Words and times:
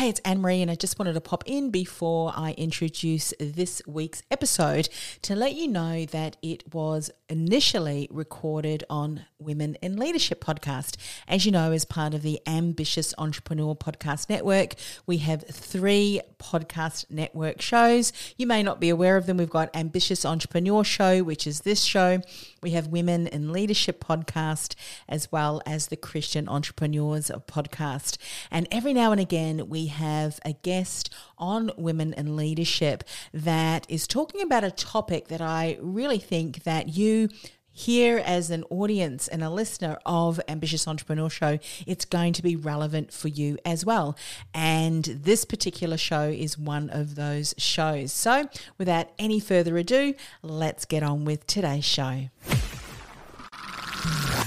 Hey, 0.00 0.08
it's 0.08 0.20
Anne 0.20 0.40
Marie, 0.40 0.62
and 0.62 0.70
I 0.70 0.76
just 0.76 0.98
wanted 0.98 1.12
to 1.12 1.20
pop 1.20 1.44
in 1.44 1.68
before 1.68 2.32
I 2.34 2.52
introduce 2.52 3.34
this 3.38 3.82
week's 3.86 4.22
episode 4.30 4.88
to 5.20 5.36
let 5.36 5.56
you 5.56 5.68
know 5.68 6.06
that 6.06 6.38
it 6.40 6.72
was 6.72 7.10
initially 7.28 8.08
recorded 8.10 8.82
on 8.88 9.26
Women 9.38 9.76
in 9.82 9.98
Leadership 9.98 10.42
podcast. 10.42 10.96
As 11.28 11.44
you 11.44 11.52
know, 11.52 11.72
as 11.72 11.84
part 11.84 12.14
of 12.14 12.22
the 12.22 12.40
Ambitious 12.46 13.12
Entrepreneur 13.18 13.74
Podcast 13.74 14.30
Network, 14.30 14.72
we 15.06 15.18
have 15.18 15.44
three 15.46 16.22
podcast 16.38 17.10
network 17.10 17.60
shows. 17.60 18.14
You 18.38 18.46
may 18.46 18.62
not 18.62 18.80
be 18.80 18.88
aware 18.88 19.18
of 19.18 19.26
them. 19.26 19.36
We've 19.36 19.50
got 19.50 19.76
Ambitious 19.76 20.24
Entrepreneur 20.24 20.82
Show, 20.82 21.22
which 21.22 21.46
is 21.46 21.60
this 21.60 21.82
show. 21.82 22.22
We 22.62 22.70
have 22.70 22.86
Women 22.86 23.26
in 23.26 23.52
Leadership 23.52 24.02
podcast, 24.02 24.76
as 25.10 25.30
well 25.30 25.60
as 25.66 25.88
the 25.88 25.96
Christian 25.96 26.48
Entrepreneurs 26.48 27.30
podcast. 27.46 28.16
And 28.50 28.66
every 28.70 28.94
now 28.94 29.12
and 29.12 29.20
again, 29.20 29.68
we 29.68 29.89
have 29.90 30.40
a 30.44 30.54
guest 30.54 31.10
on 31.38 31.70
women 31.76 32.14
in 32.14 32.36
leadership 32.36 33.04
that 33.32 33.86
is 33.88 34.06
talking 34.06 34.40
about 34.40 34.64
a 34.64 34.70
topic 34.70 35.28
that 35.28 35.40
I 35.40 35.78
really 35.80 36.18
think 36.18 36.64
that 36.64 36.88
you 36.88 37.28
here 37.72 38.22
as 38.24 38.50
an 38.50 38.64
audience 38.64 39.28
and 39.28 39.42
a 39.42 39.50
listener 39.50 39.98
of 40.04 40.40
Ambitious 40.48 40.86
Entrepreneur 40.86 41.30
Show, 41.30 41.58
it's 41.86 42.04
going 42.04 42.32
to 42.34 42.42
be 42.42 42.56
relevant 42.56 43.12
for 43.12 43.28
you 43.28 43.58
as 43.64 43.84
well. 43.86 44.16
And 44.52 45.04
this 45.04 45.44
particular 45.44 45.96
show 45.96 46.28
is 46.28 46.58
one 46.58 46.90
of 46.90 47.14
those 47.14 47.54
shows. 47.58 48.12
So, 48.12 48.48
without 48.76 49.08
any 49.18 49.40
further 49.40 49.78
ado, 49.78 50.14
let's 50.42 50.84
get 50.84 51.02
on 51.02 51.24
with 51.24 51.46
today's 51.46 51.84
show. 51.84 52.28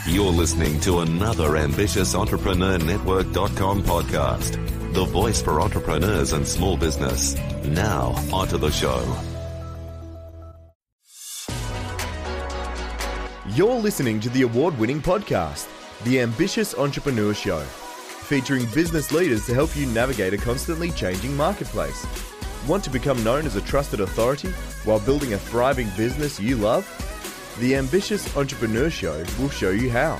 You're 0.06 0.32
listening 0.32 0.80
to 0.82 1.00
another 1.00 1.56
Ambitious 1.56 2.14
Entrepreneur 2.14 2.78
Network.com 2.78 3.84
podcast, 3.84 4.60
the 4.94 5.06
voice 5.06 5.42
for 5.42 5.60
entrepreneurs 5.60 6.34
and 6.34 6.48
small 6.48 6.78
business. 6.78 7.36
Now, 7.66 8.14
onto 8.32 8.60
the 8.60 8.70
show. 8.70 9.04
You're 13.56 13.74
listening 13.74 14.20
to 14.20 14.30
the 14.30 14.44
award 14.44 14.78
winning 14.78 15.02
podcast, 15.02 15.68
The 16.04 16.20
Ambitious 16.20 16.76
Entrepreneur 16.76 17.34
Show, 17.34 17.60
featuring 17.60 18.68
business 18.74 19.12
leaders 19.12 19.48
to 19.48 19.56
help 19.56 19.76
you 19.76 19.88
navigate 19.88 20.34
a 20.34 20.38
constantly 20.38 20.92
changing 20.92 21.36
marketplace. 21.36 22.06
Want 22.68 22.84
to 22.84 22.92
become 22.92 23.24
known 23.24 23.48
as 23.48 23.56
a 23.56 23.62
trusted 23.62 24.00
authority 24.00 24.52
while 24.86 25.00
building 25.00 25.34
a 25.34 25.40
thriving 25.40 25.90
business 25.98 26.40
you 26.40 26.56
love? 26.56 26.86
The 27.60 27.76
Ambitious 27.76 28.36
Entrepreneur 28.38 28.92
Show 28.92 29.24
will 29.40 29.50
show 29.50 29.72
you 29.72 29.90
how. 29.90 30.20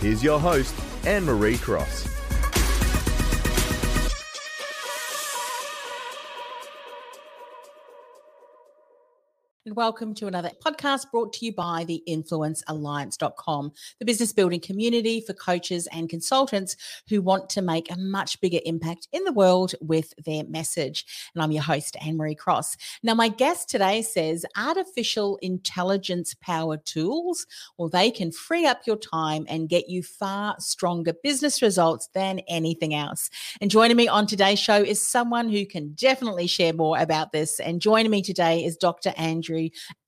Here's 0.00 0.22
your 0.22 0.38
host, 0.38 0.74
Anne 1.04 1.24
Marie 1.24 1.58
Cross. 1.58 2.14
Welcome 9.74 10.14
to 10.14 10.28
another 10.28 10.52
podcast 10.64 11.10
brought 11.10 11.32
to 11.32 11.44
you 11.44 11.52
by 11.52 11.82
the 11.84 12.00
influencealliance.com, 12.08 13.72
the 13.98 14.04
business 14.04 14.32
building 14.32 14.60
community 14.60 15.20
for 15.20 15.32
coaches 15.32 15.88
and 15.88 16.08
consultants 16.08 16.76
who 17.08 17.20
want 17.20 17.50
to 17.50 17.60
make 17.60 17.90
a 17.90 17.96
much 17.96 18.40
bigger 18.40 18.60
impact 18.64 19.08
in 19.12 19.24
the 19.24 19.32
world 19.32 19.74
with 19.80 20.14
their 20.24 20.44
message. 20.44 21.04
And 21.34 21.42
I'm 21.42 21.50
your 21.50 21.64
host, 21.64 21.96
Anne 22.00 22.16
Marie 22.16 22.36
Cross. 22.36 22.76
Now, 23.02 23.14
my 23.14 23.28
guest 23.28 23.68
today 23.68 24.02
says 24.02 24.46
artificial 24.56 25.38
intelligence 25.42 26.34
powered 26.40 26.84
tools, 26.86 27.44
well, 27.76 27.88
they 27.88 28.12
can 28.12 28.30
free 28.30 28.66
up 28.66 28.82
your 28.86 28.96
time 28.96 29.44
and 29.48 29.68
get 29.68 29.88
you 29.88 30.04
far 30.04 30.54
stronger 30.60 31.12
business 31.12 31.62
results 31.62 32.08
than 32.14 32.38
anything 32.46 32.94
else. 32.94 33.28
And 33.60 33.72
joining 33.72 33.96
me 33.96 34.06
on 34.06 34.28
today's 34.28 34.60
show 34.60 34.76
is 34.76 35.00
someone 35.00 35.48
who 35.48 35.66
can 35.66 35.94
definitely 35.94 36.46
share 36.46 36.72
more 36.72 36.96
about 36.96 37.32
this. 37.32 37.58
And 37.58 37.80
joining 37.80 38.12
me 38.12 38.22
today 38.22 38.64
is 38.64 38.76
Dr. 38.76 39.12
Andrew 39.16 39.63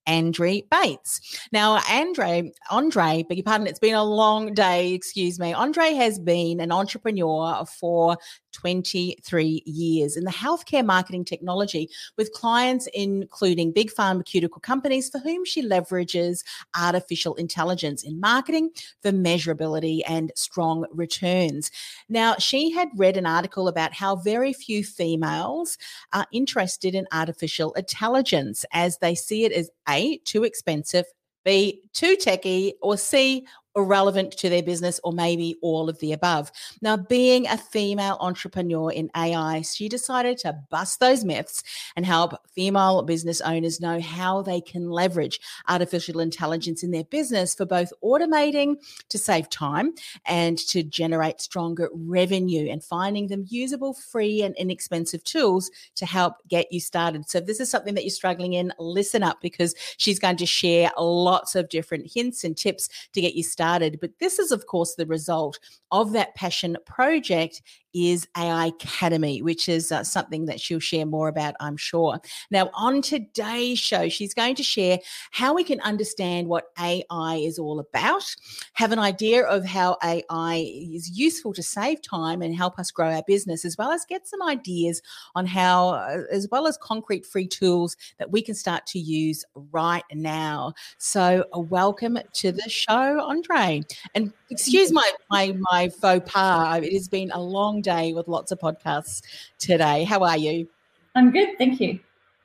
Andre 0.06 0.62
Bates. 0.70 1.20
Now, 1.52 1.80
Andre, 1.90 2.50
Andre, 2.70 3.24
beg 3.28 3.38
your 3.38 3.44
pardon, 3.44 3.66
it's 3.66 3.78
been 3.78 3.94
a 3.94 4.04
long 4.04 4.54
day, 4.54 4.92
excuse 4.92 5.38
me. 5.38 5.52
Andre 5.52 5.94
has 5.94 6.18
been 6.18 6.60
an 6.60 6.72
entrepreneur 6.72 7.64
for 7.66 8.16
23 8.56 9.62
years 9.66 10.16
in 10.16 10.24
the 10.24 10.30
healthcare 10.30 10.84
marketing 10.84 11.24
technology 11.24 11.90
with 12.16 12.32
clients 12.32 12.88
including 12.94 13.70
big 13.70 13.90
pharmaceutical 13.90 14.60
companies 14.60 15.10
for 15.10 15.18
whom 15.18 15.44
she 15.44 15.62
leverages 15.62 16.42
artificial 16.74 17.34
intelligence 17.34 18.02
in 18.02 18.18
marketing 18.18 18.70
for 19.02 19.12
measurability 19.12 20.00
and 20.08 20.32
strong 20.34 20.86
returns. 20.90 21.70
Now, 22.08 22.36
she 22.36 22.70
had 22.70 22.88
read 22.96 23.18
an 23.18 23.26
article 23.26 23.68
about 23.68 23.92
how 23.92 24.16
very 24.16 24.54
few 24.54 24.82
females 24.82 25.76
are 26.14 26.26
interested 26.32 26.94
in 26.94 27.06
artificial 27.12 27.74
intelligence 27.74 28.64
as 28.72 28.96
they 28.98 29.14
see 29.14 29.44
it 29.44 29.52
as 29.52 29.68
A, 29.86 30.16
too 30.24 30.44
expensive, 30.44 31.04
B, 31.44 31.82
too 31.92 32.16
techy, 32.16 32.74
or 32.80 32.96
C, 32.96 33.46
irrelevant 33.76 34.32
to 34.32 34.48
their 34.48 34.62
business 34.62 34.98
or 35.04 35.12
maybe 35.12 35.56
all 35.60 35.88
of 35.88 35.98
the 36.00 36.12
above. 36.12 36.50
Now, 36.80 36.96
being 36.96 37.46
a 37.46 37.58
female 37.58 38.16
entrepreneur 38.20 38.90
in 38.90 39.10
AI, 39.14 39.62
she 39.62 39.88
decided 39.88 40.38
to 40.38 40.58
bust 40.70 40.98
those 40.98 41.24
myths 41.24 41.62
and 41.94 42.06
help 42.06 42.34
female 42.54 43.02
business 43.02 43.40
owners 43.42 43.80
know 43.80 44.00
how 44.00 44.42
they 44.42 44.60
can 44.60 44.90
leverage 44.90 45.38
artificial 45.68 46.20
intelligence 46.20 46.82
in 46.82 46.90
their 46.90 47.04
business 47.04 47.54
for 47.54 47.66
both 47.66 47.92
automating 48.02 48.76
to 49.10 49.18
save 49.18 49.50
time 49.50 49.92
and 50.24 50.58
to 50.58 50.82
generate 50.82 51.40
stronger 51.40 51.90
revenue 51.92 52.70
and 52.70 52.82
finding 52.82 53.28
them 53.28 53.44
usable, 53.48 53.92
free, 53.92 54.42
and 54.42 54.56
inexpensive 54.56 55.22
tools 55.24 55.70
to 55.94 56.06
help 56.06 56.36
get 56.48 56.72
you 56.72 56.80
started. 56.80 57.28
So, 57.28 57.38
if 57.38 57.46
this 57.46 57.60
is 57.60 57.70
something 57.70 57.94
that 57.94 58.04
you're 58.04 58.10
struggling 58.10 58.54
in, 58.54 58.72
listen 58.78 59.22
up 59.22 59.40
because 59.42 59.74
she's 59.98 60.18
going 60.18 60.36
to 60.38 60.46
share 60.46 60.90
lots 60.98 61.54
of 61.54 61.68
different 61.68 62.10
hints 62.12 62.42
and 62.42 62.56
tips 62.56 62.88
to 63.12 63.20
get 63.20 63.34
you 63.34 63.42
started 63.42 63.65
started. 63.66 63.98
But 64.00 64.12
this 64.20 64.38
is, 64.38 64.52
of 64.52 64.66
course, 64.66 64.94
the 64.94 65.06
result 65.06 65.58
of 65.92 66.12
that 66.12 66.34
passion 66.34 66.76
project 66.86 67.62
is 68.04 68.28
AI 68.36 68.66
Academy, 68.66 69.40
which 69.40 69.68
is 69.68 69.90
uh, 69.90 70.04
something 70.04 70.44
that 70.46 70.60
she'll 70.60 70.78
share 70.78 71.06
more 71.06 71.28
about, 71.28 71.54
I'm 71.60 71.78
sure. 71.78 72.20
Now, 72.50 72.70
on 72.74 73.00
today's 73.00 73.78
show, 73.78 74.08
she's 74.10 74.34
going 74.34 74.54
to 74.56 74.62
share 74.62 74.98
how 75.30 75.54
we 75.54 75.64
can 75.64 75.80
understand 75.80 76.48
what 76.48 76.66
AI 76.78 77.36
is 77.36 77.58
all 77.58 77.80
about, 77.80 78.36
have 78.74 78.92
an 78.92 78.98
idea 78.98 79.44
of 79.44 79.64
how 79.64 79.96
AI 80.04 80.70
is 80.92 81.10
useful 81.18 81.54
to 81.54 81.62
save 81.62 82.02
time 82.02 82.42
and 82.42 82.54
help 82.54 82.78
us 82.78 82.90
grow 82.90 83.10
our 83.10 83.22
business, 83.26 83.64
as 83.64 83.78
well 83.78 83.90
as 83.90 84.04
get 84.04 84.28
some 84.28 84.42
ideas 84.42 85.00
on 85.34 85.46
how, 85.46 85.90
uh, 85.90 86.22
as 86.30 86.48
well 86.50 86.66
as 86.66 86.76
concrete 86.76 87.24
free 87.24 87.48
tools 87.48 87.96
that 88.18 88.30
we 88.30 88.42
can 88.42 88.54
start 88.54 88.86
to 88.88 88.98
use 88.98 89.42
right 89.72 90.04
now. 90.12 90.74
So, 90.98 91.46
uh, 91.54 91.60
welcome 91.60 92.18
to 92.34 92.52
the 92.52 92.68
show, 92.68 93.20
Andre. 93.22 93.82
And 94.14 94.32
excuse 94.50 94.92
my 94.92 95.10
my 95.30 95.56
my 95.70 95.75
faux 96.00 96.30
pas. 96.30 96.80
It 96.82 96.92
has 96.92 97.08
been 97.08 97.30
a 97.32 97.40
long 97.40 97.82
day 97.82 98.12
with 98.12 98.28
lots 98.28 98.52
of 98.52 98.58
podcasts 98.58 99.22
today. 99.58 100.04
How 100.04 100.22
are 100.22 100.36
you? 100.36 100.68
I'm 101.14 101.30
good, 101.30 101.56
thank 101.58 101.80
you. 101.80 101.98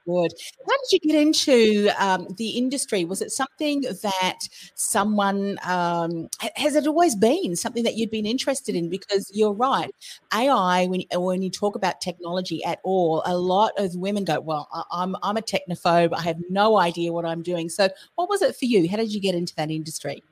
Good. 0.05 0.33
How 0.67 0.73
did 0.77 0.91
you 0.91 0.99
get 0.99 1.21
into 1.21 1.89
um, 1.99 2.27
the 2.37 2.49
industry? 2.49 3.05
Was 3.05 3.21
it 3.21 3.31
something 3.31 3.81
that 4.01 4.39
someone 4.73 5.59
um, 5.63 6.27
has 6.55 6.75
it 6.75 6.87
always 6.87 7.15
been 7.15 7.55
something 7.55 7.83
that 7.83 7.95
you'd 7.95 8.09
been 8.09 8.25
interested 8.25 8.73
in? 8.73 8.89
Because 8.89 9.29
you're 9.31 9.53
right, 9.53 9.91
AI. 10.33 10.87
When 10.87 11.03
when 11.13 11.43
you 11.43 11.51
talk 11.51 11.75
about 11.75 12.01
technology 12.01 12.63
at 12.63 12.79
all, 12.83 13.21
a 13.25 13.37
lot 13.37 13.73
of 13.77 13.93
women 13.95 14.25
go, 14.25 14.39
"Well, 14.39 14.67
I'm 14.91 15.15
I'm 15.21 15.37
a 15.37 15.41
technophobe. 15.41 16.13
I 16.17 16.21
have 16.21 16.37
no 16.49 16.79
idea 16.79 17.13
what 17.13 17.25
I'm 17.25 17.43
doing." 17.43 17.69
So, 17.69 17.87
what 18.15 18.27
was 18.27 18.41
it 18.41 18.55
for 18.55 18.65
you? 18.65 18.89
How 18.89 18.97
did 18.97 19.13
you 19.13 19.21
get 19.21 19.35
into 19.35 19.53
that 19.55 19.69
industry? 19.69 20.23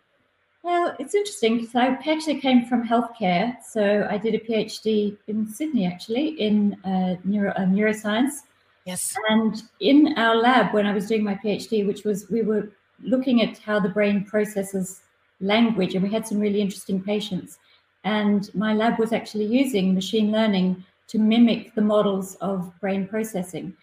Well, 0.63 0.93
it's 0.99 1.15
interesting 1.15 1.57
because 1.57 1.75
I 1.75 1.87
actually 1.87 2.41
came 2.41 2.65
from 2.65 2.87
healthcare. 2.87 3.55
So 3.63 4.07
I 4.09 4.17
did 4.17 4.35
a 4.35 4.39
PhD 4.39 5.17
in 5.27 5.47
Sydney, 5.47 5.85
actually, 5.85 6.29
in 6.39 6.73
uh, 6.83 7.15
neuro, 7.23 7.51
uh, 7.51 7.65
neuroscience. 7.65 8.41
Yes. 8.85 9.15
And 9.29 9.61
in 9.79 10.13
our 10.17 10.35
lab, 10.35 10.73
when 10.73 10.85
I 10.85 10.93
was 10.93 11.07
doing 11.07 11.23
my 11.23 11.35
PhD, 11.35 11.87
which 11.87 12.03
was 12.03 12.29
we 12.29 12.41
were 12.41 12.71
looking 13.01 13.41
at 13.41 13.57
how 13.59 13.79
the 13.79 13.89
brain 13.89 14.25
processes 14.25 15.01
language, 15.39 15.95
and 15.95 16.03
we 16.03 16.11
had 16.11 16.27
some 16.27 16.39
really 16.39 16.61
interesting 16.61 17.01
patients. 17.01 17.59
And 18.03 18.53
my 18.53 18.73
lab 18.73 18.99
was 18.99 19.13
actually 19.13 19.45
using 19.45 19.93
machine 19.93 20.31
learning 20.31 20.83
to 21.07 21.19
mimic 21.19 21.73
the 21.75 21.81
models 21.81 22.35
of 22.35 22.71
brain 22.81 23.07
processing. 23.07 23.75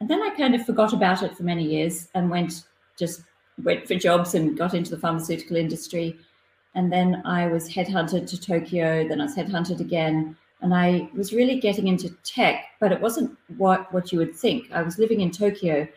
And 0.00 0.08
then 0.08 0.22
I 0.22 0.30
kind 0.30 0.54
of 0.54 0.64
forgot 0.64 0.92
about 0.92 1.22
it 1.22 1.36
for 1.36 1.42
many 1.42 1.64
years 1.64 2.08
and 2.14 2.30
went 2.30 2.64
just 2.98 3.22
went 3.64 3.86
for 3.86 3.94
jobs 3.94 4.34
and 4.34 4.56
got 4.56 4.74
into 4.74 4.90
the 4.90 4.98
pharmaceutical 4.98 5.56
industry. 5.56 6.18
And 6.74 6.92
then 6.92 7.22
I 7.24 7.46
was 7.46 7.68
headhunted 7.68 8.28
to 8.28 8.40
Tokyo. 8.40 9.06
Then 9.06 9.20
I 9.20 9.24
was 9.24 9.34
headhunted 9.34 9.80
again. 9.80 10.36
And 10.62 10.74
I 10.74 11.08
was 11.14 11.32
really 11.32 11.58
getting 11.58 11.88
into 11.88 12.10
tech, 12.22 12.64
but 12.80 12.92
it 12.92 13.00
wasn't 13.00 13.36
what, 13.56 13.92
what 13.92 14.12
you 14.12 14.18
would 14.18 14.36
think. 14.36 14.70
I 14.72 14.82
was 14.82 14.98
living 14.98 15.22
in 15.22 15.30
Tokyo, 15.30 15.88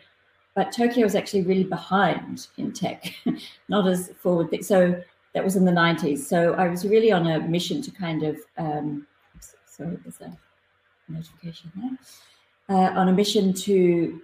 but 0.54 0.72
Tokyo 0.72 1.04
was 1.04 1.14
actually 1.14 1.42
really 1.42 1.64
behind 1.64 2.46
in 2.56 2.72
tech, 2.72 3.12
not 3.68 3.86
as 3.86 4.10
forward. 4.18 4.64
So 4.64 5.02
that 5.34 5.44
was 5.44 5.56
in 5.56 5.64
the 5.64 5.72
90s. 5.72 6.20
So 6.20 6.54
I 6.54 6.68
was 6.68 6.86
really 6.86 7.12
on 7.12 7.26
a 7.26 7.40
mission 7.40 7.82
to 7.82 7.90
kind 7.90 8.22
of, 8.22 8.38
um, 8.56 9.06
sorry, 9.66 9.98
there's 10.02 10.20
a 10.20 10.36
notification 11.08 11.70
there, 11.76 12.76
uh, 12.76 12.98
on 12.98 13.08
a 13.08 13.12
mission 13.12 13.52
to 13.52 14.20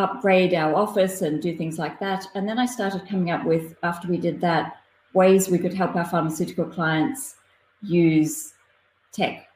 upgrade 0.00 0.54
our 0.54 0.74
office 0.74 1.22
and 1.22 1.42
do 1.42 1.56
things 1.56 1.78
like 1.78 2.00
that. 2.00 2.26
And 2.34 2.48
then 2.48 2.58
I 2.58 2.66
started 2.66 3.08
coming 3.08 3.30
up 3.30 3.44
with, 3.44 3.76
after 3.82 4.08
we 4.08 4.16
did 4.16 4.40
that, 4.40 4.76
ways 5.12 5.48
we 5.48 5.58
could 5.58 5.74
help 5.74 5.96
our 5.96 6.04
pharmaceutical 6.04 6.64
clients 6.64 7.36
use 7.82 8.54
tech. 9.12 9.48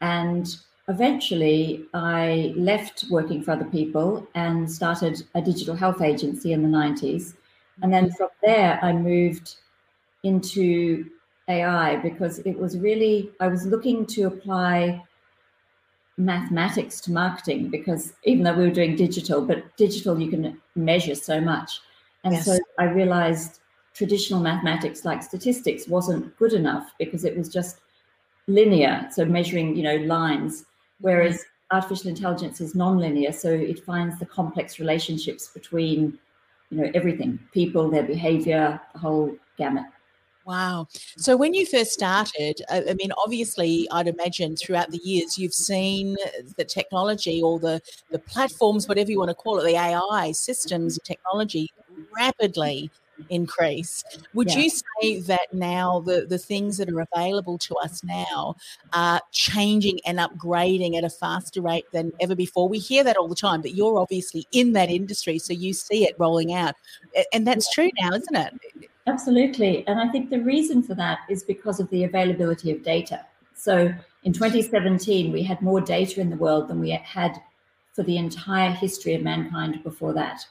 And 0.00 0.56
eventually, 0.88 1.86
I 1.94 2.52
left 2.56 3.04
working 3.10 3.42
for 3.42 3.52
other 3.52 3.64
people 3.66 4.26
and 4.34 4.70
started 4.70 5.22
a 5.34 5.40
digital 5.40 5.76
health 5.76 6.02
agency 6.02 6.52
in 6.52 6.62
the 6.62 6.68
90s. 6.68 7.34
And 7.82 7.92
then 7.92 8.10
from 8.12 8.28
there, 8.42 8.78
I 8.82 8.92
moved 8.92 9.56
into 10.22 11.06
AI 11.48 11.96
because 11.96 12.38
it 12.40 12.58
was 12.58 12.78
really, 12.78 13.30
I 13.40 13.48
was 13.48 13.66
looking 13.66 14.06
to 14.06 14.24
apply 14.24 15.02
mathematics 16.16 17.00
to 17.02 17.12
marketing 17.12 17.68
because 17.68 18.12
even 18.24 18.44
though 18.44 18.54
we 18.54 18.64
were 18.64 18.74
doing 18.74 18.96
digital, 18.96 19.44
but 19.44 19.76
digital 19.76 20.20
you 20.20 20.30
can 20.30 20.60
measure 20.74 21.14
so 21.14 21.40
much. 21.40 21.80
And 22.24 22.34
yes. 22.34 22.44
so 22.44 22.58
I 22.78 22.84
realized 22.84 23.60
traditional 23.94 24.40
mathematics 24.40 25.04
like 25.04 25.22
statistics 25.22 25.88
wasn't 25.88 26.36
good 26.38 26.52
enough 26.52 26.92
because 26.98 27.24
it 27.24 27.36
was 27.36 27.48
just 27.48 27.80
linear, 28.46 29.06
so 29.10 29.24
measuring, 29.24 29.76
you 29.76 29.82
know, 29.82 29.96
lines, 29.96 30.64
whereas 31.00 31.44
artificial 31.70 32.08
intelligence 32.08 32.60
is 32.60 32.74
non-linear, 32.74 33.32
so 33.32 33.50
it 33.50 33.84
finds 33.84 34.18
the 34.18 34.26
complex 34.26 34.78
relationships 34.78 35.48
between, 35.48 36.18
you 36.70 36.78
know, 36.78 36.90
everything, 36.94 37.38
people, 37.52 37.90
their 37.90 38.02
behavior, 38.02 38.80
the 38.92 38.98
whole 38.98 39.34
gamut. 39.56 39.84
Wow. 40.44 40.88
So 41.16 41.36
when 41.36 41.54
you 41.54 41.66
first 41.66 41.92
started, 41.92 42.62
I 42.68 42.94
mean, 42.94 43.12
obviously, 43.24 43.88
I'd 43.90 44.08
imagine 44.08 44.56
throughout 44.56 44.90
the 44.90 45.00
years 45.04 45.38
you've 45.38 45.54
seen 45.54 46.16
the 46.56 46.64
technology 46.64 47.40
or 47.40 47.58
the 47.58 47.80
the 48.10 48.18
platforms, 48.18 48.88
whatever 48.88 49.10
you 49.10 49.18
want 49.18 49.30
to 49.30 49.34
call 49.34 49.60
it, 49.60 49.64
the 49.64 49.76
AI 49.76 50.32
systems, 50.32 50.98
technology 51.04 51.70
rapidly 52.16 52.90
increase. 53.30 54.04
Would 54.34 54.50
yeah. 54.50 54.58
you 54.58 54.70
say 54.70 55.20
that 55.20 55.52
now 55.52 56.00
the, 56.00 56.26
the 56.26 56.38
things 56.38 56.76
that 56.78 56.88
are 56.90 57.06
available 57.12 57.58
to 57.58 57.74
us 57.76 58.02
now 58.02 58.56
are 58.92 59.20
changing 59.32 60.00
and 60.04 60.18
upgrading 60.18 60.96
at 60.96 61.04
a 61.04 61.10
faster 61.10 61.60
rate 61.60 61.86
than 61.92 62.12
ever 62.20 62.34
before? 62.34 62.68
We 62.68 62.78
hear 62.78 63.04
that 63.04 63.16
all 63.16 63.28
the 63.28 63.34
time, 63.34 63.62
but 63.62 63.74
you're 63.74 63.98
obviously 63.98 64.46
in 64.52 64.72
that 64.72 64.90
industry, 64.90 65.38
so 65.38 65.52
you 65.52 65.72
see 65.72 66.04
it 66.04 66.16
rolling 66.18 66.52
out. 66.52 66.74
And 67.32 67.46
that's 67.46 67.72
true 67.72 67.90
now, 68.00 68.12
isn't 68.12 68.36
it? 68.36 68.90
Absolutely. 69.06 69.86
And 69.86 70.00
I 70.00 70.08
think 70.08 70.30
the 70.30 70.40
reason 70.40 70.82
for 70.82 70.94
that 70.94 71.20
is 71.28 71.42
because 71.42 71.80
of 71.80 71.90
the 71.90 72.04
availability 72.04 72.70
of 72.70 72.82
data. 72.82 73.24
So 73.54 73.92
in 74.22 74.32
2017, 74.32 75.32
we 75.32 75.42
had 75.42 75.60
more 75.60 75.80
data 75.80 76.20
in 76.20 76.30
the 76.30 76.36
world 76.36 76.68
than 76.68 76.78
we 76.78 76.90
had 76.90 77.40
for 77.92 78.02
the 78.02 78.16
entire 78.16 78.70
history 78.70 79.14
of 79.14 79.22
mankind 79.22 79.82
before 79.82 80.12
that 80.14 80.46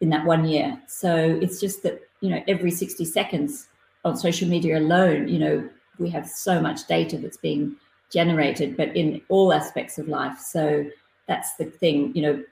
in 0.00 0.08
that 0.10 0.24
one 0.24 0.44
year. 0.44 0.80
So 0.86 1.38
it's 1.42 1.60
just 1.60 1.82
that, 1.82 2.00
you 2.20 2.30
know, 2.30 2.42
every 2.46 2.70
60 2.70 3.04
seconds 3.04 3.68
on 4.04 4.16
social 4.16 4.48
media 4.48 4.78
alone, 4.78 5.28
you 5.28 5.38
know, 5.38 5.68
we 5.98 6.08
have 6.10 6.28
so 6.28 6.60
much 6.60 6.86
data 6.86 7.18
that's 7.18 7.36
being 7.36 7.76
generated, 8.12 8.76
but 8.76 8.94
in 8.96 9.20
all 9.28 9.52
aspects 9.52 9.98
of 9.98 10.08
life. 10.08 10.38
So 10.38 10.86
that's 11.26 11.56
the 11.56 11.64
thing, 11.64 12.14
you 12.14 12.22
know, 12.22 12.44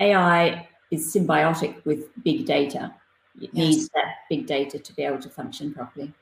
AI 0.00 0.68
is 0.90 1.14
symbiotic 1.14 1.84
with 1.84 2.08
big 2.22 2.46
data. 2.46 2.94
It 3.40 3.50
yes. 3.52 3.54
needs 3.54 3.88
that 3.90 4.14
big 4.30 4.46
data 4.46 4.78
to 4.78 4.92
be 4.94 5.02
able 5.02 5.18
to 5.20 5.28
function 5.28 5.74
properly. 5.74 6.12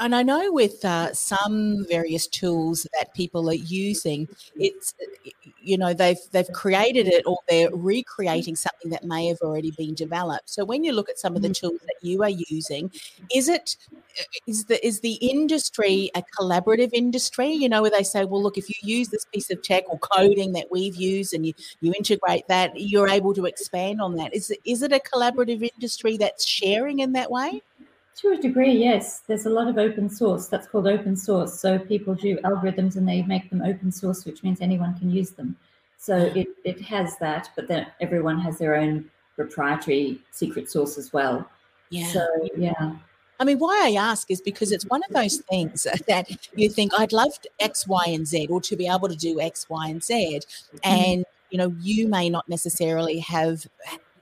And 0.00 0.14
I 0.14 0.22
know 0.22 0.50
with 0.50 0.82
uh, 0.82 1.12
some 1.12 1.84
various 1.86 2.26
tools 2.26 2.86
that 2.98 3.12
people 3.12 3.50
are 3.50 3.54
using, 3.54 4.28
it's 4.56 4.94
you 5.60 5.76
know 5.76 5.92
they've 5.92 6.16
they've 6.32 6.50
created 6.54 7.06
it 7.06 7.22
or 7.26 7.36
they're 7.46 7.68
recreating 7.70 8.56
something 8.56 8.90
that 8.92 9.04
may 9.04 9.26
have 9.26 9.36
already 9.42 9.72
been 9.72 9.94
developed. 9.94 10.48
So 10.48 10.64
when 10.64 10.84
you 10.84 10.92
look 10.92 11.10
at 11.10 11.18
some 11.18 11.36
of 11.36 11.42
the 11.42 11.48
mm-hmm. 11.48 11.66
tools 11.66 11.80
that 11.82 11.96
you 12.00 12.22
are 12.22 12.30
using, 12.30 12.90
is 13.34 13.50
it 13.50 13.76
is 14.46 14.64
the 14.64 14.84
is 14.84 15.00
the 15.00 15.14
industry 15.16 16.10
a 16.14 16.22
collaborative 16.38 16.90
industry? 16.94 17.52
You 17.52 17.68
know, 17.68 17.82
where 17.82 17.90
they 17.90 18.02
say, 18.02 18.24
well, 18.24 18.42
look, 18.42 18.56
if 18.56 18.70
you 18.70 18.76
use 18.82 19.08
this 19.08 19.26
piece 19.26 19.50
of 19.50 19.60
tech 19.62 19.84
or 19.88 19.98
coding 19.98 20.52
that 20.52 20.68
we've 20.70 20.96
used 20.96 21.34
and 21.34 21.44
you 21.44 21.52
you 21.82 21.92
integrate 21.92 22.48
that, 22.48 22.72
you're 22.74 23.08
able 23.10 23.34
to 23.34 23.44
expand 23.44 24.00
on 24.00 24.16
that. 24.16 24.34
Is 24.34 24.50
it 24.50 24.60
is 24.64 24.80
it 24.80 24.92
a 24.92 24.98
collaborative 24.98 25.68
industry 25.74 26.16
that's 26.16 26.46
sharing 26.46 27.00
in 27.00 27.12
that 27.12 27.30
way? 27.30 27.60
To 28.16 28.32
a 28.32 28.36
degree, 28.36 28.72
yes. 28.72 29.20
There's 29.20 29.46
a 29.46 29.50
lot 29.50 29.68
of 29.68 29.78
open 29.78 30.10
source. 30.10 30.48
That's 30.48 30.66
called 30.66 30.86
open 30.86 31.16
source. 31.16 31.58
So 31.58 31.78
people 31.78 32.14
do 32.14 32.36
algorithms 32.38 32.96
and 32.96 33.08
they 33.08 33.22
make 33.22 33.48
them 33.50 33.62
open 33.62 33.90
source, 33.90 34.24
which 34.24 34.42
means 34.42 34.60
anyone 34.60 34.98
can 34.98 35.10
use 35.10 35.30
them. 35.30 35.56
So 35.96 36.16
it, 36.16 36.48
it 36.64 36.80
has 36.82 37.16
that, 37.18 37.50
but 37.56 37.68
then 37.68 37.86
everyone 38.00 38.40
has 38.40 38.58
their 38.58 38.74
own 38.74 39.10
proprietary 39.36 40.18
secret 40.32 40.70
source 40.70 40.98
as 40.98 41.12
well. 41.12 41.48
Yeah. 41.90 42.06
So 42.06 42.26
yeah. 42.56 42.96
I 43.38 43.44
mean, 43.44 43.58
why 43.58 43.80
I 43.84 43.92
ask 43.98 44.30
is 44.30 44.40
because 44.42 44.70
it's 44.70 44.84
one 44.84 45.02
of 45.08 45.14
those 45.14 45.38
things 45.50 45.86
that 46.06 46.30
you 46.54 46.68
think 46.68 46.92
I'd 46.98 47.12
love 47.12 47.32
X, 47.58 47.86
Y, 47.86 48.04
and 48.08 48.26
Z, 48.26 48.48
or 48.50 48.60
to 48.60 48.76
be 48.76 48.86
able 48.86 49.08
to 49.08 49.16
do 49.16 49.40
X, 49.40 49.68
Y, 49.68 49.88
and 49.88 50.02
Z, 50.02 50.40
mm-hmm. 50.74 50.78
and 50.84 51.24
you 51.50 51.58
know, 51.58 51.74
you 51.80 52.06
may 52.06 52.30
not 52.30 52.48
necessarily 52.48 53.18
have 53.18 53.66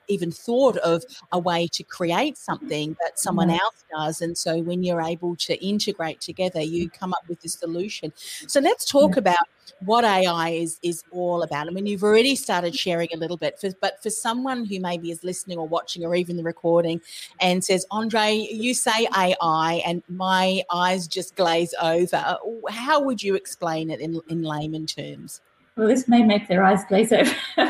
even 0.08 0.30
thought 0.30 0.76
of 0.78 1.04
a 1.32 1.38
way 1.38 1.68
to 1.72 1.82
create 1.82 2.36
something 2.36 2.96
that 3.02 3.18
someone 3.18 3.50
else 3.50 3.84
does. 3.94 4.20
And 4.20 4.36
so 4.36 4.58
when 4.58 4.82
you're 4.82 5.02
able 5.02 5.36
to 5.36 5.54
integrate 5.64 6.20
together, 6.20 6.60
you 6.60 6.90
come 6.90 7.12
up 7.12 7.28
with 7.28 7.40
this 7.40 7.54
solution. 7.54 8.12
So 8.16 8.60
let's 8.60 8.84
talk 8.84 9.16
about 9.16 9.36
what 9.80 10.04
AI 10.04 10.50
is 10.50 10.78
is 10.82 11.04
all 11.10 11.42
about. 11.42 11.66
I 11.68 11.70
mean, 11.70 11.86
you've 11.86 12.02
already 12.02 12.34
started 12.34 12.74
sharing 12.74 13.08
a 13.12 13.16
little 13.16 13.36
bit, 13.36 13.60
for, 13.60 13.70
but 13.80 14.02
for 14.02 14.10
someone 14.10 14.64
who 14.64 14.80
maybe 14.80 15.10
is 15.10 15.22
listening 15.22 15.58
or 15.58 15.68
watching 15.68 16.04
or 16.04 16.14
even 16.14 16.36
the 16.36 16.42
recording 16.42 17.00
and 17.40 17.62
says, 17.64 17.86
Andre, 17.90 18.48
you 18.50 18.74
say 18.74 19.06
AI 19.16 19.82
and 19.86 20.02
my 20.08 20.62
eyes 20.72 21.06
just 21.06 21.36
glaze 21.36 21.74
over, 21.80 22.38
how 22.70 23.00
would 23.02 23.22
you 23.22 23.34
explain 23.34 23.90
it 23.90 24.00
in, 24.00 24.20
in 24.28 24.42
layman 24.42 24.86
terms? 24.86 25.40
Well, 25.78 25.86
this 25.86 26.08
may 26.08 26.24
make 26.24 26.48
their 26.48 26.64
eyes 26.64 26.84
glaze 26.86 27.12
over. 27.12 27.30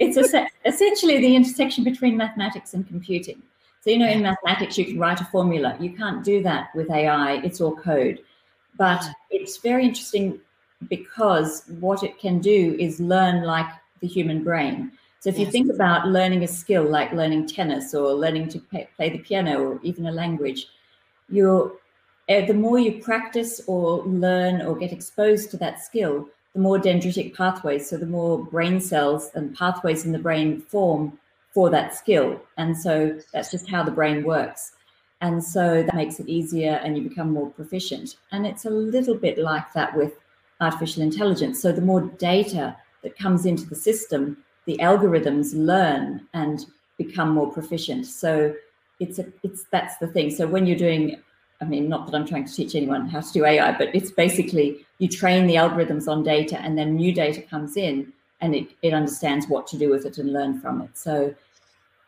it's 0.00 0.34
essentially 0.64 1.20
the 1.20 1.36
intersection 1.36 1.84
between 1.84 2.16
mathematics 2.16 2.74
and 2.74 2.84
computing. 2.88 3.40
So, 3.82 3.90
you 3.90 3.98
know, 3.98 4.08
in 4.08 4.20
mathematics, 4.20 4.76
you 4.76 4.84
can 4.84 4.98
write 4.98 5.20
a 5.20 5.24
formula. 5.26 5.76
You 5.78 5.92
can't 5.92 6.24
do 6.24 6.42
that 6.42 6.74
with 6.74 6.90
AI, 6.90 7.34
it's 7.36 7.60
all 7.60 7.76
code. 7.76 8.18
But 8.76 9.04
it's 9.30 9.58
very 9.58 9.84
interesting 9.84 10.40
because 10.88 11.62
what 11.78 12.02
it 12.02 12.18
can 12.18 12.40
do 12.40 12.76
is 12.80 12.98
learn 12.98 13.44
like 13.44 13.70
the 14.00 14.08
human 14.08 14.42
brain. 14.42 14.90
So, 15.20 15.30
if 15.30 15.38
yes. 15.38 15.46
you 15.46 15.52
think 15.52 15.72
about 15.72 16.08
learning 16.08 16.42
a 16.42 16.48
skill 16.48 16.82
like 16.82 17.12
learning 17.12 17.46
tennis 17.46 17.94
or 17.94 18.12
learning 18.12 18.48
to 18.48 18.58
play, 18.58 18.88
play 18.96 19.10
the 19.10 19.18
piano 19.18 19.62
or 19.62 19.80
even 19.84 20.06
a 20.06 20.12
language, 20.12 20.66
you're 21.28 21.72
uh, 22.28 22.44
the 22.46 22.54
more 22.54 22.80
you 22.80 23.00
practice 23.00 23.60
or 23.68 24.02
learn 24.02 24.62
or 24.62 24.76
get 24.76 24.92
exposed 24.92 25.50
to 25.52 25.56
that 25.58 25.80
skill, 25.80 26.28
the 26.54 26.60
more 26.60 26.78
dendritic 26.78 27.34
pathways, 27.34 27.88
so 27.88 27.96
the 27.96 28.06
more 28.06 28.44
brain 28.44 28.80
cells 28.80 29.30
and 29.34 29.56
pathways 29.56 30.04
in 30.04 30.12
the 30.12 30.18
brain 30.18 30.60
form 30.60 31.18
for 31.52 31.70
that 31.70 31.94
skill. 31.94 32.40
And 32.56 32.76
so 32.76 33.18
that's 33.32 33.50
just 33.50 33.68
how 33.68 33.82
the 33.82 33.90
brain 33.90 34.24
works. 34.24 34.72
And 35.20 35.42
so 35.42 35.82
that 35.82 35.94
makes 35.94 36.18
it 36.18 36.28
easier 36.28 36.80
and 36.82 36.96
you 36.96 37.08
become 37.08 37.32
more 37.32 37.50
proficient. 37.50 38.16
And 38.32 38.46
it's 38.46 38.64
a 38.64 38.70
little 38.70 39.14
bit 39.16 39.38
like 39.38 39.72
that 39.74 39.96
with 39.96 40.14
artificial 40.60 41.02
intelligence. 41.02 41.60
So 41.60 41.72
the 41.72 41.82
more 41.82 42.00
data 42.00 42.76
that 43.02 43.18
comes 43.18 43.46
into 43.46 43.66
the 43.66 43.74
system, 43.74 44.38
the 44.66 44.78
algorithms 44.78 45.52
learn 45.54 46.26
and 46.32 46.64
become 46.96 47.30
more 47.30 47.50
proficient. 47.50 48.06
So 48.06 48.54
it's 48.98 49.18
a 49.18 49.26
it's 49.42 49.64
that's 49.70 49.96
the 49.98 50.06
thing. 50.06 50.30
So 50.30 50.46
when 50.46 50.66
you're 50.66 50.76
doing 50.76 51.20
I 51.60 51.66
mean, 51.66 51.88
not 51.88 52.06
that 52.06 52.16
I'm 52.16 52.26
trying 52.26 52.46
to 52.46 52.52
teach 52.52 52.74
anyone 52.74 53.08
how 53.08 53.20
to 53.20 53.32
do 53.32 53.44
AI, 53.44 53.76
but 53.76 53.94
it's 53.94 54.10
basically 54.10 54.86
you 54.98 55.08
train 55.08 55.46
the 55.46 55.56
algorithms 55.56 56.08
on 56.08 56.22
data 56.22 56.58
and 56.60 56.78
then 56.78 56.96
new 56.96 57.12
data 57.12 57.42
comes 57.42 57.76
in 57.76 58.12
and 58.40 58.54
it, 58.54 58.68
it 58.82 58.94
understands 58.94 59.46
what 59.46 59.66
to 59.68 59.78
do 59.78 59.90
with 59.90 60.06
it 60.06 60.16
and 60.18 60.32
learn 60.32 60.58
from 60.60 60.80
it. 60.80 60.96
So 60.96 61.34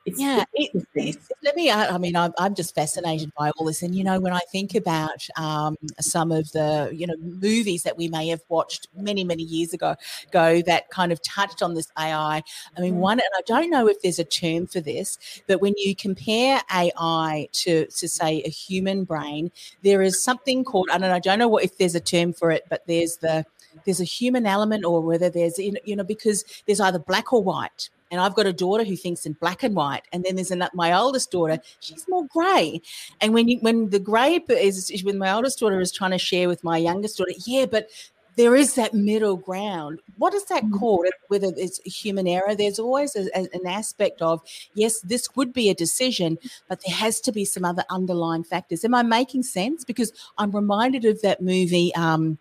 it's, 0.04 0.20
yeah, 0.20 0.44
it, 0.54 1.18
let 1.44 1.54
me. 1.54 1.70
I 1.70 1.96
mean, 1.96 2.16
I'm, 2.16 2.32
I'm 2.36 2.56
just 2.56 2.74
fascinated 2.74 3.30
by 3.38 3.50
all 3.50 3.66
this, 3.66 3.82
and 3.82 3.94
you 3.94 4.02
know, 4.02 4.18
when 4.18 4.32
I 4.32 4.40
think 4.50 4.74
about 4.74 5.24
um, 5.36 5.76
some 6.00 6.32
of 6.32 6.50
the 6.50 6.90
you 6.92 7.06
know 7.06 7.14
movies 7.18 7.84
that 7.84 7.96
we 7.96 8.08
may 8.08 8.26
have 8.28 8.42
watched 8.48 8.88
many 8.96 9.22
many 9.22 9.44
years 9.44 9.72
ago, 9.72 9.94
go 10.32 10.60
that 10.62 10.90
kind 10.90 11.12
of 11.12 11.22
touched 11.22 11.62
on 11.62 11.74
this 11.74 11.88
AI. 11.96 12.42
I 12.76 12.80
mean, 12.80 12.94
mm. 12.94 12.98
one, 12.98 13.20
and 13.20 13.28
I 13.36 13.42
don't 13.46 13.70
know 13.70 13.86
if 13.86 14.02
there's 14.02 14.18
a 14.18 14.24
term 14.24 14.66
for 14.66 14.80
this, 14.80 15.18
but 15.46 15.60
when 15.60 15.74
you 15.76 15.94
compare 15.94 16.60
AI 16.74 17.48
to 17.52 17.86
to 17.86 18.08
say 18.08 18.42
a 18.44 18.50
human 18.50 19.04
brain, 19.04 19.52
there 19.84 20.02
is 20.02 20.20
something 20.20 20.64
called 20.64 20.88
I 20.90 20.98
don't 20.98 21.10
know. 21.10 21.14
I 21.14 21.20
don't 21.20 21.38
know 21.38 21.48
what 21.48 21.62
if 21.62 21.78
there's 21.78 21.94
a 21.94 22.00
term 22.00 22.32
for 22.32 22.50
it, 22.50 22.64
but 22.68 22.84
there's 22.88 23.18
the 23.18 23.46
there's 23.84 24.00
a 24.00 24.04
human 24.04 24.46
element, 24.46 24.84
or 24.84 25.00
whether 25.00 25.30
there's 25.30 25.60
in 25.60 25.78
you 25.84 25.94
know 25.94 26.04
because 26.04 26.44
there's 26.66 26.80
either 26.80 26.98
black 26.98 27.32
or 27.32 27.40
white 27.40 27.88
and 28.12 28.20
I've 28.20 28.36
got 28.36 28.46
a 28.46 28.52
daughter 28.52 28.84
who 28.84 28.94
thinks 28.94 29.26
in 29.26 29.32
black 29.32 29.64
and 29.64 29.74
white, 29.74 30.02
and 30.12 30.22
then 30.22 30.36
there's 30.36 30.52
another, 30.52 30.70
my 30.74 30.92
oldest 30.92 31.32
daughter. 31.32 31.58
She's 31.80 32.06
more 32.08 32.26
grey, 32.28 32.80
and 33.20 33.34
when 33.34 33.48
you, 33.48 33.58
when 33.60 33.90
the 33.90 33.98
grey 33.98 34.40
is 34.48 34.92
when 35.04 35.18
my 35.18 35.32
oldest 35.32 35.58
daughter 35.58 35.80
is 35.80 35.90
trying 35.90 36.12
to 36.12 36.18
share 36.18 36.48
with 36.48 36.62
my 36.62 36.78
youngest 36.78 37.18
daughter, 37.18 37.32
yeah, 37.46 37.66
but 37.66 37.88
there 38.36 38.56
is 38.56 38.74
that 38.76 38.94
middle 38.94 39.36
ground. 39.36 40.00
What 40.16 40.32
is 40.32 40.44
that 40.46 40.62
Mhm. 40.64 40.78
called? 40.78 41.06
Whether 41.28 41.52
it's 41.56 41.80
human 41.84 42.26
error, 42.26 42.54
there's 42.54 42.78
always 42.78 43.14
a, 43.14 43.24
a- 43.38 43.48
an 43.52 43.66
aspect 43.66 44.22
of, 44.22 44.40
yes, 44.74 45.00
this 45.00 45.28
would 45.36 45.52
be 45.52 45.68
a 45.68 45.74
decision, 45.74 46.38
but 46.68 46.80
there 46.86 46.94
has 46.96 47.20
to 47.22 47.32
be 47.32 47.44
some 47.44 47.64
other 47.64 47.84
underlying 47.90 48.44
factors. 48.44 48.84
Am 48.86 48.94
I 48.94 49.02
making 49.02 49.42
sense? 49.42 49.84
Because 49.84 50.12
I'm 50.38 50.50
reminded 50.50 51.04
of 51.04 51.20
that 51.22 51.42
movie, 51.42 51.94
um, 51.94 52.38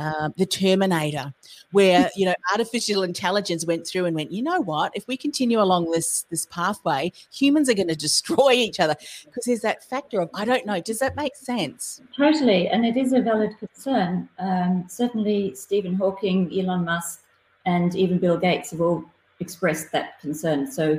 uh, 0.00 0.30
The 0.36 0.46
Terminator, 0.46 1.34
where 1.72 2.10
you 2.16 2.26
know 2.26 2.34
artificial 2.52 3.02
intelligence 3.02 3.66
went 3.66 3.86
through 3.86 4.06
and 4.06 4.16
went, 4.16 4.32
you 4.32 4.42
know 4.42 4.60
what? 4.60 4.92
If 4.94 5.06
we 5.06 5.16
continue 5.16 5.60
along 5.60 5.90
this 5.90 6.24
this 6.30 6.46
pathway, 6.46 7.12
humans 7.32 7.68
are 7.68 7.74
going 7.74 7.88
to 7.96 7.96
destroy 7.96 8.52
each 8.52 8.80
other 8.80 8.96
because 9.24 9.44
there's 9.44 9.60
that 9.60 9.84
factor 9.84 10.20
of 10.20 10.30
I 10.34 10.44
don't 10.44 10.66
know. 10.66 10.80
Does 10.80 10.98
that 11.00 11.16
make 11.16 11.36
sense? 11.36 12.00
Totally, 12.16 12.68
and 12.68 12.84
it 12.86 12.96
is 12.96 13.12
a 13.12 13.20
valid 13.20 13.56
concern. 13.58 14.28
Um, 14.38 14.86
certainly, 14.88 15.54
Stephen 15.54 15.94
Hawking, 15.94 16.50
Elon 16.58 16.84
Musk, 16.84 17.22
and 17.66 17.94
even 17.94 18.18
Bill 18.18 18.38
Gates 18.38 18.70
have 18.70 18.80
all 18.80 19.04
expressed 19.40 19.92
that 19.92 20.20
concern. 20.20 20.70
So, 20.70 20.98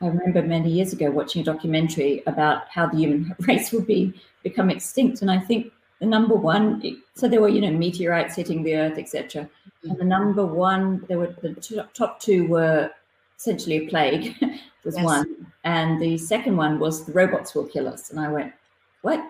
I 0.00 0.06
remember 0.06 0.42
many 0.42 0.70
years 0.70 0.92
ago 0.92 1.10
watching 1.10 1.42
a 1.42 1.44
documentary 1.44 2.22
about 2.26 2.68
how 2.68 2.86
the 2.86 2.96
human 2.96 3.34
race 3.40 3.72
would 3.72 3.86
be 3.86 4.14
become 4.42 4.70
extinct, 4.70 5.22
and 5.22 5.30
I 5.30 5.38
think 5.38 5.72
the 6.00 6.06
number 6.06 6.34
one. 6.34 6.82
So 7.14 7.28
there 7.28 7.40
were, 7.40 7.48
you 7.48 7.60
know, 7.60 7.70
meteorites 7.70 8.34
hitting 8.36 8.62
the 8.62 8.76
Earth, 8.76 8.98
etc. 8.98 9.42
Mm-hmm. 9.42 9.90
And 9.90 9.98
the 9.98 10.04
number 10.04 10.44
one, 10.44 11.04
there 11.08 11.18
were 11.18 11.34
the 11.42 11.54
two, 11.54 11.82
top 11.94 12.20
two 12.20 12.46
were 12.46 12.90
essentially 13.38 13.86
a 13.86 13.88
plague. 13.88 14.34
was 14.84 14.96
Yes. 14.96 15.04
one, 15.04 15.46
and 15.64 16.00
the 16.00 16.16
second 16.16 16.56
one 16.56 16.78
was 16.78 17.04
the 17.04 17.12
robots 17.12 17.54
will 17.54 17.66
kill 17.66 17.86
us. 17.86 18.10
And 18.10 18.18
I 18.18 18.28
went, 18.28 18.52
what? 19.02 19.22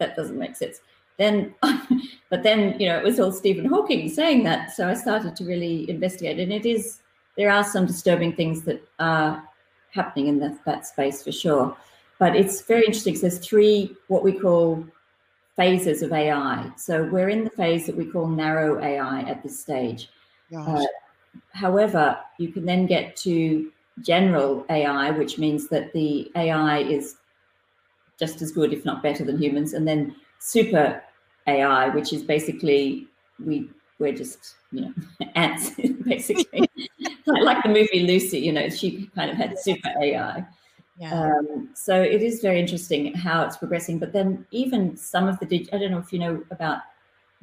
That 0.00 0.16
doesn't 0.16 0.38
make 0.38 0.56
sense. 0.56 0.80
Then, 1.16 1.54
but 2.30 2.42
then 2.42 2.78
you 2.80 2.88
know 2.88 2.98
it 2.98 3.04
was 3.04 3.18
all 3.20 3.32
Stephen 3.32 3.64
Hawking 3.66 4.08
saying 4.08 4.42
that, 4.44 4.72
so 4.72 4.88
I 4.88 4.94
started 4.94 5.36
to 5.36 5.44
really 5.44 5.88
investigate, 5.88 6.38
and 6.40 6.52
it 6.52 6.66
is 6.66 6.98
there 7.36 7.50
are 7.50 7.64
some 7.64 7.86
disturbing 7.86 8.34
things 8.34 8.62
that 8.62 8.82
are 8.98 9.42
happening 9.90 10.26
in 10.26 10.38
that, 10.40 10.62
that 10.64 10.86
space 10.86 11.22
for 11.22 11.32
sure. 11.32 11.76
But 12.18 12.34
it's 12.34 12.62
very 12.62 12.84
interesting. 12.84 13.14
'cause 13.14 13.20
there's 13.22 13.38
three 13.38 13.94
what 14.08 14.24
we 14.24 14.32
call 14.32 14.84
phases 15.56 16.02
of 16.02 16.12
AI. 16.12 16.70
So 16.76 17.04
we're 17.04 17.30
in 17.30 17.44
the 17.44 17.50
phase 17.50 17.86
that 17.86 17.96
we 17.96 18.04
call 18.04 18.26
narrow 18.26 18.82
AI 18.82 19.20
at 19.22 19.42
this 19.42 19.58
stage. 19.58 20.10
Uh, 20.56 20.84
however, 21.52 22.18
you 22.38 22.48
can 22.48 22.64
then 22.64 22.86
get 22.86 23.16
to 23.16 23.72
general 24.00 24.64
AI, 24.68 25.10
which 25.10 25.38
means 25.38 25.68
that 25.68 25.92
the 25.92 26.30
AI 26.36 26.80
is 26.80 27.16
just 28.18 28.42
as 28.42 28.52
good, 28.52 28.72
if 28.72 28.84
not 28.84 29.02
better, 29.02 29.24
than 29.24 29.38
humans, 29.38 29.72
and 29.72 29.88
then 29.88 30.14
super 30.38 31.02
AI, 31.46 31.88
which 31.88 32.12
is 32.12 32.22
basically 32.22 33.06
we 33.44 33.68
we're 33.98 34.12
just 34.12 34.56
you 34.72 34.82
know 34.82 34.92
ants 35.34 35.70
basically, 36.04 36.68
like, 37.26 37.42
like 37.42 37.62
the 37.62 37.68
movie 37.68 38.06
Lucy. 38.06 38.38
You 38.38 38.52
know, 38.52 38.68
she 38.68 39.10
kind 39.14 39.30
of 39.30 39.36
had 39.36 39.58
super 39.58 39.90
AI. 40.00 40.46
Yeah. 40.98 41.12
Um, 41.12 41.70
so 41.74 42.00
it 42.00 42.22
is 42.22 42.40
very 42.40 42.58
interesting 42.58 43.12
how 43.14 43.42
it's 43.42 43.56
progressing. 43.56 43.98
But 43.98 44.12
then 44.12 44.46
even 44.50 44.96
some 44.96 45.28
of 45.28 45.38
the 45.38 45.46
dig- 45.46 45.68
I 45.72 45.78
don't 45.78 45.90
know 45.90 45.98
if 45.98 46.12
you 46.12 46.18
know 46.18 46.42
about 46.50 46.80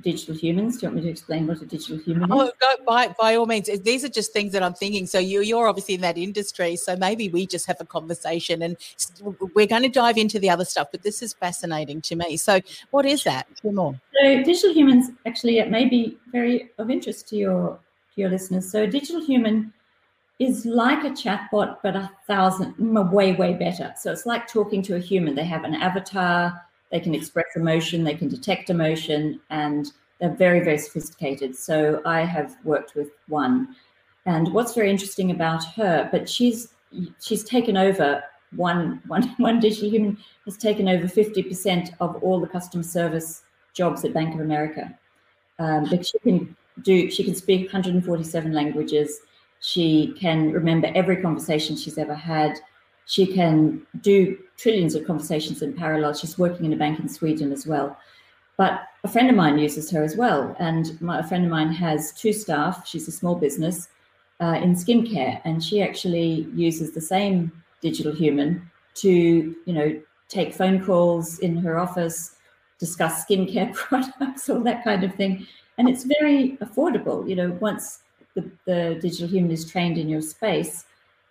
digital 0.01 0.35
humans. 0.35 0.77
Do 0.77 0.85
you 0.85 0.87
want 0.89 0.97
me 0.97 1.01
to 1.03 1.09
explain 1.09 1.45
what 1.45 1.61
a 1.61 1.65
digital 1.65 1.97
human 1.97 2.23
is? 2.23 2.29
Oh, 2.31 2.51
go, 2.59 2.83
by 2.85 3.13
by 3.19 3.35
all 3.35 3.45
means. 3.45 3.69
These 3.81 4.03
are 4.03 4.09
just 4.09 4.33
things 4.33 4.51
that 4.53 4.63
I'm 4.63 4.73
thinking. 4.73 5.05
So 5.05 5.19
you 5.19 5.41
you're 5.41 5.67
obviously 5.67 5.95
in 5.95 6.01
that 6.01 6.17
industry, 6.17 6.75
so 6.75 6.95
maybe 6.95 7.29
we 7.29 7.45
just 7.45 7.67
have 7.67 7.77
a 7.79 7.85
conversation, 7.85 8.63
and 8.63 8.77
we're 9.53 9.67
going 9.67 9.83
to 9.83 9.89
dive 9.89 10.17
into 10.17 10.39
the 10.39 10.49
other 10.49 10.65
stuff. 10.65 10.87
But 10.91 11.03
this 11.03 11.21
is 11.21 11.33
fascinating 11.33 12.01
to 12.01 12.15
me. 12.15 12.37
So 12.37 12.59
what 12.91 13.05
is 13.05 13.23
that? 13.23 13.47
Two 13.61 13.71
more. 13.71 13.99
So 14.21 14.43
digital 14.43 14.73
humans 14.73 15.11
actually 15.25 15.59
it 15.59 15.69
may 15.69 15.85
be 15.87 16.17
very 16.31 16.71
of 16.79 16.89
interest 16.89 17.27
to 17.29 17.35
your 17.35 17.79
to 18.15 18.21
your 18.21 18.29
listeners. 18.29 18.69
So 18.69 18.83
a 18.83 18.87
digital 18.87 19.23
human 19.23 19.73
is 20.39 20.65
like 20.65 21.03
a 21.03 21.09
chatbot, 21.09 21.77
but 21.83 21.95
a 21.95 22.11
thousand 22.27 22.75
way 23.11 23.33
way 23.33 23.53
better. 23.53 23.93
So 23.97 24.11
it's 24.11 24.25
like 24.25 24.47
talking 24.47 24.81
to 24.83 24.95
a 24.95 24.99
human. 24.99 25.35
They 25.35 25.45
have 25.45 25.63
an 25.63 25.75
avatar. 25.75 26.61
They 26.91 26.99
can 26.99 27.15
express 27.15 27.45
emotion. 27.55 28.03
They 28.03 28.15
can 28.15 28.27
detect 28.27 28.69
emotion, 28.69 29.39
and 29.49 29.91
they're 30.19 30.35
very 30.35 30.59
very 30.59 30.77
sophisticated. 30.77 31.55
So 31.55 32.01
I 32.05 32.21
have 32.21 32.55
worked 32.63 32.95
with 32.95 33.11
one, 33.27 33.75
and 34.25 34.53
what's 34.53 34.73
very 34.73 34.89
interesting 34.89 35.31
about 35.31 35.63
her, 35.75 36.09
but 36.11 36.29
she's 36.29 36.73
she's 37.19 37.43
taken 37.43 37.77
over 37.77 38.23
one 38.55 39.01
one 39.07 39.29
one 39.37 39.59
digital 39.59 39.89
human 39.89 40.17
has 40.45 40.57
taken 40.57 40.87
over 40.89 41.07
fifty 41.07 41.43
percent 41.43 41.91
of 41.99 42.15
all 42.23 42.39
the 42.39 42.47
customer 42.47 42.83
service 42.83 43.43
jobs 43.73 44.03
at 44.03 44.13
Bank 44.13 44.33
of 44.33 44.41
America. 44.41 44.97
Um, 45.59 45.87
but 45.89 46.05
she 46.05 46.17
can 46.19 46.55
do 46.81 47.09
she 47.11 47.23
can 47.23 47.35
speak 47.35 47.71
147 47.71 48.51
languages. 48.51 49.19
She 49.63 50.13
can 50.19 50.51
remember 50.51 50.91
every 50.93 51.15
conversation 51.21 51.77
she's 51.77 51.97
ever 51.97 52.13
had. 52.13 52.59
She 53.05 53.25
can 53.25 53.87
do 54.01 54.37
trillions 54.57 54.93
of 54.93 55.07
conversations 55.07 55.61
in 55.61 55.71
parallel. 55.71 56.13
She's 56.15 56.37
working 56.37 56.65
in 56.65 56.73
a 56.73 56.75
bank 56.75 56.99
in 56.99 57.07
Sweden 57.07 57.53
as 57.53 57.65
well. 57.65 57.97
But 58.57 58.81
a 59.05 59.07
friend 59.07 59.29
of 59.29 59.37
mine 59.37 59.57
uses 59.57 59.89
her 59.91 60.03
as 60.03 60.17
well. 60.17 60.53
And 60.59 60.99
my, 61.01 61.19
a 61.19 61.23
friend 61.23 61.45
of 61.45 61.49
mine 61.49 61.71
has 61.71 62.11
two 62.11 62.33
staff. 62.33 62.85
She's 62.85 63.07
a 63.07 63.11
small 63.13 63.35
business 63.35 63.87
uh, 64.41 64.59
in 64.61 64.75
skincare, 64.75 65.39
and 65.45 65.63
she 65.63 65.81
actually 65.81 66.45
uses 66.53 66.91
the 66.91 66.99
same 66.99 67.49
digital 67.79 68.11
human 68.13 68.69
to, 68.95 69.09
you 69.65 69.73
know, 69.73 69.97
take 70.27 70.53
phone 70.53 70.83
calls 70.83 71.39
in 71.39 71.55
her 71.55 71.79
office, 71.79 72.35
discuss 72.79 73.23
skincare 73.23 73.73
products, 73.75 74.49
all 74.49 74.59
that 74.59 74.83
kind 74.83 75.05
of 75.05 75.15
thing. 75.15 75.47
And 75.77 75.87
it's 75.87 76.03
very 76.03 76.57
affordable. 76.61 77.27
You 77.27 77.37
know, 77.37 77.57
once 77.61 78.02
the, 78.35 78.49
the 78.65 78.99
digital 79.01 79.27
human 79.27 79.51
is 79.51 79.69
trained 79.69 79.97
in 79.97 80.09
your 80.09 80.21
space, 80.21 80.85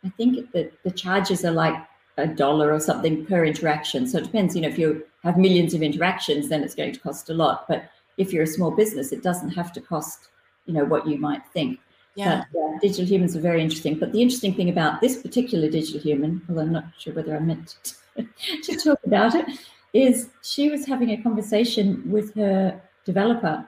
I 0.05 0.11
think 0.11 0.51
that 0.53 0.73
the 0.83 0.91
charges 0.91 1.45
are 1.45 1.53
like 1.53 1.77
a 2.19 2.27
dollar 2.27 2.73
or 2.73 2.81
something 2.81 3.25
per 3.25 3.45
interaction. 3.45 4.07
So 4.07 4.19
it 4.19 4.25
depends, 4.25 4.55
you 4.55 4.63
know, 4.63 4.69
if 4.69 4.79
you 4.79 5.05
have 5.25 5.37
millions 5.37 5.75
of 5.75 5.83
interactions, 5.83 6.49
then 6.49 6.63
it's 6.63 6.75
going 6.75 6.93
to 6.93 7.01
cost 7.01 7.31
a 7.31 7.35
lot. 7.35 7.67
But 7.69 7.85
if 8.19 8.33
you're 8.33 8.43
a 8.43 8.47
small 8.47 8.71
business, 8.71 9.13
it 9.13 9.23
doesn't 9.23 9.51
have 9.51 9.73
to 9.73 9.81
cost, 9.81 10.29
you 10.67 10.75
know, 10.75 10.85
what 10.85 11.07
you 11.07 11.19
might 11.19 11.47
think. 11.53 11.79
Yeah. 12.15 12.45
But 12.53 12.59
yeah, 12.59 12.79
digital 12.81 13.07
humans 13.07 13.37
are 13.37 13.41
very 13.41 13.63
interesting. 13.63 13.99
But 13.99 14.13
the 14.13 14.21
interesting 14.21 14.55
thing 14.55 14.69
about 14.69 15.01
this 15.01 15.23
particular 15.23 15.71
digital 15.71 16.01
human, 16.01 16.43
although 16.49 16.63
I'm 16.63 16.73
not 16.73 16.85
sure 16.99 17.15
whether 17.15 17.35
I 17.35 17.41
meant 17.41 17.77
to, 18.17 18.27
to 18.63 18.77
talk 18.77 18.99
about 19.07 19.35
it, 19.35 19.47
is 19.93 20.29
she 20.43 20.71
was 20.71 20.87
having 20.87 21.11
a 21.11 21.23
conversation 21.23 22.03
with 22.11 22.35
her 22.35 22.81
developer, 23.05 23.67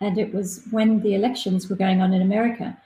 and 0.00 0.18
it 0.18 0.32
was 0.32 0.62
when 0.70 1.00
the 1.00 1.14
elections 1.14 1.68
were 1.68 1.76
going 1.76 2.00
on 2.00 2.12
in 2.12 2.22
America. 2.22 2.76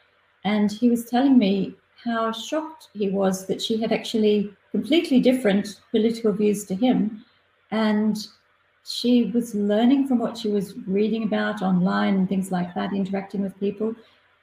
And 0.44 0.70
he 0.72 0.88
was 0.88 1.04
telling 1.04 1.38
me 1.38 1.74
how 2.02 2.32
shocked 2.32 2.88
he 2.94 3.10
was 3.10 3.46
that 3.46 3.62
she 3.62 3.80
had 3.80 3.92
actually 3.92 4.52
completely 4.70 5.20
different 5.20 5.80
political 5.90 6.32
views 6.32 6.64
to 6.66 6.74
him. 6.74 7.24
And 7.70 8.26
she 8.84 9.30
was 9.34 9.54
learning 9.54 10.08
from 10.08 10.18
what 10.18 10.36
she 10.36 10.48
was 10.48 10.76
reading 10.86 11.22
about 11.22 11.62
online 11.62 12.14
and 12.14 12.28
things 12.28 12.50
like 12.50 12.74
that, 12.74 12.92
interacting 12.92 13.42
with 13.42 13.58
people. 13.60 13.94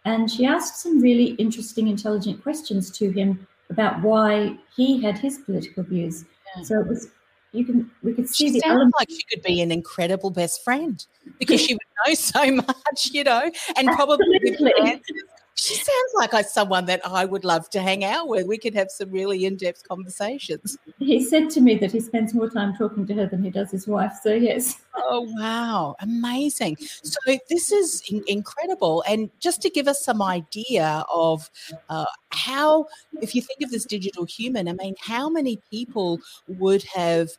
And 0.06 0.32
she 0.32 0.46
asked 0.46 0.80
some 0.82 1.02
really 1.02 1.32
interesting, 1.32 1.88
intelligent 1.88 2.42
questions 2.42 2.90
to 2.92 3.12
him 3.12 3.46
about 3.70 4.02
why 4.02 4.58
he 4.76 5.02
had 5.02 5.18
his 5.18 5.40
political 5.40 5.84
views. 5.84 6.26
So 6.64 6.80
it 6.80 6.88
was, 6.88 7.10
you 7.52 7.66
can, 7.66 7.90
we 8.04 8.14
could 8.14 8.30
see 8.30 8.48
She 8.48 8.54
the 8.54 8.60
sounds 8.60 8.94
like 9.00 9.10
she 9.10 9.24
could 9.24 9.42
be 9.42 9.62
an 9.62 9.72
incredible 9.72 10.30
best 10.30 10.64
friend 10.64 11.04
because 11.40 11.60
she 11.62 11.74
would 11.74 11.82
know 12.08 12.14
so 12.14 12.52
much, 12.56 13.10
you 13.12 13.24
know, 13.24 13.50
and 13.76 13.88
probably 13.90 14.40
answers. 14.84 15.24
She 15.62 15.76
sounds 15.76 16.14
like 16.16 16.46
someone 16.46 16.86
that 16.86 17.02
I 17.06 17.26
would 17.26 17.44
love 17.44 17.70
to 17.72 17.82
hang 17.82 18.04
out 18.06 18.28
with. 18.28 18.48
We 18.48 18.58
could 18.58 18.74
have 18.76 18.90
some 18.90 19.12
really 19.12 19.46
in-depth 19.46 19.88
conversations. 19.88 20.78
He 21.00 21.24
said 21.24 21.50
to 21.52 21.62
me 21.62 21.76
that 21.76 21.92
he 21.92 22.00
spends 22.00 22.34
more 22.34 22.50
time 22.50 22.76
talking 22.78 23.06
to 23.08 23.14
her 23.16 23.26
than 23.26 23.44
he 23.44 23.50
does 23.50 23.72
his 23.72 23.86
wife. 23.88 24.14
So 24.24 24.34
yes, 24.34 24.82
Oh 24.96 25.28
wow, 25.38 25.96
amazing! 26.00 26.78
So 26.80 27.20
this 27.50 27.72
is 27.72 28.02
in- 28.10 28.24
incredible, 28.28 29.04
and 29.08 29.30
just 29.40 29.62
to 29.62 29.70
give 29.70 29.88
us 29.88 30.04
some 30.04 30.22
idea 30.22 31.06
of 31.14 31.50
uh, 31.90 32.06
how, 32.32 32.88
if 33.22 33.34
you 33.34 33.42
think 33.42 33.62
of 33.62 33.72
this 33.72 33.86
digital 33.86 34.26
human, 34.26 34.68
I 34.68 34.74
mean, 34.74 34.96
how 35.00 35.30
many 35.30 35.60
people 35.70 36.20
would 36.48 36.84
have 36.84 37.30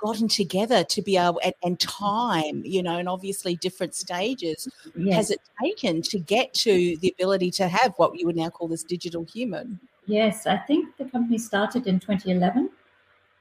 gotten 0.00 0.28
together 0.28 0.84
to 0.84 1.02
be 1.02 1.16
able 1.16 1.40
and, 1.44 1.54
and 1.62 1.78
mm-hmm. 1.78 2.04
time, 2.04 2.62
you 2.64 2.82
know, 2.82 2.98
and 2.98 3.08
obviously 3.08 3.56
different 3.56 3.94
stages 3.94 4.68
yes. 4.94 5.14
has 5.16 5.30
it 5.30 5.40
taken 5.62 6.02
to 6.02 6.18
get 6.18 6.52
to 6.54 6.96
the 6.98 7.14
ability 7.18 7.50
to 7.52 7.68
have 7.68 7.94
what 7.96 8.18
you 8.18 8.26
would 8.26 8.36
now 8.36 8.48
call 8.48 8.68
this 8.68 8.82
digital 8.82 9.24
human? 9.24 9.78
Yes, 10.06 10.46
I 10.46 10.56
think 10.56 10.96
the 10.96 11.04
company 11.04 11.38
started 11.38 11.86
in 11.86 12.00
2011 12.00 12.70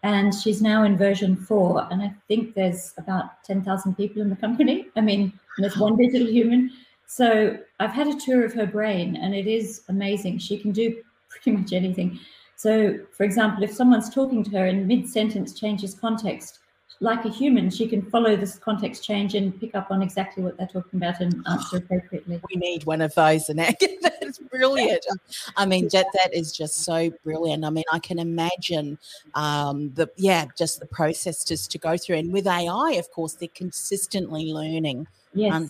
and 0.03 0.33
she's 0.33 0.61
now 0.61 0.83
in 0.83 0.97
version 0.97 1.35
four. 1.35 1.87
And 1.91 2.01
I 2.01 2.13
think 2.27 2.55
there's 2.55 2.93
about 2.97 3.43
10,000 3.43 3.95
people 3.95 4.21
in 4.21 4.29
the 4.29 4.35
company. 4.35 4.87
I 4.95 5.01
mean, 5.01 5.33
there's 5.57 5.77
one 5.77 5.97
digital 5.97 6.27
human. 6.27 6.71
So 7.07 7.57
I've 7.79 7.91
had 7.91 8.07
a 8.07 8.19
tour 8.19 8.45
of 8.45 8.53
her 8.53 8.67
brain 8.67 9.15
and 9.15 9.33
it 9.33 9.47
is 9.47 9.81
amazing. 9.89 10.37
She 10.39 10.57
can 10.57 10.71
do 10.71 11.01
pretty 11.29 11.51
much 11.57 11.73
anything. 11.73 12.19
So, 12.59 12.99
for 13.11 13.23
example, 13.23 13.63
if 13.63 13.73
someone's 13.73 14.09
talking 14.09 14.43
to 14.43 14.49
her 14.57 14.65
in 14.65 14.85
mid 14.85 15.07
sentence 15.07 15.53
changes 15.53 15.95
context, 15.95 16.59
like 16.99 17.23
a 17.23 17.29
human, 17.29 17.69
she 17.69 17.87
can 17.87 18.01
follow 18.01 18.35
this 18.35 18.59
context 18.59 19.01
change 19.01 19.33
and 19.33 19.57
pick 19.57 19.75
up 19.75 19.89
on 19.91 20.01
exactly 20.01 20.43
what 20.43 20.57
they're 20.57 20.67
talking 20.67 21.01
about 21.01 21.21
and 21.21 21.41
answer 21.49 21.77
appropriately. 21.77 22.41
We 22.53 22.59
need 22.59 22.83
one 22.83 22.99
of 22.99 23.15
those, 23.15 23.47
and 23.47 23.59
that's 24.01 24.39
brilliant. 24.39 25.05
I 25.55 25.65
mean, 25.65 25.87
that 25.93 26.07
that 26.11 26.33
is 26.33 26.51
just 26.51 26.83
so 26.83 27.09
brilliant. 27.23 27.63
I 27.63 27.69
mean, 27.69 27.85
I 27.93 27.99
can 27.99 28.19
imagine 28.19 28.97
um, 29.35 29.93
the 29.93 30.09
yeah, 30.17 30.43
just 30.57 30.81
the 30.81 30.85
process 30.87 31.45
just 31.45 31.71
to 31.71 31.77
go 31.77 31.95
through, 31.95 32.17
and 32.17 32.33
with 32.33 32.45
AI, 32.45 32.95
of 32.99 33.09
course, 33.11 33.35
they're 33.35 33.47
consistently 33.55 34.51
learning. 34.51 35.07
Yes. 35.33 35.53
Um, 35.53 35.69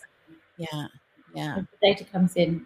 yeah. 0.58 0.88
Yeah. 1.36 1.58
the 1.58 1.88
data 1.88 2.04
comes 2.04 2.36
in. 2.36 2.66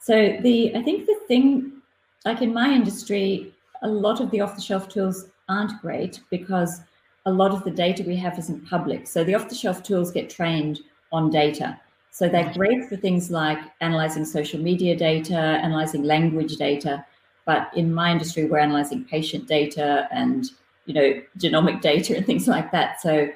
So 0.00 0.14
the 0.42 0.74
I 0.74 0.82
think 0.82 1.06
the 1.06 1.14
thing, 1.28 1.81
like 2.24 2.42
in 2.42 2.54
my 2.54 2.70
industry, 2.70 3.52
a 3.82 3.88
lot 3.88 4.20
of 4.20 4.30
the 4.30 4.40
off-the-shelf 4.40 4.88
tools 4.88 5.26
aren't 5.48 5.80
great 5.80 6.20
because 6.30 6.80
a 7.26 7.32
lot 7.32 7.52
of 7.52 7.64
the 7.64 7.70
data 7.70 8.02
we 8.04 8.16
have 8.16 8.38
isn't 8.38 8.68
public. 8.68 9.06
So 9.06 9.24
the 9.24 9.34
off-the-shelf 9.34 9.82
tools 9.82 10.10
get 10.10 10.30
trained 10.30 10.80
on 11.12 11.30
data. 11.30 11.78
So 12.10 12.28
they're 12.28 12.52
great 12.52 12.88
for 12.88 12.96
things 12.96 13.30
like 13.30 13.58
analyzing 13.80 14.24
social 14.24 14.60
media 14.60 14.96
data, 14.96 15.36
analyzing 15.36 16.02
language 16.02 16.56
data. 16.56 17.04
But 17.46 17.70
in 17.74 17.92
my 17.92 18.12
industry, 18.12 18.44
we're 18.44 18.58
analyzing 18.58 19.04
patient 19.04 19.48
data 19.48 20.08
and 20.12 20.50
you 20.86 20.94
know 20.94 21.22
genomic 21.38 21.80
data 21.80 22.16
and 22.16 22.26
things 22.26 22.46
like 22.46 22.70
that. 22.72 23.00
So 23.00 23.30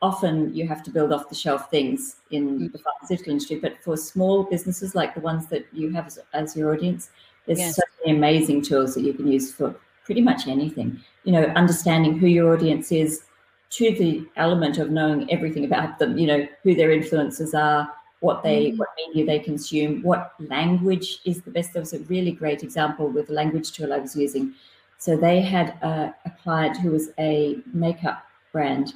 often 0.00 0.52
you 0.54 0.66
have 0.66 0.82
to 0.84 0.90
build 0.90 1.12
off 1.12 1.28
the 1.28 1.34
shelf 1.34 1.70
things 1.70 2.16
in 2.30 2.58
mm. 2.58 2.72
the 2.72 2.78
pharmaceutical 2.78 3.32
industry. 3.32 3.58
But 3.60 3.82
for 3.82 3.96
small 3.96 4.44
businesses 4.44 4.94
like 4.94 5.14
the 5.14 5.20
ones 5.20 5.46
that 5.48 5.66
you 5.72 5.90
have 5.92 6.06
as, 6.06 6.18
as 6.32 6.56
your 6.56 6.72
audience, 6.72 7.10
there's 7.46 7.58
yes. 7.58 7.76
so 7.76 7.82
many 8.04 8.16
amazing 8.16 8.62
tools 8.62 8.94
that 8.94 9.02
you 9.02 9.14
can 9.14 9.26
use 9.26 9.52
for 9.52 9.74
pretty 10.04 10.20
much 10.20 10.46
anything. 10.46 11.00
You 11.24 11.32
know, 11.32 11.44
understanding 11.56 12.18
who 12.18 12.26
your 12.26 12.52
audience 12.52 12.92
is 12.92 13.22
to 13.70 13.94
the 13.94 14.26
element 14.36 14.78
of 14.78 14.90
knowing 14.90 15.30
everything 15.30 15.64
about 15.64 15.98
them, 15.98 16.18
you 16.18 16.26
know, 16.26 16.46
who 16.62 16.74
their 16.74 16.90
influences 16.90 17.54
are, 17.54 17.90
what 18.20 18.42
they 18.42 18.70
mm 18.70 18.78
what 18.78 18.88
media 18.96 19.26
they 19.26 19.38
consume, 19.38 20.00
what 20.02 20.34
language 20.38 21.18
is 21.24 21.42
the 21.42 21.50
best. 21.50 21.72
There 21.72 21.82
was 21.82 21.92
a 21.92 21.98
really 22.00 22.30
great 22.30 22.62
example 22.62 23.08
with 23.08 23.26
the 23.26 23.32
language 23.32 23.72
tool 23.72 23.92
I 23.92 23.98
was 23.98 24.14
using. 24.14 24.54
So 24.98 25.16
they 25.16 25.40
had 25.40 25.70
a, 25.82 26.14
a 26.24 26.30
client 26.42 26.76
who 26.76 26.92
was 26.92 27.10
a 27.18 27.58
makeup 27.72 28.24
brand 28.52 28.94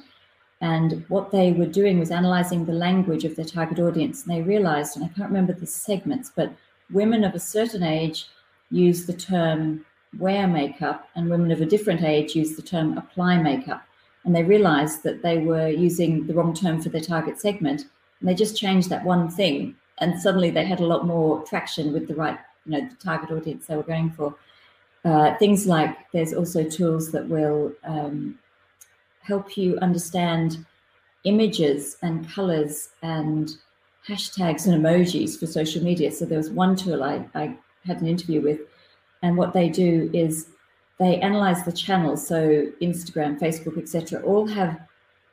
and 0.61 1.05
what 1.07 1.31
they 1.31 1.51
were 1.51 1.67
doing 1.67 1.99
was 1.99 2.09
analyzing 2.09 2.65
the 2.65 2.73
language 2.73 3.25
of 3.25 3.35
their 3.35 3.45
target 3.45 3.79
audience. 3.79 4.23
And 4.25 4.35
they 4.35 4.41
realized, 4.41 4.95
and 4.95 5.05
I 5.05 5.09
can't 5.09 5.29
remember 5.29 5.53
the 5.53 5.67
segments, 5.67 6.31
but 6.35 6.51
women 6.91 7.23
of 7.23 7.35
a 7.35 7.39
certain 7.39 7.83
age 7.83 8.27
use 8.71 9.05
the 9.05 9.13
term 9.13 9.85
wear 10.17 10.47
makeup, 10.47 11.09
and 11.15 11.29
women 11.29 11.51
of 11.51 11.61
a 11.61 11.65
different 11.65 12.03
age 12.03 12.35
use 12.35 12.55
the 12.55 12.61
term 12.61 12.97
apply 12.97 13.41
makeup. 13.41 13.83
And 14.23 14.35
they 14.35 14.43
realized 14.43 15.03
that 15.03 15.21
they 15.21 15.37
were 15.39 15.69
using 15.69 16.27
the 16.27 16.33
wrong 16.33 16.53
term 16.53 16.81
for 16.81 16.89
their 16.89 17.01
target 17.01 17.39
segment. 17.39 17.85
And 18.19 18.27
they 18.27 18.33
just 18.33 18.57
changed 18.57 18.89
that 18.89 19.05
one 19.05 19.29
thing. 19.29 19.75
And 19.99 20.19
suddenly 20.19 20.49
they 20.49 20.65
had 20.65 20.79
a 20.79 20.85
lot 20.85 21.05
more 21.05 21.43
traction 21.43 21.93
with 21.93 22.07
the 22.07 22.15
right, 22.15 22.37
you 22.65 22.71
know, 22.71 22.87
the 22.87 22.95
target 22.95 23.31
audience 23.31 23.67
they 23.67 23.75
were 23.75 23.83
going 23.83 24.11
for. 24.11 24.35
Uh, 25.05 25.35
things 25.37 25.65
like 25.67 25.95
there's 26.11 26.33
also 26.33 26.63
tools 26.63 27.11
that 27.11 27.27
will 27.27 27.71
um, 27.83 28.37
help 29.21 29.55
you 29.55 29.77
understand 29.79 30.65
images 31.23 31.97
and 32.01 32.29
colors 32.29 32.89
and 33.01 33.57
hashtags 34.07 34.65
and 34.67 34.83
emojis 34.83 35.39
for 35.39 35.45
social 35.45 35.83
media. 35.83 36.11
So 36.11 36.25
there 36.25 36.37
was 36.37 36.49
one 36.49 36.75
tool 36.75 37.03
I, 37.03 37.25
I 37.35 37.55
had 37.87 38.01
an 38.01 38.07
interview 38.07 38.41
with, 38.41 38.59
and 39.23 39.37
what 39.37 39.53
they 39.53 39.69
do 39.69 40.09
is 40.13 40.49
they 40.99 41.19
analyze 41.19 41.63
the 41.63 41.71
channels. 41.71 42.27
So 42.27 42.67
Instagram, 42.81 43.39
Facebook, 43.39 43.77
etc., 43.77 44.21
all 44.23 44.47
have 44.47 44.79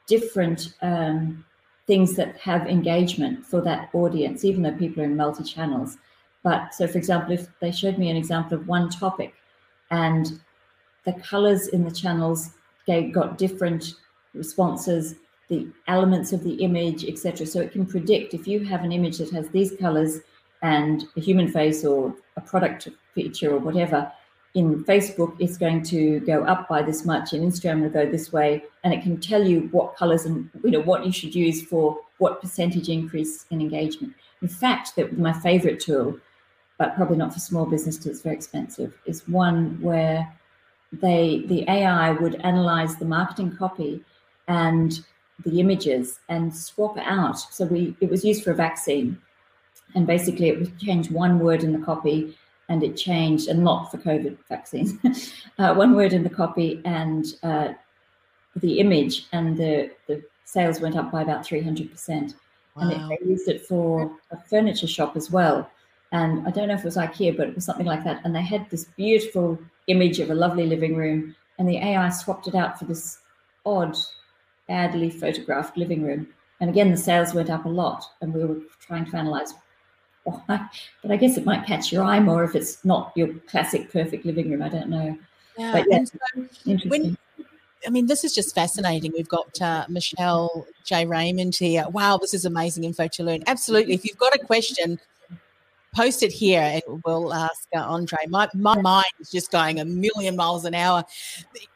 different 0.07 0.75
um, 0.83 1.45
things 1.87 2.15
that 2.17 2.37
have 2.39 2.67
engagement 2.67 3.45
for 3.45 3.61
that 3.63 3.91
audience, 3.93 4.45
even 4.45 4.63
though 4.63 4.77
people 4.77 5.03
are 5.03 5.07
in 5.07 5.17
multi 5.17 5.45
channels. 5.45 5.97
But 6.43 6.75
so, 6.75 6.87
for 6.87 6.99
example, 6.99 7.33
if 7.33 7.49
they 7.61 7.73
showed 7.73 7.99
me 7.99 8.11
an 8.11 8.17
example 8.17 8.59
of 8.59 8.69
one 8.69 8.91
topic 8.91 9.35
and 9.91 10.41
the 11.05 11.13
colors 11.15 11.69
in 11.69 11.85
the 11.85 11.91
channels 11.91 12.51
they 12.87 13.05
got 13.05 13.39
different 13.39 13.95
responses, 14.35 15.15
the 15.49 15.69
elements 15.87 16.33
of 16.33 16.43
the 16.43 16.55
image, 16.55 17.05
etc. 17.05 17.47
So 17.47 17.61
it 17.61 17.73
can 17.73 17.87
predict 17.87 18.35
if 18.35 18.47
you 18.47 18.61
have 18.65 18.85
an 18.85 18.93
image 18.93 19.19
that 19.19 19.31
has 19.31 19.49
these 19.49 19.73
colors 19.79 20.21
and 20.63 21.05
a 21.17 21.21
human 21.21 21.49
face 21.49 21.85
or 21.85 22.15
a 22.37 22.41
product 22.41 22.89
feature 23.15 23.53
or 23.53 23.59
whatever. 23.59 24.11
In 24.55 24.85
Facebook, 24.85 25.35
it's 25.41 25.59
going 25.59 25.83
to 25.85 26.21
go 26.21 26.45
up 26.45 26.69
by 26.69 26.81
this 26.83 27.05
much. 27.05 27.33
In 27.33 27.43
Instagram, 27.43 27.83
will 27.83 27.91
go 27.91 28.09
this 28.09 28.33
way, 28.33 28.63
and 28.85 28.95
it 28.95 29.03
can 29.03 29.21
tell 29.21 29.45
you 29.45 29.69
what 29.73 29.97
colors 29.97 30.27
and 30.27 30.49
you 30.63 30.71
know 30.71 30.83
what 30.83 31.05
you 31.05 31.11
should 31.11 31.35
use 31.35 31.63
for 31.63 31.99
what 32.19 32.41
percentage 32.41 32.89
increase 32.89 33.47
in 33.51 33.61
engagement. 33.61 34.15
In 34.43 34.49
fact, 34.49 34.95
that 34.95 35.19
my 35.19 35.33
favorite 35.33 35.81
tool, 35.81 36.19
but 36.79 36.95
probably 36.95 37.17
not 37.17 37.33
for 37.33 37.41
small 37.41 37.67
business 37.67 37.97
because 37.97 38.13
it's 38.13 38.23
very 38.23 38.37
expensive, 38.37 38.95
is 39.07 39.27
one 39.27 39.81
where 39.81 40.33
they 40.93 41.45
the 41.47 41.69
AI 41.69 42.13
would 42.13 42.37
analyze 42.43 42.97
the 42.97 43.05
marketing 43.05 43.57
copy 43.57 44.05
and 44.47 45.05
the 45.45 45.59
images 45.61 46.21
and 46.29 46.55
swap 46.55 46.97
out. 46.99 47.39
So 47.39 47.65
we 47.65 47.97
it 48.01 48.09
was 48.09 48.25
used 48.25 48.45
for 48.45 48.53
a 48.53 48.55
vaccine, 48.55 49.19
and 49.95 50.07
basically 50.07 50.49
it 50.49 50.59
would 50.59 50.79
change 50.79 51.11
one 51.11 51.39
word 51.39 51.65
in 51.65 51.73
the 51.73 51.85
copy, 51.85 52.37
and 52.69 52.83
it 52.83 52.97
changed, 52.97 53.49
and 53.49 53.63
not 53.63 53.91
for 53.91 53.99
COVID 53.99 54.37
vaccines, 54.49 55.33
uh, 55.59 55.75
one 55.75 55.95
word 55.95 56.13
in 56.13 56.23
the 56.23 56.31
copy 56.31 56.81
and 56.85 57.27
uh, 57.43 57.69
the 58.57 58.81
image, 58.81 59.27
and 59.33 59.57
the 59.57 59.91
the 60.07 60.23
sales 60.45 60.81
went 60.81 60.97
up 60.97 61.11
by 61.11 61.23
about 61.23 61.45
three 61.45 61.63
hundred 61.63 61.91
percent. 61.91 62.35
And 62.77 62.91
it, 62.91 63.21
they 63.21 63.29
used 63.29 63.49
it 63.49 63.65
for 63.67 64.11
a 64.33 64.37
furniture 64.37 64.89
shop 64.89 65.17
as 65.17 65.31
well. 65.31 65.71
And 66.11 66.47
I 66.47 66.51
don't 66.51 66.69
know 66.69 66.75
if 66.75 66.81
it 66.81 66.85
was 66.85 66.97
IKEA, 66.97 67.37
but 67.37 67.49
it 67.49 67.55
was 67.55 67.65
something 67.65 67.87
like 67.87 68.03
that. 68.03 68.21
And 68.25 68.35
they 68.35 68.43
had 68.43 68.69
this 68.69 68.85
beautiful 68.97 69.59
image 69.87 70.19
of 70.19 70.31
a 70.31 70.35
lovely 70.35 70.67
living 70.67 70.97
room, 70.97 71.37
and 71.59 71.69
the 71.69 71.79
AI 71.79 72.09
swapped 72.09 72.49
it 72.49 72.55
out 72.55 72.79
for 72.79 72.85
this 72.85 73.19
odd, 73.65 73.97
badly 74.69 75.11
photographed 75.11 75.77
living 75.77 76.03
room. 76.03 76.27
And 76.61 76.71
again, 76.71 76.91
the 76.91 76.97
sales 76.97 77.35
went 77.35 77.51
up 77.51 77.65
a 77.65 77.69
lot, 77.69 78.05
and 78.21 78.33
we 78.33 78.45
were 78.45 78.61
trying 78.81 79.05
to 79.07 79.17
analyze 79.17 79.55
why. 80.25 80.69
But 81.03 81.11
I 81.11 81.17
guess 81.17 81.37
it 81.37 81.45
might 81.45 81.67
catch 81.67 81.93
your 81.93 82.03
eye 82.03 82.21
more 82.21 82.45
if 82.45 82.55
it's 82.55 82.85
not 82.85 83.13
your 83.15 83.29
classic 83.47 83.93
perfect 83.93 84.25
living 84.25 84.51
room. 84.51 84.63
I 84.63 84.69
don't 84.69 84.89
know. 84.89 85.17
Yeah, 85.57 85.73
but 85.73 85.87
yeah, 85.89 86.05
so 86.05 86.19
interesting. 86.67 86.91
When, 86.91 87.19
I 87.87 87.91
mean, 87.91 88.07
this 88.07 88.25
is 88.25 88.35
just 88.35 88.55
fascinating. 88.55 89.13
We've 89.13 89.29
got 89.29 89.61
uh, 89.61 89.85
Michelle 89.89 90.67
J. 90.85 91.07
Raymond 91.07 91.55
here. 91.55 91.87
Wow, 91.91 92.17
this 92.17 92.35
is 92.35 92.45
amazing 92.45 92.85
info 92.85 93.09
to 93.09 93.23
learn. 93.23 93.45
Absolutely. 93.47 93.95
If 93.95 94.05
you've 94.05 94.19
got 94.19 94.35
a 94.35 94.39
question, 94.39 94.99
post 95.95 96.23
it 96.23 96.33
here 96.33 96.61
and 96.61 97.03
we'll 97.05 97.33
ask 97.33 97.69
uh, 97.75 97.79
Andre. 97.79 98.19
My, 98.29 98.49
my 98.55 98.81
mind 98.81 99.05
is 99.21 99.31
just 99.31 99.51
going 99.51 99.81
a 99.81 99.85
million 99.85 100.35
miles 100.37 100.65
an 100.65 100.75
hour. 100.75 101.05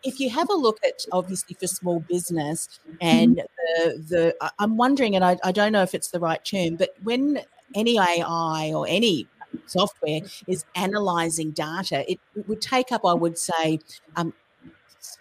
If 0.03 0.19
you 0.19 0.29
have 0.31 0.51
a 0.51 0.55
look 0.55 0.79
at 0.85 1.05
obviously 1.13 1.55
for 1.55 1.67
small 1.67 2.01
business 2.01 2.81
and 3.01 3.37
mm-hmm. 3.37 3.99
the, 4.09 4.35
the 4.41 4.51
I'm 4.59 4.77
wondering, 4.77 5.15
and 5.15 5.25
I, 5.25 5.39
I 5.45 5.53
don't 5.53 5.73
know 5.73 5.83
if 5.83 5.95
it's 5.95 6.09
the 6.09 6.21
right 6.21 6.45
term, 6.45 6.77
but 6.77 6.97
when 7.03 7.41
any 7.75 7.99
AI 7.99 8.73
or 8.75 8.87
any 8.89 9.29
software 9.67 10.21
is 10.47 10.65
analyzing 10.75 11.51
data, 11.53 12.11
it 12.11 12.19
would 12.47 12.61
take 12.61 12.93
up, 12.93 13.03
I 13.05 13.15
would 13.15 13.39
say, 13.39 13.81
um, 14.17 14.35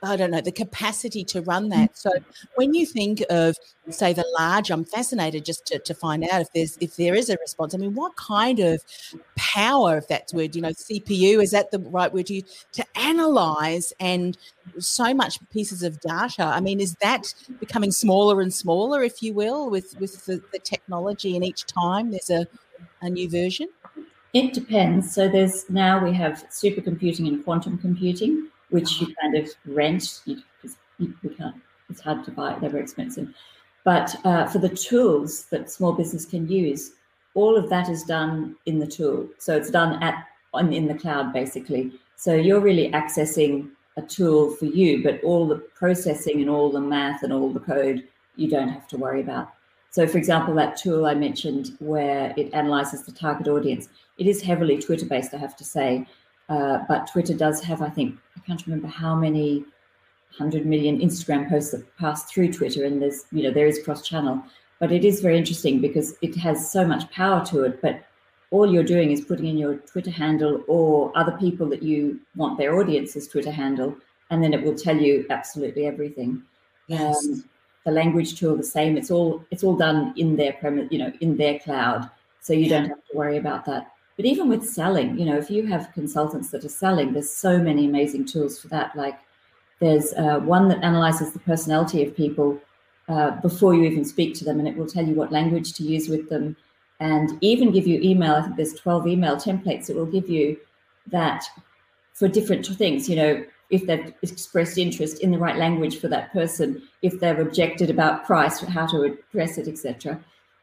I 0.04 0.16
don't 0.16 0.32
know, 0.32 0.42
the 0.42 0.52
capacity 0.52 1.24
to 1.26 1.42
run 1.42 1.68
mm. 1.68 1.70
that. 1.72 1.98
So 1.98 2.12
when 2.56 2.74
you 2.74 2.86
think 2.86 3.24
of, 3.30 3.56
say, 3.90 4.14
the 4.14 4.26
large, 4.38 4.70
I'm 4.70 4.86
fascinated 4.86 5.46
just 5.46 5.66
to, 5.68 5.80
to 5.80 5.94
find 5.94 6.24
out 6.24 6.42
if 6.42 6.52
there's 6.54 6.78
if 6.80 6.96
there 6.96 7.16
is 7.16 7.30
a 7.30 7.38
response. 7.42 7.74
I 7.74 7.78
mean, 7.78 7.96
what 7.96 8.16
kind 8.16 8.60
of 8.60 8.84
power, 9.36 9.98
if 9.98 10.08
that's 10.08 10.34
word, 10.34 10.56
you 10.56 10.62
know, 10.62 10.70
CPU, 10.70 11.42
is 11.42 11.52
that 11.52 11.72
the 11.72 11.80
right 11.80 12.14
word 12.14 12.28
to 12.28 12.36
use, 12.36 12.66
to 12.74 12.86
analyze 12.96 13.94
and 14.00 14.38
so 14.80 15.14
much 15.14 15.40
pieces 15.50 15.84
of 15.84 16.00
data? 16.02 16.44
I 16.44 16.60
mean, 16.60 16.80
is 16.80 16.96
that 17.02 17.34
becoming 17.60 17.92
smaller 17.92 18.42
and 18.42 18.54
smaller, 18.54 19.04
if 19.04 19.22
you 19.22 19.34
will, 19.34 19.70
with 19.70 20.00
with 20.00 20.26
the, 20.26 20.42
the 20.52 20.60
technology 20.60 21.36
and 21.36 21.44
each 21.44 21.66
time 21.66 22.12
there's 22.12 22.30
a, 22.30 22.48
a 23.02 23.10
new 23.10 23.30
version? 23.30 23.68
It 24.34 24.54
depends. 24.54 25.14
So 25.14 25.28
there's 25.28 25.70
now 25.70 26.04
we 26.04 26.14
have 26.14 26.46
supercomputing 26.50 27.28
and 27.28 27.44
quantum 27.44 27.78
computing 27.78 28.50
which 28.70 29.00
you 29.02 29.14
kind 29.22 29.36
of 29.36 29.50
rent 29.66 30.22
because 30.26 30.78
you, 31.00 31.14
can't. 31.38 31.56
It's 31.90 32.02
hard 32.02 32.26
to 32.26 32.32
buy; 32.32 32.58
they're 32.60 32.70
very 32.70 32.84
expensive. 32.84 33.34
But 33.84 34.16
uh, 34.26 34.48
for 34.48 34.60
the 34.60 34.70
tools 34.70 35.46
that 35.46 35.72
small 35.72 35.94
business 35.94 36.26
can 36.26 36.48
use, 36.48 36.92
all 37.34 37.56
of 37.56 37.70
that 37.70 37.88
is 37.90 38.04
done 38.04 38.56
in 38.66 38.80
the 38.80 38.88
tool. 38.88 39.30
So 39.38 39.56
it's 39.56 39.72
done 39.72 40.02
at 40.04 40.26
on, 40.54 40.74
in 40.74 40.88
the 40.88 40.96
cloud, 40.96 41.34
basically. 41.34 41.94
So 42.16 42.34
you're 42.34 42.60
really 42.60 42.92
accessing 42.92 43.70
a 43.96 44.02
tool 44.02 44.52
for 44.52 44.66
you, 44.66 45.04
but 45.04 45.24
all 45.24 45.48
the 45.48 45.58
processing 45.58 46.42
and 46.42 46.50
all 46.50 46.72
the 46.72 46.82
math 46.82 47.24
and 47.24 47.34
all 47.34 47.52
the 47.52 47.60
code 47.60 48.08
you 48.36 48.50
don't 48.50 48.70
have 48.70 48.88
to 48.90 48.98
worry 48.98 49.22
about. 49.22 49.54
So, 49.90 50.06
for 50.06 50.18
example, 50.18 50.54
that 50.56 50.78
tool 50.78 51.06
I 51.06 51.16
mentioned 51.16 51.76
where 51.80 52.34
it 52.38 52.54
analyzes 52.54 53.04
the 53.04 53.12
target 53.12 53.48
audience, 53.48 53.90
it 54.18 54.28
is 54.28 54.42
heavily 54.42 54.78
Twitter 54.78 55.06
based, 55.06 55.34
I 55.34 55.38
have 55.38 55.56
to 55.58 55.64
say. 55.64 56.06
Uh, 56.50 56.80
but 56.88 57.08
Twitter 57.12 57.34
does 57.34 57.62
have, 57.64 57.82
I 57.82 57.90
think, 57.90 58.18
I 58.36 58.40
can't 58.42 58.66
remember 58.66 58.88
how 58.88 59.16
many 59.16 59.66
100 60.38 60.66
million 60.66 61.00
Instagram 61.00 61.50
posts 61.50 61.72
that 61.72 61.98
pass 61.98 62.26
through 62.26 62.54
Twitter, 62.54 62.86
and 62.86 63.02
there's 63.02 63.26
you 63.32 63.44
know 63.44 63.52
there 63.52 63.68
is 63.68 63.84
cross 63.84 64.08
channel, 64.08 64.42
but 64.80 64.92
it 64.92 65.04
is 65.04 65.22
very 65.22 65.38
interesting 65.38 65.82
because 65.82 66.16
it 66.22 66.36
has 66.36 66.72
so 66.72 66.86
much 66.86 67.10
power 67.12 67.46
to 67.48 67.64
it. 67.64 67.82
But 67.82 68.04
all 68.52 68.72
you're 68.72 68.84
doing 68.84 69.12
is 69.12 69.22
putting 69.22 69.48
in 69.48 69.58
your 69.58 69.76
Twitter 69.76 70.12
handle 70.12 70.64
or 70.68 71.12
other 71.18 71.36
people 71.38 71.68
that 71.70 71.84
you 71.84 72.20
want 72.36 72.58
their 72.58 72.78
audience's 72.80 73.28
Twitter 73.28 73.52
handle, 73.52 73.96
and 74.30 74.44
then 74.44 74.54
it 74.54 74.64
will 74.64 74.76
tell 74.76 74.96
you 74.96 75.26
absolutely 75.30 75.86
everything. 75.86 76.44
Yes. 76.88 77.26
Um, 77.26 77.44
the 77.86 77.92
language 77.92 78.38
tool 78.38 78.56
the 78.58 78.64
same. 78.64 78.98
It's 78.98 79.10
all 79.10 79.44
it's 79.50 79.64
all 79.64 79.76
done 79.76 80.14
in 80.18 80.36
their 80.36 80.54
premise, 80.54 80.88
you 80.92 81.00
know, 81.00 81.12
in 81.22 81.38
their 81.38 81.58
cloud, 81.60 82.10
so 82.42 82.54
you 82.54 82.70
don't 82.70 82.90
have 82.90 83.04
to 83.10 83.18
worry 83.18 83.38
about 83.38 83.66
that. 83.66 83.92
But 84.18 84.26
even 84.26 84.50
with 84.50 84.68
selling, 84.68 85.18
you 85.18 85.26
know, 85.26 85.38
if 85.38 85.50
you 85.50 85.68
have 85.68 85.94
consultants 85.94 86.50
that 86.50 86.66
are 86.66 86.70
selling, 86.70 87.14
there's 87.14 87.30
so 87.30 87.60
many 87.60 87.86
amazing 87.86 88.26
tools 88.26 88.60
for 88.60 88.68
that. 88.70 88.96
Like 88.96 89.18
there's 89.80 90.14
uh, 90.14 90.40
one 90.40 90.68
that 90.70 90.84
analyzes 90.84 91.32
the 91.32 91.40
personality 91.40 92.04
of 92.04 92.16
people 92.16 92.60
uh, 93.08 93.32
before 93.42 93.76
you 93.76 93.84
even 93.84 94.04
speak 94.04 94.34
to 94.36 94.44
them, 94.44 94.60
and 94.60 94.68
it 94.68 94.76
will 94.76 94.88
tell 94.88 95.06
you 95.06 95.14
what 95.14 95.32
language 95.32 95.74
to 95.74 95.84
use 95.84 96.10
with 96.10 96.30
them, 96.30 96.56
and 97.00 97.38
even 97.42 97.72
give 97.72 97.88
you 97.88 98.02
email. 98.02 98.36
I 98.36 98.42
think 98.42 98.56
there's 98.56 98.74
12 98.74 99.08
email 99.08 99.36
templates. 99.36 99.90
It 99.90 99.96
will 99.96 100.08
give 100.08 100.28
you 100.28 100.58
that 101.08 101.46
for 102.14 102.28
different 102.28 102.66
things. 102.66 103.08
You 103.08 103.16
know, 103.16 103.46
if 103.70 103.86
they've 103.86 104.14
expressed 104.24 104.78
interest 104.78 105.22
in 105.22 105.32
the 105.32 105.38
right 105.38 105.58
language 105.58 106.00
for 106.00 106.08
that 106.08 106.34
person, 106.34 106.82
if 107.02 107.20
they've 107.20 107.38
objected 107.38 107.90
about 107.90 108.26
price, 108.26 108.60
how 108.62 108.88
to 108.88 109.04
address 109.04 109.58
it, 109.58 109.68
etc. 109.68 110.20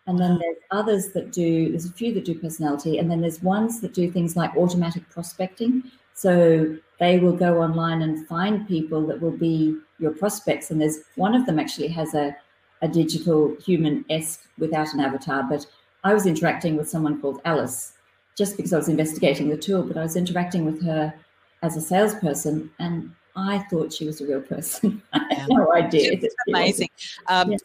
And 0.07 0.19
then 0.19 0.39
there's 0.39 0.57
others 0.71 1.13
that 1.13 1.33
do. 1.33 1.71
There's 1.71 1.87
a 1.87 1.93
few 1.93 2.13
that 2.15 2.25
do 2.25 2.39
personality, 2.39 2.99
and 2.99 3.11
then 3.11 3.21
there's 3.21 3.43
ones 3.43 3.81
that 3.81 3.95
do 3.95 4.11
things 4.11 4.37
like 4.37 4.55
automatic 4.57 5.09
prospecting. 5.09 5.83
So 6.13 6.77
they 7.01 7.19
will 7.19 7.33
go 7.33 7.63
online 7.63 8.03
and 8.03 8.27
find 8.27 8.69
people 8.69 9.07
that 9.07 9.21
will 9.21 9.37
be 9.37 9.77
your 9.99 10.13
prospects. 10.13 10.71
And 10.71 10.81
there's 10.81 10.99
one 11.17 11.35
of 11.35 11.47
them 11.47 11.59
actually 11.59 11.89
has 11.89 12.15
a, 12.15 12.37
a 12.83 12.89
digital 12.89 13.57
human 13.65 14.05
esque 14.11 14.47
without 14.59 14.93
an 14.93 15.01
avatar. 15.01 15.43
But 15.43 15.67
I 16.05 16.13
was 16.13 16.27
interacting 16.27 16.77
with 16.77 16.89
someone 16.89 17.21
called 17.21 17.41
Alice 17.45 17.93
just 18.37 18.57
because 18.57 18.73
I 18.73 18.77
was 18.77 18.89
investigating 18.89 19.49
the 19.49 19.57
tool, 19.57 19.83
but 19.83 19.97
I 19.97 20.03
was 20.03 20.17
interacting 20.17 20.65
with 20.65 20.85
her 20.85 21.15
as 21.63 21.77
a 21.77 21.81
salesperson 21.81 22.71
and 22.79 23.11
I 23.37 23.59
thought 23.71 23.93
she 23.93 24.07
was 24.07 24.21
a 24.21 24.27
real 24.27 24.41
person. 24.41 25.03
I 25.13 25.35
had 25.35 25.49
no 25.49 25.73
idea. 25.73 26.13
It's 26.13 26.35
amazing. 26.47 26.91
Um, 27.27 27.53
yeah 27.53 27.59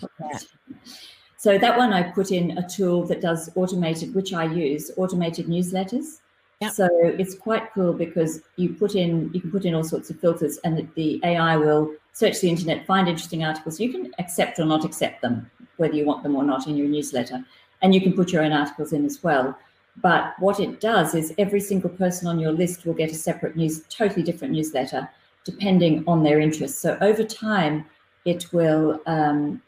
So 1.37 1.57
that 1.57 1.79
one 1.79 1.93
I 1.93 2.03
put 2.03 2.33
in 2.33 2.59
a 2.59 2.69
tool 2.69 3.07
that 3.07 3.21
does 3.21 3.49
automated, 3.55 4.15
which 4.15 4.33
I 4.33 4.45
use, 4.45 4.91
automated 4.97 5.47
newsletters. 5.47 6.19
Yep. 6.61 6.73
So 6.73 6.89
it's 6.93 7.37
quite 7.37 7.73
cool 7.73 7.93
because 7.93 8.43
you 8.57 8.75
put 8.75 8.97
in 8.97 9.31
you 9.33 9.41
can 9.41 9.53
put 9.53 9.65
in 9.65 9.75
all 9.75 9.85
sorts 9.85 10.11
of 10.11 10.19
filters 10.19 10.59
and 10.65 10.91
the 10.97 11.21
AI 11.23 11.57
will 11.57 11.95
search 12.13 12.41
the 12.41 12.49
internet, 12.49 12.85
find 12.85 13.09
interesting 13.09 13.45
articles. 13.45 13.79
You 13.79 13.93
can 13.93 14.13
accept 14.19 14.59
or 14.59 14.65
not 14.65 14.85
accept 14.85 15.23
them, 15.23 15.49
whether 15.77 15.95
you 15.95 16.05
want 16.05 16.25
them 16.25 16.35
or 16.35 16.43
not 16.43 16.67
in 16.67 16.77
your 16.77 16.89
newsletter. 16.89 17.45
And 17.81 17.95
you 17.95 18.01
can 18.01 18.13
put 18.13 18.33
your 18.33 18.43
own 18.43 18.53
articles 18.53 18.93
in 18.93 19.05
as 19.05 19.23
well. 19.23 19.57
But 20.03 20.35
what 20.39 20.61
it 20.61 20.81
does 20.81 21.15
is 21.15 21.35
every 21.39 21.61
single 21.61 21.91
person 21.91 22.29
on 22.29 22.39
your 22.39 22.53
list 22.53 22.85
will 22.85 22.95
get 22.95 23.11
a 23.11 23.15
separate 23.15 23.57
news, 23.57 23.83
totally 23.89 24.23
different 24.23 24.53
newsletter, 24.53 25.09
depending 25.45 26.05
on 26.07 26.23
their 26.23 26.41
interests. 26.41 26.79
So 26.79 26.99
over 27.01 27.25
time, 27.25 27.85
it 28.25 28.53
will 28.53 29.01
um, 29.07 29.63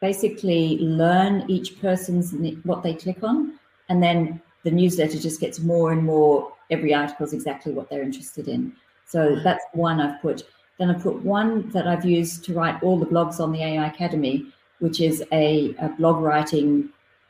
basically 0.00 0.78
learn 0.78 1.44
each 1.48 1.80
person's 1.80 2.32
what 2.64 2.82
they 2.82 2.94
click 2.94 3.22
on, 3.22 3.58
and 3.88 4.02
then 4.02 4.40
the 4.62 4.70
newsletter 4.70 5.18
just 5.18 5.40
gets 5.40 5.58
more 5.60 5.92
and 5.92 6.02
more. 6.04 6.52
Every 6.70 6.94
article 6.94 7.26
is 7.26 7.32
exactly 7.32 7.72
what 7.72 7.90
they're 7.90 8.02
interested 8.02 8.48
in. 8.48 8.74
So 9.06 9.36
that's 9.42 9.64
one 9.72 10.00
I've 10.00 10.20
put. 10.22 10.44
Then 10.78 10.90
I 10.90 10.94
put 10.94 11.22
one 11.22 11.68
that 11.70 11.86
I've 11.86 12.04
used 12.04 12.44
to 12.46 12.54
write 12.54 12.82
all 12.82 12.98
the 12.98 13.06
blogs 13.06 13.38
on 13.38 13.52
the 13.52 13.62
AI 13.62 13.86
Academy, 13.86 14.46
which 14.78 15.00
is 15.00 15.22
a, 15.30 15.74
a 15.78 15.88
blog 15.90 16.22
writing 16.22 16.88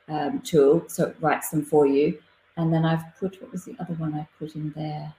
um, 0.08 0.40
tool. 0.40 0.84
So 0.88 1.08
it 1.08 1.16
writes 1.20 1.50
them 1.50 1.64
for 1.64 1.86
you. 1.86 2.18
And 2.56 2.72
then 2.72 2.84
I've 2.84 3.04
put, 3.18 3.40
what 3.42 3.52
was 3.52 3.64
the 3.64 3.76
other 3.80 3.94
one 3.94 4.14
I 4.14 4.26
put 4.38 4.54
in 4.54 4.72
there? 4.76 5.12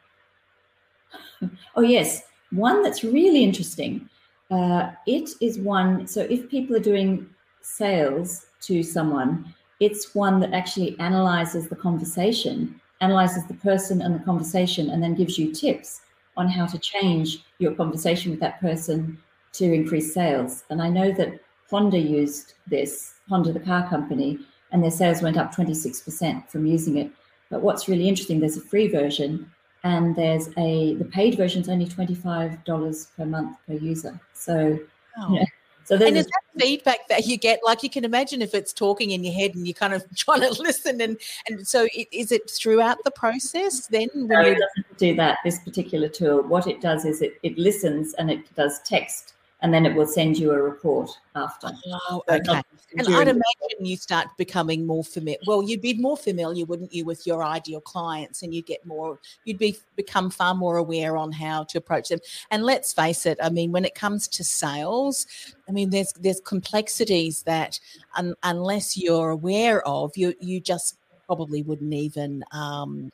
oh, 1.76 1.82
yes, 1.82 2.24
one 2.52 2.84
that's 2.84 3.04
really 3.04 3.43
interesting. 3.43 4.10
Uh, 4.52 4.91
it 5.08 5.32
is 5.41 5.60
one, 5.60 6.08
so 6.08 6.21
if 6.21 6.50
people 6.50 6.76
are 6.76 6.80
doing 6.80 7.28
sales 7.62 8.48
to 8.62 8.84
someone, 8.84 9.54
it's 9.80 10.15
one 10.15 10.39
that 10.39 10.54
actually 10.54 10.98
analyzes 11.00 11.67
the 11.67 11.76
conversation, 11.76 12.80
analyzes 13.02 13.45
the 13.45 13.56
person 13.56 14.02
and 14.02 14.15
the 14.15 14.24
conversation, 14.24 14.89
and 14.91 15.04
then 15.04 15.15
gives 15.15 15.38
you 15.38 15.52
tips 15.54 16.02
on 16.38 16.48
how 16.48 16.65
to 16.65 16.78
change 16.80 17.43
your 17.60 17.74
conversation 17.74 18.32
with 18.32 18.39
that 18.39 18.62
person 18.62 19.17
to 19.54 19.74
increase 19.74 20.13
sales. 20.13 20.63
And 20.69 20.82
I 20.82 20.89
know 20.89 21.12
that 21.13 21.39
Honda 21.69 21.98
used 21.98 22.54
this, 22.67 23.15
Honda, 23.30 23.52
the 23.52 23.60
car 23.60 23.88
company, 23.89 24.39
and 24.71 24.84
their 24.84 24.91
sales 24.91 25.21
went 25.21 25.38
up 25.38 25.54
26% 25.54 26.50
from 26.50 26.65
using 26.65 26.98
it. 26.98 27.12
But 27.49 27.62
what's 27.62 27.88
really 27.88 28.08
interesting, 28.08 28.39
there's 28.39 28.58
a 28.58 28.62
free 28.62 28.88
version 28.88 29.51
and 29.84 30.15
there's 30.15 30.49
a 30.58 30.95
the 30.95 31.05
paid 31.05 31.38
version 31.38 31.62
is 31.62 31.69
only 31.69 31.86
$25 31.86 33.08
per 33.15 33.25
month 33.25 33.58
per 33.67 33.73
user. 33.73 34.19
So 34.34 34.79
oh. 35.17 35.34
you 35.34 35.39
know, 35.39 35.45
so 35.86 35.95
and 35.95 36.17
is 36.17 36.25
that 36.25 36.41
feedback 36.60 37.08
that 37.10 37.27
you 37.27 37.38
get? 37.38 37.60
Like 37.63 37.84
you 37.84 37.91
can 37.91 38.03
imagine 38.03 38.41
if 38.41 38.55
it's 38.55 38.73
talking 38.73 39.12
in 39.12 39.23
your 39.23 39.34
head 39.34 39.53
and 39.53 39.67
you're 39.67 39.75
kind 39.75 39.93
of 39.93 40.03
trying 40.15 40.41
to 40.41 40.51
listen, 40.60 40.99
and 40.99 41.17
and 41.47 41.67
so 41.67 41.88
it, 41.93 42.08
is 42.12 42.31
it 42.31 42.49
throughout 42.49 42.97
the 43.03 43.12
process? 43.12 43.86
Then 43.86 44.08
no, 44.15 44.41
it 44.41 44.58
doesn't 44.58 44.97
do 44.97 45.15
that. 45.15 45.38
This 45.45 45.60
particular 45.60 46.10
tool, 46.10 46.41
what 46.41 46.65
it 46.65 46.81
does 46.81 47.05
is 47.05 47.21
it 47.21 47.36
it 47.43 47.55
listens 47.60 48.15
and 48.15 48.31
it 48.31 48.53
does 48.55 48.79
text 48.79 49.35
and 49.62 49.74
then 49.74 49.86
it 49.86 49.96
will 49.96 50.08
send 50.08 50.38
you 50.38 50.52
a 50.52 50.62
report 50.62 51.10
after. 51.36 51.72
Oh, 52.10 52.22
okay. 52.30 52.62
And 52.98 53.08
I'd 53.15 53.28
imagine 53.28 53.86
you 53.86 53.98
start 53.98 54.28
becoming 54.38 54.86
more 54.86 55.04
familiar. 55.04 55.39
Well, 55.48 55.63
you'd 55.63 55.82
be 55.82 55.96
more 55.96 56.18
familiar, 56.18 56.65
wouldn't 56.65 56.94
you, 56.94 57.06
with 57.06 57.26
your 57.26 57.44
ideal 57.44 57.82
clients, 57.82 58.41
and 58.44 58.54
you'd 58.54 58.65
get 58.65 58.86
more. 58.86 59.20
You'd 59.44 59.58
be 59.58 59.78
become 59.96 60.30
far 60.30 60.54
more 60.54 60.78
aware 60.78 61.18
on 61.18 61.32
how 61.32 61.63
to 61.65 61.78
approach 61.78 62.10
them. 62.10 62.20
And 62.52 62.63
let's 62.63 62.94
face 62.94 63.26
it. 63.26 63.38
I 63.41 63.50
mean, 63.50 63.72
when 63.72 63.86
it 63.86 63.96
comes 63.96 64.28
to 64.30 64.44
sales, 64.44 65.26
I 65.68 65.72
mean, 65.72 65.89
there's 65.89 66.13
there's 66.13 66.41
complexities 66.41 67.44
that 67.44 67.80
un, 68.15 68.36
unless 68.44 68.98
you're 68.98 69.30
aware 69.30 69.86
of, 69.88 70.15
you 70.15 70.34
you 70.39 70.60
just 70.60 70.98
probably 71.26 71.63
wouldn't 71.63 71.94
even 71.94 72.44
um, 72.52 73.12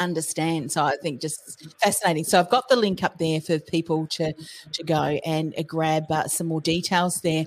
understand. 0.00 0.72
So 0.72 0.84
I 0.84 0.96
think 1.02 1.20
just 1.20 1.68
fascinating. 1.80 2.24
So 2.24 2.40
I've 2.40 2.50
got 2.50 2.68
the 2.68 2.76
link 2.76 3.02
up 3.02 3.18
there 3.18 3.40
for 3.40 3.58
people 3.58 4.06
to 4.08 4.32
to 4.72 4.84
go 4.84 5.18
and 5.24 5.54
uh, 5.56 5.62
grab 5.62 6.10
uh, 6.10 6.26
some 6.28 6.48
more 6.48 6.60
details 6.60 7.20
there. 7.20 7.46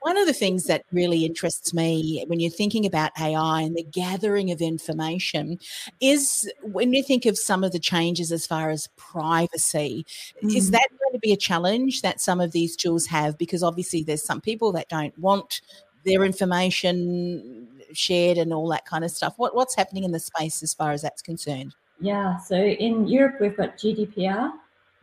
One 0.00 0.18
of 0.18 0.26
the 0.26 0.34
things 0.34 0.64
that 0.64 0.84
really 0.92 1.24
interests 1.24 1.72
me 1.72 2.22
when 2.26 2.38
you're 2.38 2.50
thinking 2.50 2.84
about 2.84 3.12
AI 3.18 3.62
and 3.62 3.74
the 3.74 3.82
gathering 3.82 4.50
of 4.50 4.60
information 4.60 5.58
is 5.98 6.50
when 6.60 6.92
you 6.92 7.02
think 7.02 7.24
of 7.24 7.38
some 7.38 7.64
of 7.64 7.72
the 7.72 7.78
changes 7.78 8.30
as 8.30 8.46
far 8.46 8.68
as 8.68 8.90
privacy, 8.96 10.04
mm. 10.42 10.54
is 10.54 10.72
that 10.72 10.86
going 10.90 11.14
to 11.14 11.18
be 11.20 11.32
a 11.32 11.38
challenge 11.38 12.02
that 12.02 12.20
some 12.20 12.38
of 12.38 12.52
these 12.52 12.76
tools 12.76 13.06
have? 13.06 13.38
Because 13.38 13.62
obviously, 13.62 14.02
there's 14.02 14.22
some 14.22 14.42
people 14.42 14.72
that 14.72 14.90
don't 14.90 15.18
want 15.18 15.62
their 16.04 16.22
information 16.22 17.66
shared 17.92 18.38
and 18.38 18.52
all 18.52 18.68
that 18.68 18.84
kind 18.86 19.04
of 19.04 19.10
stuff. 19.10 19.34
What 19.36 19.54
what's 19.54 19.74
happening 19.74 20.04
in 20.04 20.12
the 20.12 20.20
space 20.20 20.62
as 20.62 20.74
far 20.74 20.92
as 20.92 21.02
that's 21.02 21.22
concerned? 21.22 21.74
Yeah, 22.00 22.38
so 22.38 22.56
in 22.56 23.06
Europe 23.06 23.36
we've 23.40 23.56
got 23.56 23.76
GDPR, 23.76 24.52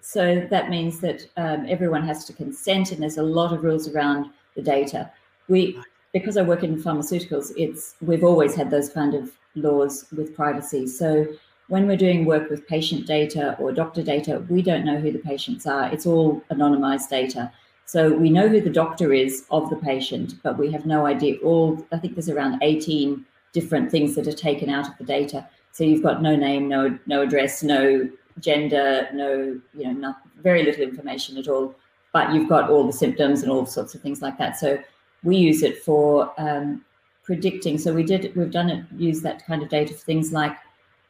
so 0.02 0.48
that 0.50 0.70
means 0.70 1.00
that 1.00 1.26
um, 1.38 1.66
everyone 1.68 2.06
has 2.06 2.26
to 2.26 2.34
consent, 2.34 2.92
and 2.92 3.02
there's 3.02 3.18
a 3.18 3.24
lot 3.24 3.54
of 3.54 3.64
rules 3.64 3.88
around 3.88 4.30
the 4.56 4.62
data. 4.62 5.12
We 5.48 5.80
because 6.14 6.36
I 6.38 6.42
work 6.42 6.64
in 6.64 6.82
pharmaceuticals, 6.82 7.54
it's 7.56 7.96
we've 8.02 8.24
always 8.24 8.56
had 8.56 8.70
those 8.70 8.90
kind 8.90 9.14
of 9.14 9.32
laws 9.56 10.06
with 10.16 10.36
privacy. 10.36 10.88
So 10.88 11.28
when 11.68 11.88
we're 11.88 11.98
doing 11.98 12.26
work 12.26 12.50
with 12.50 12.68
patient 12.68 13.08
data 13.08 13.56
or 13.58 13.72
doctor 13.72 14.04
data, 14.04 14.46
we 14.50 14.62
don't 14.62 14.84
know 14.84 15.00
who 15.00 15.12
the 15.12 15.20
patients 15.20 15.66
are. 15.66 15.92
It's 15.92 16.06
all 16.06 16.42
anonymized 16.52 17.10
data. 17.10 17.52
So 17.92 18.14
we 18.14 18.30
know 18.30 18.48
who 18.48 18.62
the 18.62 18.70
doctor 18.70 19.12
is 19.12 19.44
of 19.52 19.70
the 19.70 19.76
patient, 19.76 20.36
but 20.44 20.58
we 20.58 20.72
have 20.72 20.86
no 20.86 21.06
idea. 21.06 21.36
All 21.44 21.86
I 21.92 21.98
think 21.98 22.16
there's 22.16 22.30
around 22.30 22.64
18 22.64 23.26
different 23.52 23.92
things 23.92 24.16
that 24.16 24.26
are 24.28 24.32
taken 24.32 24.70
out 24.70 24.88
of 24.88 24.98
the 24.98 25.04
data. 25.04 25.46
So 25.74 25.84
you've 25.84 26.02
got 26.02 26.22
no 26.22 26.34
name, 26.38 26.70
no 26.70 26.98
no 27.06 27.24
address, 27.24 27.64
no 27.64 28.10
gender, 28.40 29.10
no 29.14 29.60
you 29.74 29.84
know, 29.84 29.92
not, 29.92 30.22
very 30.38 30.64
little 30.64 30.84
information 30.84 31.38
at 31.38 31.50
all. 31.50 31.76
But 32.14 32.34
you've 32.34 32.48
got 32.48 32.70
all 32.70 32.88
the 32.88 32.94
symptoms 32.94 33.44
and 33.44 33.52
all 33.52 33.66
sorts 33.66 33.94
of 33.94 34.00
things 34.00 34.22
like 34.22 34.38
that. 34.38 34.58
So 34.58 34.82
we 35.26 35.36
use 35.36 35.62
it 35.62 35.84
for 35.84 36.34
um, 36.38 36.86
predicting. 37.24 37.78
So 37.78 37.94
we 37.94 38.04
did 38.04 38.34
we've 38.38 38.52
done 38.52 38.70
it 38.70 38.86
use 38.96 39.22
that 39.24 39.46
kind 39.46 39.62
of 39.62 39.68
data 39.68 39.94
for 39.94 40.06
things 40.06 40.32
like 40.32 40.56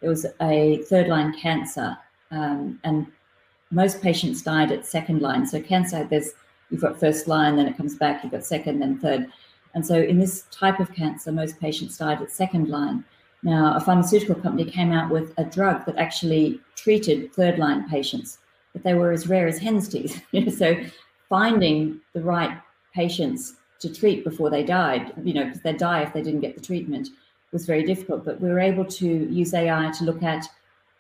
it 0.02 0.08
was 0.08 0.26
a 0.42 0.82
third 0.90 1.10
line 1.10 1.32
cancer, 1.40 1.96
um, 2.32 2.80
and 2.84 3.06
most 3.70 4.02
patients 4.02 4.42
died 4.42 4.72
at 4.72 4.88
second 4.88 5.22
line. 5.22 5.46
So 5.46 5.62
cancer, 5.62 6.08
there's 6.10 6.32
you've 6.72 6.82
got 6.82 7.00
first 7.00 7.28
line, 7.28 7.58
then 7.58 7.68
it 7.68 7.78
comes 7.78 7.96
back, 7.96 8.24
you've 8.24 8.32
got 8.32 8.46
second, 8.46 8.80
then 8.80 8.98
third. 8.98 9.28
And 9.74 9.86
so 9.86 9.96
in 9.96 10.20
this 10.20 10.46
type 10.52 10.80
of 10.80 10.94
cancer, 10.94 11.32
most 11.32 11.60
patients 11.60 11.98
died 11.98 12.22
at 12.22 12.32
second 12.32 12.70
line. 12.70 13.04
Now, 13.44 13.76
a 13.76 13.80
pharmaceutical 13.80 14.36
company 14.36 14.70
came 14.70 14.92
out 14.92 15.12
with 15.12 15.34
a 15.38 15.44
drug 15.44 15.86
that 15.86 15.98
actually 15.98 16.60
treated 16.76 17.34
third 17.34 17.58
line 17.58 17.90
patients, 17.90 18.40
but 18.74 18.84
they 18.84 18.94
were 18.94 19.12
as 19.12 19.28
rare 19.28 19.48
as 19.48 19.60
hen's 19.60 19.88
teeth. 19.88 20.24
so 20.58 20.76
finding 21.30 22.00
the 22.14 22.22
right 22.22 22.58
patients 22.94 23.56
to 23.80 23.92
treat 23.94 24.24
before 24.24 24.50
they 24.50 24.64
died, 24.64 25.12
you 25.24 25.34
know, 25.34 25.46
because 25.46 25.62
they'd 25.62 25.78
die 25.78 26.02
if 26.04 26.14
they 26.14 26.22
didn't 26.22 26.42
get 26.42 26.56
the 26.56 26.62
treatment, 26.62 27.10
was 27.52 27.66
very 27.66 27.84
difficult. 27.84 28.24
But 28.24 28.40
we 28.40 28.50
were 28.50 28.60
able 28.60 28.86
to 28.86 29.06
use 29.06 29.54
AI 29.54 29.92
to 29.98 30.04
look 30.04 30.24
at, 30.24 30.46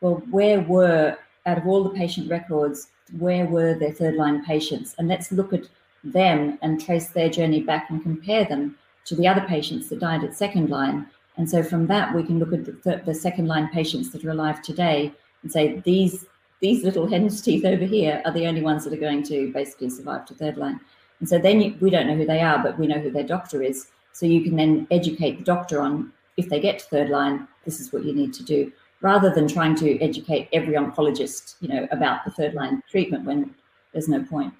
well, 0.01 0.15
where 0.31 0.62
were, 0.62 1.17
out 1.45 1.57
of 1.57 1.67
all 1.67 1.84
the 1.84 1.91
patient 1.91 2.29
records, 2.29 2.88
where 3.17 3.45
were 3.45 3.74
their 3.74 3.91
third 3.91 4.15
line 4.15 4.43
patients? 4.45 4.95
And 4.97 5.08
let's 5.08 5.32
look 5.32 5.54
at 5.54 5.67
them 6.04 6.58
and 6.62 6.84
trace 6.84 7.10
their 7.10 7.30
journey 7.30 7.62
back 7.62 7.89
and 7.89 8.02
compare 8.02 8.45
them 8.45 8.78
to 9.06 9.15
the 9.15 9.28
other 9.28 9.41
patients 9.41 9.89
that 9.89 10.00
died 10.00 10.24
at 10.24 10.36
second 10.36 10.69
line. 10.69 11.08
And 11.38 11.50
so 11.50 11.63
from 11.63 11.88
that, 11.88 12.13
we 12.15 12.24
can 12.24 12.39
look 12.39 12.54
at 12.54 12.65
the, 12.65 12.74
th- 12.74 13.06
the 13.06 13.13
second 13.13 13.47
line 13.47 13.69
patients 13.69 14.12
that 14.12 14.24
are 14.26 14.32
alive 14.32 14.62
today 14.62 15.12
and 15.43 15.52
say 15.52 15.82
these 15.86 16.26
these 16.60 16.84
little 16.84 17.08
hen's 17.08 17.41
teeth 17.45 17.65
over 17.65 17.86
here 17.86 18.21
are 18.24 18.32
the 18.32 18.45
only 18.45 18.62
ones 18.62 18.84
that 18.84 18.93
are 18.93 18.97
going 18.97 19.24
to 19.24 19.52
basically 19.52 19.89
survive 19.89 20.26
to 20.26 20.36
third 20.36 20.58
line. 20.58 20.80
And 21.19 21.28
so 21.28 21.39
then 21.39 21.60
you, 21.62 21.76
we 21.80 21.89
don't 21.89 22.08
know 22.08 22.15
who 22.15 22.26
they 22.26 22.41
are, 22.41 22.62
but 22.62 22.78
we 22.78 22.88
know 22.88 23.00
who 23.00 23.10
their 23.10 23.24
doctor 23.24 23.63
is. 23.63 23.88
So 24.13 24.26
you 24.26 24.43
can 24.43 24.56
then 24.56 24.88
educate 24.91 25.39
the 25.39 25.43
doctor 25.43 25.82
on 25.82 26.13
if 26.38 26.50
they 26.50 26.60
get 26.60 26.80
to 26.80 26.86
third 26.86 27.10
line, 27.10 27.47
this 27.65 27.80
is 27.80 27.91
what 27.91 28.06
you 28.06 28.13
need 28.13 28.34
to 28.34 28.43
do 28.43 28.71
rather 29.01 29.29
than 29.29 29.47
trying 29.47 29.75
to 29.75 29.99
educate 29.99 30.47
every 30.53 30.75
oncologist, 30.75 31.55
you 31.59 31.67
know, 31.67 31.87
about 31.91 32.23
the 32.23 32.31
third 32.31 32.53
line 32.53 32.81
treatment 32.89 33.25
when 33.25 33.53
there's 33.93 34.07
no 34.07 34.23
point. 34.23 34.53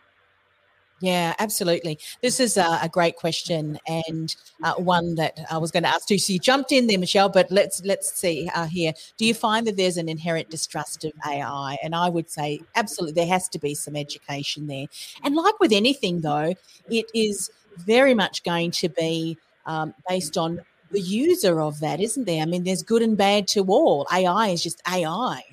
Yeah, 1.02 1.34
absolutely. 1.40 1.98
This 2.22 2.40
is 2.40 2.58
a, 2.58 2.80
a 2.84 2.88
great 2.88 3.16
question 3.16 3.80
and 3.88 4.36
uh, 4.64 4.76
one 4.76 5.16
that 5.16 5.40
I 5.50 5.58
was 5.58 5.72
going 5.72 5.82
to 5.82 5.90
ask 5.90 6.12
you. 6.12 6.20
So 6.20 6.32
you 6.32 6.38
jumped 6.38 6.72
in 6.72 6.86
there, 6.86 7.00
Michelle. 7.00 7.28
But 7.28 7.50
let's 7.50 7.84
let's 7.84 8.14
see 8.14 8.48
uh, 8.54 8.68
here. 8.68 8.94
Do 9.18 9.26
you 9.26 9.34
find 9.34 9.66
that 9.66 9.78
there's 9.78 9.98
an 9.98 10.08
inherent 10.08 10.52
distrust 10.52 11.04
of 11.04 11.12
AI? 11.28 11.78
And 11.82 11.96
I 11.96 12.08
would 12.08 12.30
say 12.30 12.62
absolutely, 12.76 13.14
there 13.14 13.34
has 13.34 13.50
to 13.50 13.60
be 13.60 13.74
some 13.74 13.96
education 13.96 14.68
there. 14.68 14.86
And 15.24 15.36
like 15.36 15.60
with 15.60 15.72
anything, 15.72 16.22
though, 16.22 16.54
it 16.88 17.06
is 17.16 17.50
very 17.78 18.14
much 18.14 18.44
going 18.44 18.70
to 18.70 18.90
be 18.90 19.40
um, 19.66 19.96
based 20.08 20.38
on 20.38 20.62
the 20.92 21.02
user 21.02 21.62
of 21.62 21.80
that, 21.80 22.00
isn't 22.00 22.26
there? 22.26 22.42
I 22.42 22.46
mean, 22.46 22.64
there's 22.64 22.84
good 22.84 23.02
and 23.02 23.18
bad 23.18 23.48
to 23.50 23.66
all. 23.66 24.08
AI 24.14 24.50
is 24.50 24.64
just 24.64 24.82
AI. 24.88 25.44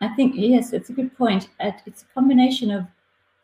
I 0.00 0.08
think, 0.08 0.34
yes, 0.36 0.72
it's 0.72 0.90
a 0.90 0.92
good 0.92 1.16
point. 1.16 1.48
It's 1.60 2.02
a 2.02 2.14
combination 2.14 2.70
of 2.70 2.86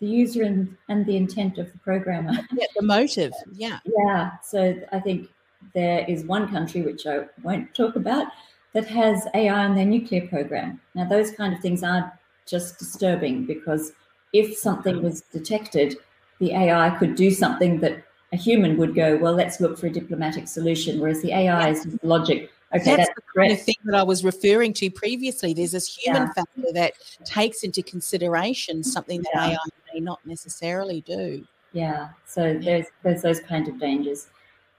the 0.01 0.07
user 0.07 0.43
and, 0.43 0.77
and 0.89 1.05
the 1.07 1.17
intent 1.17 1.59
of 1.59 1.71
the 1.73 1.79
programmer. 1.79 2.33
Yeah, 2.53 2.67
the 2.77 2.83
motive. 2.83 3.33
Yeah. 3.53 3.79
Yeah. 3.85 4.33
So 4.43 4.75
I 4.93 5.01
think 5.01 5.29
there 5.75 6.05
is 6.09 6.25
one 6.25 6.49
country, 6.49 6.83
which 6.83 7.07
I 7.07 7.27
won't 7.43 7.75
talk 7.75 7.97
about, 7.97 8.29
that 8.73 8.87
has 8.89 9.27
AI 9.35 9.67
in 9.67 9.75
their 9.75 9.87
nuclear 9.87 10.27
program. 10.29 10.81
Now, 10.95 11.09
those 11.09 11.31
kind 11.31 11.55
of 11.55 11.61
things 11.61 11.83
are 11.83 12.13
just 12.47 12.79
disturbing 12.79 13.47
because 13.47 13.93
if 14.33 14.57
something 14.57 15.03
was 15.03 15.23
detected, 15.23 15.97
the 16.41 16.53
AI 16.53 16.91
could 16.99 17.15
do 17.15 17.31
something 17.31 17.81
that 17.81 18.03
a 18.37 18.39
human 18.39 18.77
would 18.77 18.95
go, 18.95 19.17
well, 19.17 19.33
let's 19.33 19.61
look 19.61 19.79
for 19.79 19.87
a 19.87 19.91
diplomatic 19.91 20.47
solution, 20.47 21.01
whereas 21.01 21.23
the 21.23 21.33
AI 21.33 21.71
is 21.71 21.85
just 21.85 22.05
logic. 22.05 22.51
Okay, 22.75 22.85
that's, 22.85 23.09
that's 23.09 23.15
the 23.15 23.41
kind 23.41 23.53
of 23.53 23.63
thing 23.63 23.77
that 23.85 23.95
I 23.95 24.03
was 24.03 24.25
referring 24.25 24.73
to 24.75 24.91
previously. 24.91 25.55
There's 25.55 25.73
this 25.73 25.97
human 25.97 26.23
yeah. 26.23 26.33
factor 26.33 26.73
that 26.75 26.93
takes 27.25 27.63
into 27.63 27.83
consideration 27.83 28.85
something 28.85 29.23
that 29.23 29.31
yeah. 29.35 29.51
AI 29.51 29.59
may 29.95 30.01
not 30.01 30.21
necessarily 30.27 31.01
do. 31.01 31.47
Yeah, 31.73 32.09
so 32.27 32.59
there's 32.59 32.87
there's 33.03 33.23
those 33.23 33.41
kind 33.41 33.69
of 33.69 33.79
dangers, 33.79 34.29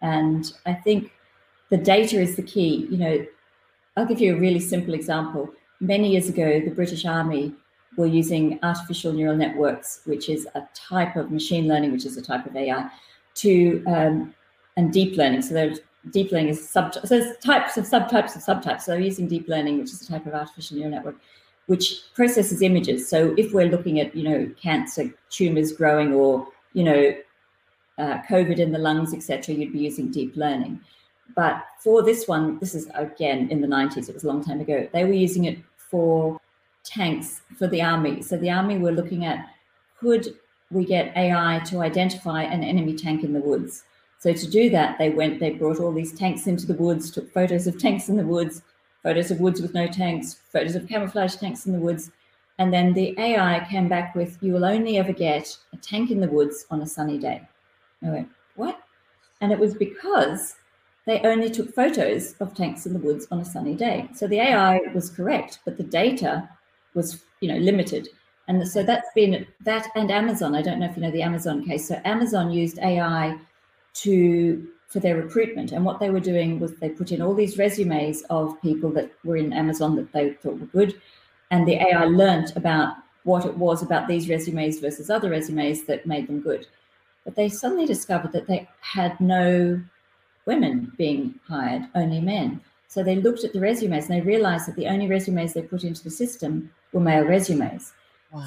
and 0.02 0.52
I 0.66 0.74
think 0.74 1.12
the 1.70 1.78
data 1.78 2.20
is 2.20 2.36
the 2.36 2.44
key. 2.44 2.88
You 2.90 2.98
know, 2.98 3.26
I'll 3.96 4.06
give 4.06 4.20
you 4.20 4.36
a 4.36 4.40
really 4.40 4.60
simple 4.60 4.94
example. 4.94 5.54
Many 5.80 6.12
years 6.12 6.28
ago, 6.28 6.60
the 6.60 6.72
British 6.72 7.06
Army 7.06 7.54
were 7.98 8.08
using 8.08 8.60
artificial 8.64 9.14
neural 9.14 9.38
networks, 9.38 10.02
which 10.06 10.28
is 10.30 10.48
a 10.56 10.68
type 10.74 11.16
of 11.16 11.32
machine 11.32 11.68
learning, 11.68 11.92
which 11.92 12.06
is 12.06 12.18
a 12.18 12.22
type 12.22 12.46
of 12.46 12.56
AI, 12.56 12.90
to 13.38 13.84
um, 13.88 14.34
and 14.76 14.94
deep 14.94 15.18
learning. 15.18 15.42
So 15.42 15.54
there's 15.54 15.80
deep 16.12 16.32
learning 16.32 16.50
is 16.50 16.70
sub 16.70 16.94
so 16.94 17.02
there's 17.02 17.38
types 17.38 17.78
of 17.78 17.86
subtypes 17.86 18.36
of 18.36 18.44
subtypes. 18.44 18.84
So 18.84 18.96
using 18.96 19.28
deep 19.28 19.48
learning, 19.48 19.80
which 19.80 19.92
is 19.92 20.02
a 20.02 20.08
type 20.08 20.26
of 20.26 20.34
artificial 20.34 20.78
neural 20.78 20.92
network, 20.92 21.16
which 21.66 22.14
processes 22.14 22.62
images. 22.62 23.08
So 23.10 23.34
if 23.38 23.54
we're 23.54 23.70
looking 23.70 24.00
at 24.00 24.16
you 24.16 24.28
know 24.28 24.52
cancer 24.62 25.14
tumors 25.30 25.72
growing 25.72 26.14
or 26.14 26.48
you 26.74 26.84
know 26.84 27.16
uh, 27.98 28.20
COVID 28.30 28.60
in 28.60 28.72
the 28.72 28.80
lungs, 28.80 29.14
etc., 29.14 29.56
you'd 29.56 29.74
be 29.74 29.80
using 29.80 30.12
deep 30.12 30.36
learning. 30.36 30.80
But 31.36 31.66
for 31.84 32.04
this 32.04 32.28
one, 32.28 32.58
this 32.60 32.74
is 32.74 32.90
again 32.94 33.50
in 33.50 33.62
the 33.62 33.68
90s, 33.68 34.08
it 34.08 34.14
was 34.14 34.24
a 34.24 34.28
long 34.28 34.44
time 34.44 34.62
ago, 34.62 34.88
they 34.94 35.04
were 35.04 35.14
using 35.14 35.46
it 35.46 35.60
for 35.76 36.40
tanks 36.84 37.42
for 37.58 37.68
the 37.68 37.82
army. 37.82 38.22
So 38.22 38.38
the 38.38 38.50
army 38.50 38.78
were 38.78 38.92
looking 38.92 39.26
at 39.26 39.46
could 40.00 40.36
we 40.72 40.86
get 40.86 41.16
AI 41.16 41.62
to 41.68 41.82
identify 41.82 42.44
an 42.44 42.64
enemy 42.64 42.96
tank 42.96 43.24
in 43.24 43.34
the 43.34 43.40
woods. 43.40 43.84
So 44.20 44.34
to 44.34 44.50
do 44.50 44.70
that, 44.72 44.98
they 44.98 45.10
went, 45.10 45.40
they 45.40 45.52
brought 45.52 45.80
all 45.80 45.92
these 45.92 46.14
tanks 46.14 46.48
into 46.48 46.66
the 46.66 46.74
woods, 46.74 47.12
took 47.12 47.32
photos 47.32 47.68
of 47.68 47.78
tanks 47.78 48.10
in 48.10 48.18
the 48.18 48.26
woods, 48.26 48.64
photos 49.04 49.32
of 49.32 49.40
woods 49.40 49.62
with 49.62 49.74
no 49.74 49.88
tanks, 49.88 50.42
photos 50.52 50.76
of 50.76 50.88
camouflage 50.88 51.36
tanks 51.36 51.66
in 51.66 51.74
the 51.74 51.80
woods. 51.80 52.12
And 52.58 52.74
then 52.74 52.94
the 52.94 53.16
AI 53.20 53.66
came 53.70 53.88
back 53.88 54.16
with, 54.16 54.38
you 54.42 54.54
will 54.54 54.66
only 54.66 54.98
ever 54.98 55.14
get 55.14 55.56
a 55.74 55.78
tank 55.78 56.10
in 56.10 56.20
the 56.20 56.28
woods 56.28 56.66
on 56.72 56.82
a 56.82 56.88
sunny 56.88 57.20
day. 57.20 57.48
I 58.04 58.10
went, 58.10 58.30
what? 58.56 58.82
And 59.42 59.52
it 59.52 59.60
was 59.60 59.76
because 59.76 60.56
they 61.06 61.22
only 61.22 61.50
took 61.50 61.74
photos 61.74 62.34
of 62.40 62.56
tanks 62.56 62.86
in 62.86 62.94
the 62.94 63.00
woods 63.00 63.28
on 63.32 63.40
a 63.40 63.46
sunny 63.46 63.76
day. 63.76 64.10
So 64.14 64.28
the 64.28 64.40
AI 64.40 64.80
was 64.94 65.10
correct, 65.10 65.60
but 65.64 65.78
the 65.78 65.84
data 65.84 66.50
was, 66.96 67.24
you 67.40 67.48
know, 67.48 67.58
limited. 67.58 68.10
And 68.48 68.66
so 68.68 68.82
that's 68.82 69.10
been 69.14 69.46
that 69.62 69.88
and 69.96 70.10
Amazon. 70.10 70.56
I 70.56 70.62
don't 70.62 70.80
know 70.80 70.90
if 70.90 70.96
you 70.96 71.02
know 71.02 71.12
the 71.12 71.22
Amazon 71.22 71.66
case. 71.66 71.88
So 71.88 72.00
Amazon 72.06 72.52
used 72.52 72.80
AI 72.80 73.38
to 73.96 74.68
for 74.88 75.00
their 75.00 75.18
recruitment. 75.18 75.72
And 75.72 75.84
what 75.84 76.00
they 76.00 76.10
were 76.10 76.20
doing 76.20 76.60
was 76.60 76.74
they 76.76 76.90
put 76.90 77.12
in 77.12 77.22
all 77.22 77.34
these 77.34 77.58
resumes 77.58 78.22
of 78.30 78.60
people 78.62 78.90
that 78.92 79.12
were 79.24 79.38
in 79.38 79.52
Amazon 79.52 79.96
that 79.98 80.12
they 80.14 80.32
thought 80.34 80.60
were 80.60 80.68
good. 80.68 81.00
And 81.52 81.68
the 81.68 81.76
AI 81.76 82.06
learnt 82.06 82.56
about 82.56 82.96
what 83.24 83.46
it 83.46 83.58
was 83.58 83.84
about 83.84 84.08
these 84.08 84.30
resumes 84.30 84.80
versus 84.80 85.10
other 85.10 85.30
resumes 85.30 85.84
that 85.84 86.06
made 86.06 86.28
them 86.28 86.40
good. 86.40 86.68
But 87.26 87.36
they 87.36 87.50
suddenly 87.50 87.86
discovered 87.86 88.32
that 88.32 88.48
they 88.48 88.70
had 88.80 89.20
no 89.20 89.82
women 90.46 90.94
being 90.98 91.38
hired, 91.46 91.84
only 91.94 92.22
men. 92.22 92.62
So 92.88 93.04
they 93.04 93.18
looked 93.18 93.44
at 93.44 93.52
the 93.52 93.60
resumes 93.60 94.10
and 94.10 94.16
they 94.16 94.26
realized 94.26 94.68
that 94.68 94.78
the 94.78 94.88
only 94.88 95.08
resumes 95.08 95.54
they 95.54 95.62
put 95.62 95.84
into 95.84 96.04
the 96.06 96.10
system 96.10 96.72
were 96.94 97.02
male 97.02 97.26
resumes. 97.26 97.92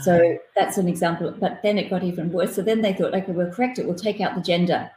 So 0.02 0.38
that's 0.54 0.78
an 0.78 0.88
example. 0.88 1.34
But 1.38 1.62
then 1.62 1.78
it 1.78 1.90
got 1.90 2.04
even 2.04 2.30
worse. 2.30 2.54
So 2.54 2.62
then 2.62 2.80
they 2.82 2.92
thought, 2.92 3.14
okay, 3.14 3.32
we'll 3.32 3.50
correct 3.50 3.78
it. 3.78 3.86
We'll 3.86 3.94
take 3.94 4.20
out 4.20 4.34
the 4.34 4.40
gender. 4.40 4.90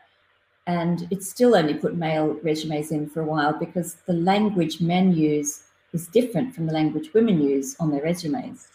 And 0.67 1.08
it 1.12 1.24
still 1.24 1.56
only 1.56 1.74
put 1.74 1.96
male 1.96 2.38
resumes 2.43 2.91
in 2.91 3.10
for 3.10 3.22
a 3.22 3.26
while 3.26 3.54
because 3.54 3.96
the 4.06 4.13
language 4.13 4.80
men 4.82 5.13
use 5.13 5.63
is 5.93 6.08
different 6.08 6.56
from 6.56 6.67
the 6.67 6.74
language 6.74 7.13
women 7.13 7.41
use 7.41 7.76
on 7.80 7.91
their 7.91 8.02
resumes. 8.02 8.67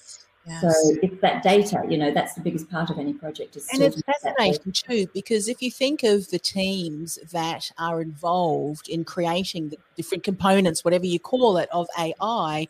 Yes. 0.46 0.60
So 0.62 0.96
it's 1.02 1.20
that 1.20 1.42
data, 1.42 1.82
you 1.88 1.98
know, 1.98 2.10
that's 2.10 2.32
the 2.32 2.40
biggest 2.40 2.70
part 2.70 2.88
of 2.88 2.98
any 2.98 3.12
project. 3.12 3.56
Is 3.56 3.68
and 3.70 3.82
it's 3.82 4.00
fascinating 4.00 4.72
too, 4.72 5.06
because 5.12 5.46
if 5.46 5.60
you 5.60 5.70
think 5.70 6.02
of 6.04 6.30
the 6.30 6.38
teams 6.38 7.18
that 7.32 7.70
are 7.76 8.00
involved 8.00 8.88
in 8.88 9.04
creating 9.04 9.68
the 9.68 9.78
different 9.94 10.24
components, 10.24 10.84
whatever 10.84 11.04
you 11.04 11.20
call 11.20 11.58
it, 11.58 11.68
of 11.70 11.86
AI, 11.98 12.66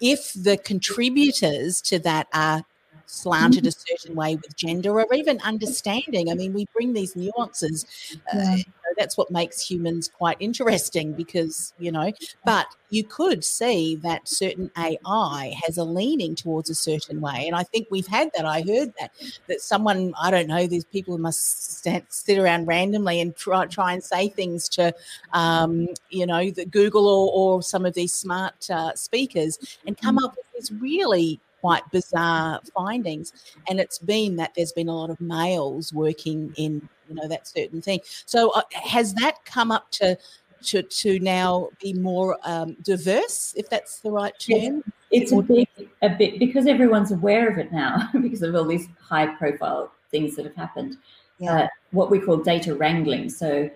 if 0.00 0.34
the 0.34 0.58
contributors 0.58 1.80
to 1.82 1.98
that 2.00 2.26
are 2.34 2.64
slanted 3.12 3.66
a 3.66 3.70
certain 3.70 4.14
way 4.14 4.36
with 4.36 4.56
gender 4.56 4.98
or 4.98 5.14
even 5.14 5.38
understanding. 5.42 6.30
I 6.30 6.34
mean, 6.34 6.52
we 6.54 6.66
bring 6.72 6.92
these 6.94 7.14
nuances. 7.14 7.84
Uh, 8.32 8.56
you 8.56 8.64
know, 8.64 8.94
that's 8.96 9.16
what 9.16 9.30
makes 9.30 9.60
humans 9.60 10.08
quite 10.08 10.38
interesting 10.40 11.12
because, 11.12 11.74
you 11.78 11.92
know, 11.92 12.10
but 12.44 12.66
you 12.88 13.04
could 13.04 13.44
see 13.44 13.96
that 13.96 14.26
certain 14.26 14.70
AI 14.78 15.54
has 15.64 15.76
a 15.76 15.84
leaning 15.84 16.34
towards 16.34 16.70
a 16.70 16.74
certain 16.74 17.20
way. 17.20 17.44
And 17.46 17.54
I 17.54 17.64
think 17.64 17.88
we've 17.90 18.06
had 18.06 18.30
that. 18.34 18.46
I 18.46 18.62
heard 18.62 18.92
that, 18.98 19.12
that 19.46 19.60
someone, 19.60 20.14
I 20.20 20.30
don't 20.30 20.48
know, 20.48 20.66
these 20.66 20.84
people 20.84 21.18
must 21.18 21.78
stand, 21.78 22.04
sit 22.08 22.38
around 22.38 22.66
randomly 22.66 23.20
and 23.20 23.36
try, 23.36 23.66
try 23.66 23.92
and 23.92 24.02
say 24.02 24.28
things 24.28 24.68
to, 24.70 24.94
um, 25.32 25.88
you 26.08 26.26
know, 26.26 26.50
the 26.50 26.64
Google 26.64 27.06
or, 27.06 27.30
or 27.32 27.62
some 27.62 27.84
of 27.84 27.92
these 27.94 28.12
smart 28.12 28.70
uh, 28.70 28.94
speakers 28.94 29.58
and 29.86 29.98
come 29.98 30.18
up 30.18 30.34
with 30.34 30.46
these 30.54 30.72
really 30.80 31.40
quite 31.62 31.88
bizarre 31.92 32.60
findings. 32.74 33.32
And 33.68 33.78
it's 33.78 33.98
been 33.98 34.34
that 34.36 34.52
there's 34.56 34.72
been 34.72 34.88
a 34.88 34.94
lot 34.94 35.10
of 35.10 35.20
males 35.20 35.92
working 35.92 36.52
in, 36.56 36.88
you 37.08 37.14
know, 37.14 37.28
that 37.28 37.46
certain 37.46 37.80
thing. 37.80 38.00
So 38.26 38.50
uh, 38.50 38.62
has 38.72 39.14
that 39.14 39.44
come 39.44 39.70
up 39.70 39.88
to, 39.92 40.18
to, 40.64 40.82
to 40.82 41.20
now 41.20 41.68
be 41.80 41.94
more 41.94 42.36
um, 42.42 42.76
diverse, 42.82 43.54
if 43.56 43.70
that's 43.70 44.00
the 44.00 44.10
right 44.10 44.34
term? 44.40 44.82
It's 45.12 45.30
a 45.30 45.40
big, 45.40 45.68
a 46.02 46.08
bit 46.08 46.40
because 46.40 46.66
everyone's 46.66 47.12
aware 47.12 47.48
of 47.48 47.58
it 47.58 47.70
now 47.70 48.10
because 48.20 48.42
of 48.42 48.56
all 48.56 48.64
these 48.64 48.88
high 49.00 49.26
profile 49.26 49.92
things 50.10 50.34
that 50.34 50.44
have 50.44 50.56
happened. 50.56 50.96
Yeah. 51.38 51.62
Uh, 51.62 51.68
what 51.92 52.10
we 52.10 52.18
call 52.18 52.38
data 52.38 52.74
wrangling. 52.74 53.30
So 53.30 53.70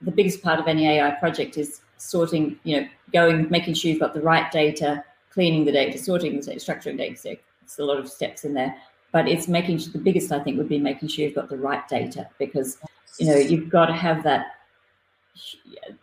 the 0.00 0.10
biggest 0.10 0.42
part 0.42 0.58
of 0.58 0.68
any 0.68 0.88
AI 0.88 1.10
project 1.12 1.58
is 1.58 1.82
sorting, 1.98 2.58
you 2.64 2.80
know, 2.80 2.88
going, 3.12 3.50
making 3.50 3.74
sure 3.74 3.90
you've 3.90 4.00
got 4.00 4.14
the 4.14 4.22
right 4.22 4.50
data, 4.50 5.04
cleaning 5.36 5.66
the 5.66 5.72
data, 5.72 5.98
sorting 5.98 6.40
the 6.40 6.46
data, 6.46 6.58
structuring 6.58 6.96
data. 6.96 7.16
So 7.16 7.36
it's 7.62 7.78
a 7.78 7.84
lot 7.84 7.98
of 7.98 8.08
steps 8.08 8.44
in 8.44 8.54
there. 8.54 8.74
But 9.12 9.28
it's 9.28 9.48
making 9.48 9.78
sure 9.78 9.92
the 9.92 9.98
biggest, 9.98 10.32
I 10.32 10.40
think, 10.40 10.56
would 10.56 10.68
be 10.68 10.78
making 10.78 11.08
sure 11.08 11.26
you've 11.26 11.34
got 11.34 11.50
the 11.50 11.58
right 11.58 11.86
data 11.88 12.28
because 12.38 12.78
you 13.18 13.26
know 13.26 13.36
you've 13.36 13.68
got 13.68 13.86
to 13.86 13.92
have 13.92 14.22
that. 14.24 14.46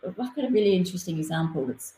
I've 0.06 0.16
got 0.16 0.44
a 0.44 0.50
really 0.50 0.76
interesting 0.76 1.18
example. 1.18 1.66
That's 1.66 1.94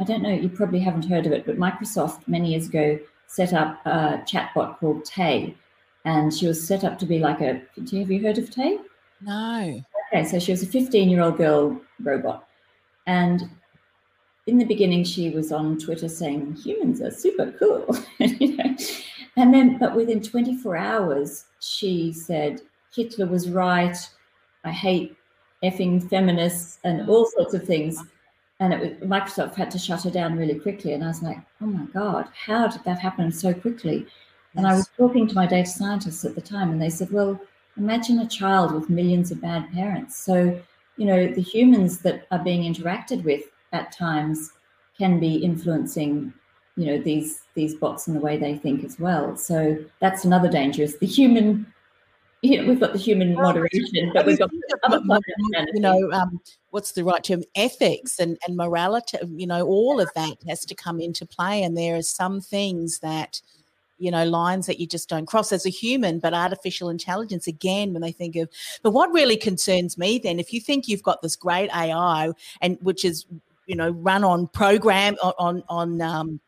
I 0.00 0.04
don't 0.04 0.22
know, 0.22 0.30
you 0.30 0.48
probably 0.48 0.80
haven't 0.80 1.06
heard 1.06 1.26
of 1.26 1.32
it, 1.32 1.46
but 1.46 1.58
Microsoft 1.58 2.26
many 2.26 2.50
years 2.52 2.66
ago 2.66 2.98
set 3.26 3.52
up 3.52 3.84
a 3.86 4.22
chatbot 4.26 4.78
called 4.78 5.04
Tay, 5.04 5.54
and 6.04 6.34
she 6.34 6.48
was 6.48 6.66
set 6.66 6.82
up 6.82 6.98
to 6.98 7.06
be 7.06 7.20
like 7.20 7.40
a. 7.40 7.62
Have 7.76 8.10
you 8.10 8.20
heard 8.20 8.38
of 8.38 8.50
Tay? 8.50 8.78
No. 9.20 9.84
Okay, 10.12 10.24
so 10.24 10.40
she 10.40 10.50
was 10.50 10.62
a 10.62 10.66
15 10.66 11.08
year 11.08 11.22
old 11.22 11.36
girl 11.36 11.80
robot. 12.02 12.48
And 13.06 13.48
in 14.46 14.58
the 14.58 14.64
beginning, 14.64 15.04
she 15.04 15.30
was 15.30 15.52
on 15.52 15.78
Twitter 15.78 16.08
saying 16.08 16.54
humans 16.54 17.00
are 17.00 17.10
super 17.10 17.52
cool. 17.52 17.96
you 18.18 18.56
know? 18.56 18.76
And 19.36 19.54
then, 19.54 19.78
but 19.78 19.94
within 19.94 20.22
24 20.22 20.76
hours, 20.76 21.44
she 21.60 22.12
said 22.12 22.60
Hitler 22.94 23.26
was 23.26 23.48
right. 23.48 23.96
I 24.64 24.70
hate 24.70 25.16
effing 25.62 26.08
feminists 26.08 26.78
and 26.84 27.08
all 27.08 27.26
sorts 27.26 27.54
of 27.54 27.64
things. 27.64 28.02
And 28.58 28.74
it 28.74 28.80
was, 28.80 29.08
Microsoft 29.08 29.54
had 29.54 29.70
to 29.70 29.78
shut 29.78 30.02
her 30.02 30.10
down 30.10 30.36
really 30.36 30.58
quickly. 30.58 30.92
And 30.92 31.04
I 31.04 31.08
was 31.08 31.22
like, 31.22 31.38
oh 31.62 31.66
my 31.66 31.84
God, 31.86 32.28
how 32.34 32.66
did 32.66 32.84
that 32.84 32.98
happen 32.98 33.32
so 33.32 33.54
quickly? 33.54 34.06
And 34.56 34.66
I 34.66 34.74
was 34.74 34.90
talking 34.96 35.28
to 35.28 35.34
my 35.34 35.46
data 35.46 35.70
scientists 35.70 36.24
at 36.24 36.34
the 36.34 36.40
time, 36.40 36.70
and 36.72 36.82
they 36.82 36.90
said, 36.90 37.12
well, 37.12 37.40
imagine 37.76 38.18
a 38.18 38.26
child 38.26 38.72
with 38.72 38.90
millions 38.90 39.30
of 39.30 39.40
bad 39.40 39.72
parents. 39.72 40.16
So, 40.16 40.60
you 40.96 41.06
know, 41.06 41.28
the 41.28 41.40
humans 41.40 42.00
that 42.00 42.26
are 42.32 42.42
being 42.42 42.62
interacted 42.72 43.22
with 43.22 43.44
at 43.72 43.92
times 43.92 44.52
can 44.98 45.18
be 45.18 45.36
influencing, 45.36 46.32
you 46.76 46.86
know, 46.86 46.98
these 46.98 47.42
these 47.54 47.74
bots 47.74 48.06
and 48.06 48.16
the 48.16 48.20
way 48.20 48.36
they 48.36 48.56
think 48.56 48.84
as 48.84 48.98
well. 48.98 49.36
So 49.36 49.76
that's 50.00 50.24
another 50.24 50.48
danger 50.48 50.82
is 50.82 50.98
the 50.98 51.06
human. 51.06 51.66
You 52.42 52.62
know, 52.62 52.68
we've 52.70 52.80
got 52.80 52.94
the 52.94 52.98
human 52.98 53.34
moderation, 53.34 54.12
but 54.14 54.24
we've 54.24 54.38
got 54.38 54.50
you 54.50 54.62
other 54.82 54.96
think 55.00 55.04
of, 55.04 55.18
part 55.18 55.22
m- 55.34 55.54
of 55.54 55.60
m- 55.60 55.66
you 55.74 55.80
know, 55.82 56.10
um, 56.12 56.40
what's 56.70 56.92
the 56.92 57.04
right 57.04 57.22
term? 57.22 57.42
Ethics 57.54 58.18
and, 58.18 58.38
and 58.46 58.56
morality, 58.56 59.18
you 59.34 59.46
know, 59.46 59.66
all 59.66 60.00
of 60.00 60.08
that 60.14 60.38
has 60.48 60.64
to 60.64 60.74
come 60.74 61.00
into 61.00 61.26
play. 61.26 61.62
And 61.62 61.76
there 61.76 61.96
are 61.96 62.02
some 62.02 62.40
things 62.40 63.00
that, 63.00 63.42
you 63.98 64.10
know, 64.10 64.24
lines 64.24 64.66
that 64.68 64.80
you 64.80 64.86
just 64.86 65.10
don't 65.10 65.26
cross 65.26 65.52
as 65.52 65.66
a 65.66 65.68
human, 65.68 66.18
but 66.18 66.32
artificial 66.32 66.88
intelligence, 66.88 67.46
again, 67.46 67.92
when 67.92 68.00
they 68.00 68.12
think 68.12 68.36
of, 68.36 68.48
but 68.82 68.92
what 68.92 69.12
really 69.12 69.36
concerns 69.36 69.98
me 69.98 70.18
then, 70.18 70.40
if 70.40 70.50
you 70.50 70.62
think 70.62 70.88
you've 70.88 71.02
got 71.02 71.20
this 71.20 71.36
great 71.36 71.68
AI 71.76 72.30
and 72.62 72.78
which 72.80 73.04
is, 73.04 73.26
you 73.70 73.76
know, 73.76 73.90
run 73.90 74.24
on 74.24 74.48
program 74.48 75.14
on, 75.22 75.62
on, 75.68 76.02
um, 76.02 76.40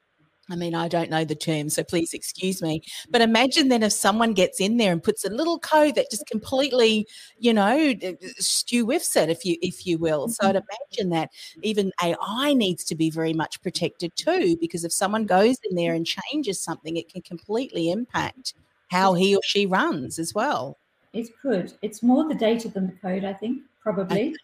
I 0.51 0.57
mean, 0.57 0.75
I 0.75 0.89
don't 0.89 1.09
know 1.09 1.25
the 1.25 1.37
term, 1.37 1.71
so 1.71 1.85
please 1.85 2.13
excuse 2.13 2.61
me. 2.61 2.83
But 3.11 3.21
imagine 3.21 3.69
then 3.69 3.85
if 3.85 3.93
someone 3.93 4.33
gets 4.33 4.61
in 4.61 4.77
there 4.77 4.91
and 4.91 5.01
puts 5.01 5.25
a 5.25 5.31
little 5.31 5.61
code 5.61 5.95
that 5.95 6.11
just 6.11 6.27
completely, 6.27 7.07
you 7.39 7.55
know, 7.55 7.95
stew 8.39 8.85
whiffs 8.85 9.15
it, 9.15 9.31
if 9.31 9.45
you 9.45 9.57
if 9.63 9.87
you 9.87 9.99
will. 9.99 10.29
So 10.29 10.49
I'd 10.49 10.57
imagine 10.57 11.11
that 11.11 11.31
even 11.63 11.93
AI 12.03 12.55
needs 12.55 12.83
to 12.87 12.97
be 12.97 13.09
very 13.09 13.33
much 13.33 13.63
protected 13.63 14.11
too, 14.17 14.57
because 14.61 14.85
if 14.85 14.93
someone 14.93 15.25
goes 15.25 15.59
in 15.71 15.77
there 15.77 15.95
and 15.95 16.05
changes 16.05 16.61
something, 16.61 16.97
it 16.97 17.09
can 17.09 17.23
completely 17.23 17.93
impact 17.93 18.55
how 18.91 19.15
he 19.15 19.37
or 19.37 19.43
she 19.45 19.65
runs 19.65 20.19
as 20.19 20.35
well. 20.35 20.77
It 21.13 21.29
could. 21.41 21.73
It's 21.83 22.03
more 22.03 22.29
the 22.29 22.35
data 22.35 22.69
than 22.69 22.89
the 22.89 22.95
code, 22.95 23.25
I 23.25 23.33
think, 23.33 23.63
probably. 23.81 24.35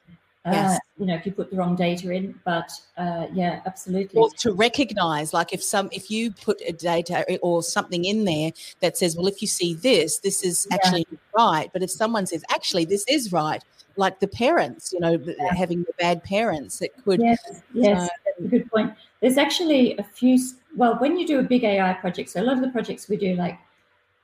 Yes. 0.52 0.76
Uh, 0.76 0.78
you 0.98 1.06
know, 1.06 1.14
if 1.14 1.26
you 1.26 1.32
put 1.32 1.50
the 1.50 1.56
wrong 1.56 1.76
data 1.76 2.10
in, 2.10 2.38
but 2.44 2.70
uh, 2.96 3.26
yeah, 3.32 3.60
absolutely. 3.66 4.18
or 4.18 4.30
to 4.30 4.52
recognize 4.52 5.32
like 5.32 5.52
if 5.52 5.62
some 5.62 5.88
if 5.92 6.10
you 6.10 6.32
put 6.32 6.60
a 6.66 6.72
data 6.72 7.24
or 7.40 7.62
something 7.62 8.04
in 8.04 8.24
there 8.24 8.50
that 8.80 8.96
says 8.96 9.16
well 9.16 9.26
if 9.26 9.40
you 9.40 9.48
see 9.48 9.74
this 9.74 10.18
this 10.18 10.42
is 10.42 10.66
Yeah. 10.70 10.76
actually 10.76 11.06
right 11.36 11.70
but 11.72 11.82
if 11.82 11.90
someone 11.90 12.26
says 12.26 12.44
actually 12.50 12.84
this 12.84 13.04
is 13.08 13.32
right 13.32 13.62
like 13.96 14.20
the 14.20 14.28
parents 14.28 14.92
you 14.92 15.00
know 15.00 15.16
th- 15.16 15.36
having 15.56 15.82
the 15.84 15.92
bad 15.98 16.22
parents 16.24 16.82
it 16.82 16.92
could 17.04 17.20
Yes, 17.20 17.62
yes, 17.72 18.08
that's 18.24 18.40
a 18.46 18.48
good 18.48 18.70
point. 18.70 18.92
There's 19.20 19.38
actually 19.38 19.96
a 19.98 20.04
few. 20.04 20.38
Well, 20.76 20.96
when 20.98 21.18
you 21.18 21.26
do 21.26 21.38
a 21.40 21.42
big 21.42 21.64
AI 21.64 21.92
project, 21.94 22.30
so 22.30 22.40
a 22.40 22.44
lot 22.44 22.56
of 22.56 22.62
the 22.62 22.70
projects 22.70 23.08
we 23.08 23.16
do, 23.16 23.34
like 23.34 23.58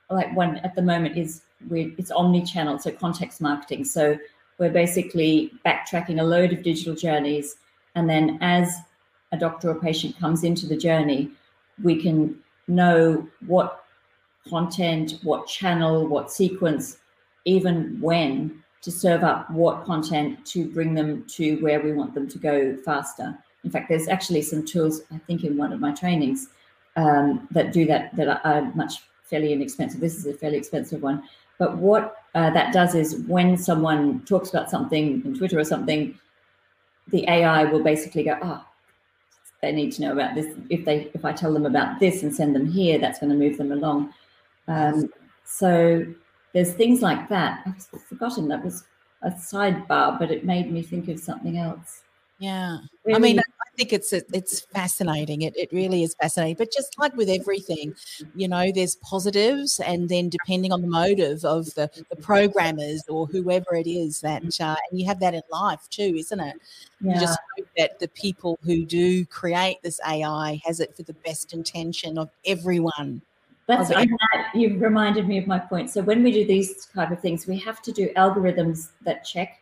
like 0.09 0.33
one 0.35 0.57
at 0.57 0.75
the 0.75 0.81
moment 0.81 1.17
is 1.17 1.41
we 1.69 1.93
it's 1.97 2.11
omni-channel, 2.11 2.79
so 2.79 2.91
context 2.91 3.41
marketing. 3.41 3.83
So 3.83 4.17
we're 4.57 4.71
basically 4.71 5.51
backtracking 5.65 6.19
a 6.19 6.23
load 6.23 6.53
of 6.53 6.63
digital 6.63 6.95
journeys, 6.95 7.57
and 7.95 8.09
then 8.09 8.37
as 8.41 8.77
a 9.31 9.37
doctor 9.37 9.69
or 9.69 9.75
patient 9.75 10.17
comes 10.17 10.43
into 10.43 10.65
the 10.65 10.77
journey, 10.77 11.31
we 11.83 12.01
can 12.01 12.37
know 12.67 13.27
what 13.45 13.85
content, 14.47 15.19
what 15.23 15.47
channel, 15.47 16.07
what 16.07 16.31
sequence, 16.31 16.97
even 17.45 17.97
when 17.99 18.63
to 18.81 18.91
serve 18.91 19.23
up 19.23 19.49
what 19.49 19.83
content 19.83 20.45
to 20.45 20.69
bring 20.69 20.93
them 20.93 21.25
to 21.25 21.55
where 21.57 21.81
we 21.81 21.91
want 21.91 22.13
them 22.13 22.27
to 22.27 22.37
go 22.37 22.77
faster. 22.77 23.37
In 23.63 23.71
fact, 23.71 23.89
there's 23.89 24.07
actually 24.07 24.43
some 24.43 24.63
tools, 24.63 25.01
I 25.11 25.17
think, 25.17 25.43
in 25.43 25.57
one 25.57 25.73
of 25.73 25.79
my 25.79 25.91
trainings 25.91 26.49
um, 26.95 27.47
that 27.51 27.73
do 27.73 27.85
that, 27.87 28.15
that 28.15 28.27
are, 28.27 28.41
are 28.43 28.71
much 28.75 29.01
fairly 29.23 29.53
inexpensive. 29.53 29.99
This 29.99 30.15
is 30.15 30.27
a 30.27 30.33
fairly 30.33 30.57
expensive 30.57 31.01
one. 31.01 31.23
But 31.57 31.77
what 31.77 32.17
uh, 32.35 32.49
that 32.51 32.73
does 32.73 32.93
is 32.93 33.15
when 33.27 33.57
someone 33.57 34.23
talks 34.25 34.49
about 34.49 34.69
something 34.69 35.23
in 35.25 35.37
Twitter 35.37 35.57
or 35.57 35.63
something, 35.63 36.17
the 37.07 37.27
AI 37.29 37.63
will 37.63 37.83
basically 37.83 38.23
go, 38.23 38.37
oh, 38.41 38.63
they 39.61 39.71
need 39.71 39.91
to 39.93 40.01
know 40.01 40.11
about 40.11 40.35
this. 40.35 40.53
If 40.69 40.85
they, 40.85 41.09
if 41.13 41.25
I 41.25 41.31
tell 41.31 41.53
them 41.53 41.65
about 41.65 41.99
this 41.99 42.23
and 42.23 42.35
send 42.35 42.53
them 42.55 42.69
here, 42.69 42.99
that's 42.99 43.19
going 43.19 43.31
to 43.31 43.37
move 43.37 43.57
them 43.57 43.71
along. 43.71 44.13
Um, 44.67 45.09
so 45.45 46.05
there's 46.53 46.73
things 46.73 47.01
like 47.01 47.29
that. 47.29 47.63
I've 47.65 48.01
forgotten 48.03 48.49
that 48.49 48.63
was 48.63 48.83
a 49.21 49.31
sidebar, 49.31 50.19
but 50.19 50.29
it 50.29 50.45
made 50.45 50.71
me 50.71 50.83
think 50.83 51.07
of 51.07 51.19
something 51.19 51.57
else. 51.57 52.01
yeah 52.39 52.79
i 53.13 53.19
mean 53.19 53.39
think 53.77 53.93
it's 53.93 54.13
it's 54.13 54.61
fascinating 54.73 55.41
it, 55.41 55.55
it 55.55 55.69
really 55.71 56.03
is 56.03 56.15
fascinating 56.21 56.55
but 56.57 56.71
just 56.71 56.97
like 56.99 57.15
with 57.15 57.29
everything 57.29 57.93
you 58.35 58.47
know 58.47 58.71
there's 58.73 58.95
positives 58.97 59.79
and 59.79 60.09
then 60.09 60.29
depending 60.29 60.71
on 60.71 60.81
the 60.81 60.87
motive 60.87 61.43
of 61.45 61.65
the, 61.75 61.89
the 62.09 62.15
programmers 62.15 63.03
or 63.07 63.27
whoever 63.27 63.75
it 63.75 63.87
is 63.87 64.21
that 64.21 64.43
uh, 64.59 64.75
and 64.89 64.99
you 64.99 65.05
have 65.05 65.19
that 65.19 65.33
in 65.33 65.41
life 65.51 65.87
too 65.89 66.13
isn't 66.17 66.39
it 66.39 66.55
you 67.01 67.19
just 67.19 67.39
hope 67.57 67.67
that 67.77 67.99
the 67.99 68.07
people 68.09 68.57
who 68.63 68.83
do 68.85 69.25
create 69.25 69.81
this 69.83 69.99
AI 70.07 70.59
has 70.65 70.79
it 70.79 70.95
for 70.95 71.03
the 71.03 71.13
best 71.13 71.53
intention 71.53 72.17
of 72.17 72.29
everyone. 72.45 73.21
that's 73.67 73.91
Okay. 73.91 74.07
You've 74.53 74.81
reminded 74.81 75.27
me 75.27 75.37
of 75.37 75.45
my 75.45 75.59
point. 75.59 75.91
So 75.91 76.01
when 76.01 76.23
we 76.23 76.31
do 76.31 76.45
these 76.45 76.87
type 76.87 77.11
of 77.11 77.19
things, 77.19 77.45
we 77.45 77.59
have 77.59 77.81
to 77.83 77.91
do 77.91 78.09
algorithms 78.15 78.89
that 79.03 79.23
check 79.23 79.61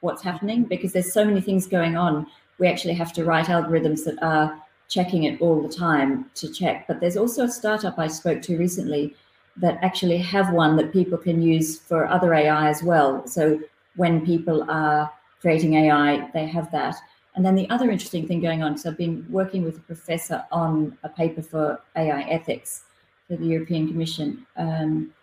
what's 0.00 0.22
happening 0.22 0.64
because 0.64 0.92
there's 0.92 1.12
so 1.12 1.24
many 1.24 1.40
things 1.40 1.66
going 1.66 1.96
on. 1.96 2.26
We 2.60 2.68
actually 2.68 2.94
have 2.94 3.12
to 3.14 3.24
write 3.24 3.46
algorithms 3.46 4.04
that 4.04 4.22
are 4.22 4.62
checking 4.88 5.24
it 5.24 5.40
all 5.40 5.60
the 5.62 5.74
time 5.74 6.30
to 6.34 6.52
check. 6.52 6.86
But 6.86 7.00
there's 7.00 7.16
also 7.16 7.44
a 7.44 7.50
startup 7.50 7.98
I 7.98 8.06
spoke 8.06 8.42
to 8.42 8.58
recently 8.58 9.14
that 9.56 9.78
actually 9.82 10.18
have 10.18 10.52
one 10.52 10.76
that 10.76 10.92
people 10.92 11.18
can 11.18 11.42
use 11.42 11.78
for 11.78 12.06
other 12.06 12.34
AI 12.34 12.68
as 12.68 12.82
well. 12.82 13.26
So 13.26 13.60
when 13.96 14.24
people 14.24 14.70
are 14.70 15.10
creating 15.40 15.74
AI, 15.74 16.28
they 16.32 16.46
have 16.46 16.70
that. 16.72 16.96
And 17.34 17.44
then 17.44 17.54
the 17.54 17.68
other 17.70 17.90
interesting 17.90 18.26
thing 18.26 18.40
going 18.40 18.62
on, 18.62 18.76
so 18.76 18.90
I've 18.90 18.98
been 18.98 19.24
working 19.28 19.62
with 19.62 19.76
a 19.76 19.80
professor 19.80 20.44
on 20.50 20.98
a 21.04 21.08
paper 21.08 21.42
for 21.42 21.80
AI 21.96 22.22
ethics 22.22 22.82
for 23.28 23.36
the 23.36 23.46
European 23.46 23.86
Commission. 23.88 24.46
Um, 24.56 25.14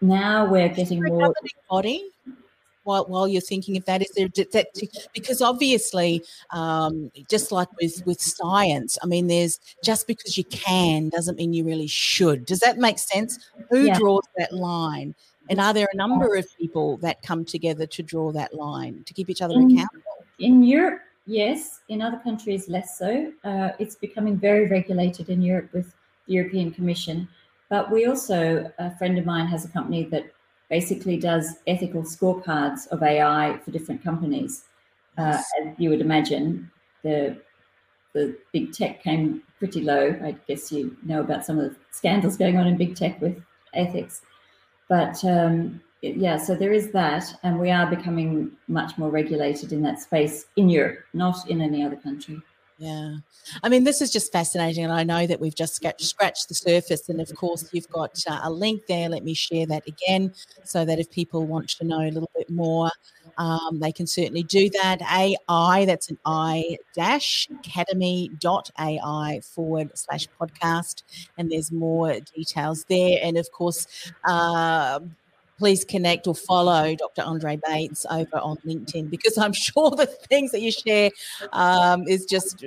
now 0.00 0.44
we're 0.44 0.68
getting 0.68 1.02
more 1.02 1.32
body 1.70 2.10
while, 2.86 3.04
while 3.06 3.28
you're 3.28 3.40
thinking 3.40 3.76
of 3.76 3.84
that 3.84 4.00
is 4.02 4.10
there 4.16 4.28
that 4.52 4.68
because 5.12 5.42
obviously 5.42 6.22
um, 6.50 7.10
just 7.28 7.52
like 7.52 7.68
with 7.80 8.02
with 8.06 8.20
science 8.20 8.96
i 9.02 9.06
mean 9.06 9.26
there's 9.26 9.60
just 9.82 10.06
because 10.06 10.38
you 10.38 10.44
can 10.44 11.08
doesn't 11.10 11.36
mean 11.36 11.52
you 11.52 11.64
really 11.64 11.86
should. 11.86 12.46
Does 12.46 12.60
that 12.60 12.78
make 12.78 12.98
sense? 12.98 13.38
Who 13.70 13.86
yeah. 13.86 13.98
draws 13.98 14.24
that 14.36 14.52
line? 14.52 15.14
And 15.48 15.60
are 15.60 15.72
there 15.72 15.88
a 15.92 15.96
number 15.96 16.36
of 16.36 16.46
people 16.58 16.96
that 16.98 17.22
come 17.22 17.44
together 17.44 17.86
to 17.86 18.02
draw 18.02 18.32
that 18.32 18.54
line 18.54 19.04
to 19.04 19.14
keep 19.14 19.30
each 19.30 19.42
other 19.42 19.54
in, 19.54 19.70
accountable? 19.70 20.02
in 20.38 20.62
europe 20.62 21.00
yes. 21.26 21.80
In 21.88 22.02
other 22.02 22.18
countries 22.18 22.68
less 22.68 22.98
so. 22.98 23.32
Uh, 23.44 23.70
it's 23.78 23.96
becoming 23.96 24.36
very 24.36 24.66
regulated 24.66 25.28
in 25.28 25.40
europe 25.42 25.72
with 25.72 25.94
the 26.26 26.34
european 26.34 26.70
commission. 26.72 27.28
But 27.68 27.90
we 27.90 28.06
also, 28.06 28.70
a 28.78 28.96
friend 28.96 29.18
of 29.18 29.26
mine 29.26 29.46
has 29.46 29.64
a 29.64 29.68
company 29.68 30.04
that 30.04 30.30
basically 30.68 31.16
does 31.16 31.56
ethical 31.66 32.02
scorecards 32.02 32.86
of 32.88 33.02
AI 33.02 33.58
for 33.64 33.70
different 33.70 34.02
companies. 34.02 34.64
Uh, 35.18 35.40
as 35.60 35.74
you 35.78 35.90
would 35.90 36.00
imagine, 36.00 36.70
the 37.02 37.40
the 38.12 38.36
big 38.52 38.72
tech 38.72 39.02
came 39.02 39.42
pretty 39.58 39.82
low. 39.82 40.18
I 40.22 40.36
guess 40.48 40.72
you 40.72 40.96
know 41.02 41.20
about 41.20 41.44
some 41.44 41.58
of 41.58 41.70
the 41.70 41.76
scandals 41.90 42.36
going 42.36 42.56
on 42.56 42.66
in 42.66 42.76
big 42.76 42.96
tech 42.96 43.20
with 43.20 43.40
ethics. 43.74 44.22
But 44.88 45.22
um, 45.24 45.80
yeah, 46.02 46.36
so 46.36 46.54
there 46.54 46.72
is 46.72 46.92
that, 46.92 47.24
and 47.42 47.58
we 47.58 47.70
are 47.70 47.86
becoming 47.86 48.52
much 48.68 48.96
more 48.98 49.10
regulated 49.10 49.72
in 49.72 49.82
that 49.82 50.00
space 50.00 50.46
in 50.56 50.68
Europe, 50.68 51.00
not 51.12 51.48
in 51.48 51.60
any 51.60 51.84
other 51.84 51.96
country. 51.96 52.40
Yeah. 52.78 53.16
I 53.62 53.70
mean, 53.70 53.84
this 53.84 54.02
is 54.02 54.10
just 54.10 54.32
fascinating. 54.32 54.84
And 54.84 54.92
I 54.92 55.02
know 55.02 55.26
that 55.26 55.40
we've 55.40 55.54
just 55.54 55.76
scratched 55.76 56.48
the 56.48 56.54
surface. 56.54 57.08
And 57.08 57.20
of 57.20 57.34
course, 57.34 57.68
you've 57.72 57.88
got 57.88 58.22
uh, 58.28 58.40
a 58.42 58.50
link 58.50 58.82
there. 58.86 59.08
Let 59.08 59.24
me 59.24 59.32
share 59.32 59.66
that 59.66 59.86
again 59.88 60.34
so 60.64 60.84
that 60.84 60.98
if 60.98 61.10
people 61.10 61.46
want 61.46 61.70
to 61.70 61.84
know 61.84 62.00
a 62.00 62.10
little 62.10 62.30
bit 62.36 62.50
more, 62.50 62.90
um, 63.38 63.80
they 63.80 63.92
can 63.92 64.06
certainly 64.06 64.42
do 64.42 64.68
that. 64.70 65.00
AI, 65.02 65.84
that's 65.86 66.10
an 66.10 66.18
I 66.26 66.76
dash 66.94 67.48
academy.ai 67.50 69.40
forward 69.42 69.90
slash 69.94 70.28
podcast. 70.38 71.02
And 71.38 71.50
there's 71.50 71.72
more 71.72 72.18
details 72.34 72.84
there. 72.90 73.18
And 73.22 73.38
of 73.38 73.50
course, 73.52 73.86
uh, 74.24 75.00
please 75.58 75.84
connect 75.84 76.26
or 76.26 76.34
follow 76.34 76.94
Dr. 76.94 77.22
Andrée 77.22 77.60
Bates 77.66 78.06
over 78.10 78.36
on 78.36 78.56
LinkedIn 78.66 79.10
because 79.10 79.38
I'm 79.38 79.52
sure 79.54 79.90
the 79.90 80.06
things 80.06 80.52
that 80.52 80.60
you 80.60 80.72
share 80.72 81.10
um, 81.52 82.04
is 82.06 82.24
just 82.24 82.64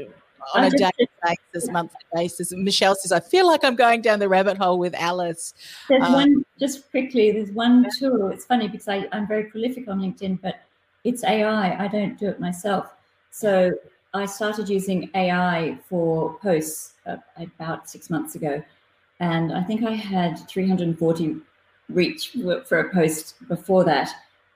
on 0.53 0.63
a 0.63 0.69
daily 0.69 1.09
basis, 1.23 1.69
monthly 1.69 1.99
basis. 2.13 2.51
And 2.51 2.63
Michelle 2.63 2.95
says, 2.95 3.11
I 3.11 3.19
feel 3.19 3.45
like 3.45 3.63
I'm 3.63 3.75
going 3.75 4.01
down 4.01 4.19
the 4.19 4.29
rabbit 4.29 4.57
hole 4.57 4.79
with 4.79 4.95
Alice. 4.95 5.53
There's 5.87 6.03
um, 6.03 6.13
one, 6.13 6.45
just 6.59 6.89
quickly, 6.91 7.31
there's 7.31 7.51
one 7.51 7.87
tool. 7.97 8.29
It's 8.29 8.45
funny 8.45 8.67
because 8.67 8.87
I, 8.87 9.07
I'm 9.11 9.27
very 9.27 9.45
prolific 9.45 9.87
on 9.87 9.99
LinkedIn, 9.99 10.41
but 10.41 10.61
it's 11.03 11.23
AI. 11.23 11.83
I 11.83 11.87
don't 11.87 12.17
do 12.17 12.27
it 12.27 12.39
myself. 12.39 12.93
So 13.31 13.73
I 14.13 14.25
started 14.25 14.69
using 14.69 15.09
AI 15.13 15.77
for 15.87 16.37
posts 16.39 16.93
uh, 17.05 17.17
about 17.37 17.89
six 17.89 18.09
months 18.09 18.35
ago. 18.35 18.63
And 19.19 19.51
I 19.53 19.61
think 19.63 19.83
I 19.83 19.91
had 19.91 20.47
340 20.47 21.37
reach 21.89 22.35
for 22.65 22.79
a 22.79 22.93
post 22.93 23.35
before 23.47 23.83
that. 23.83 24.09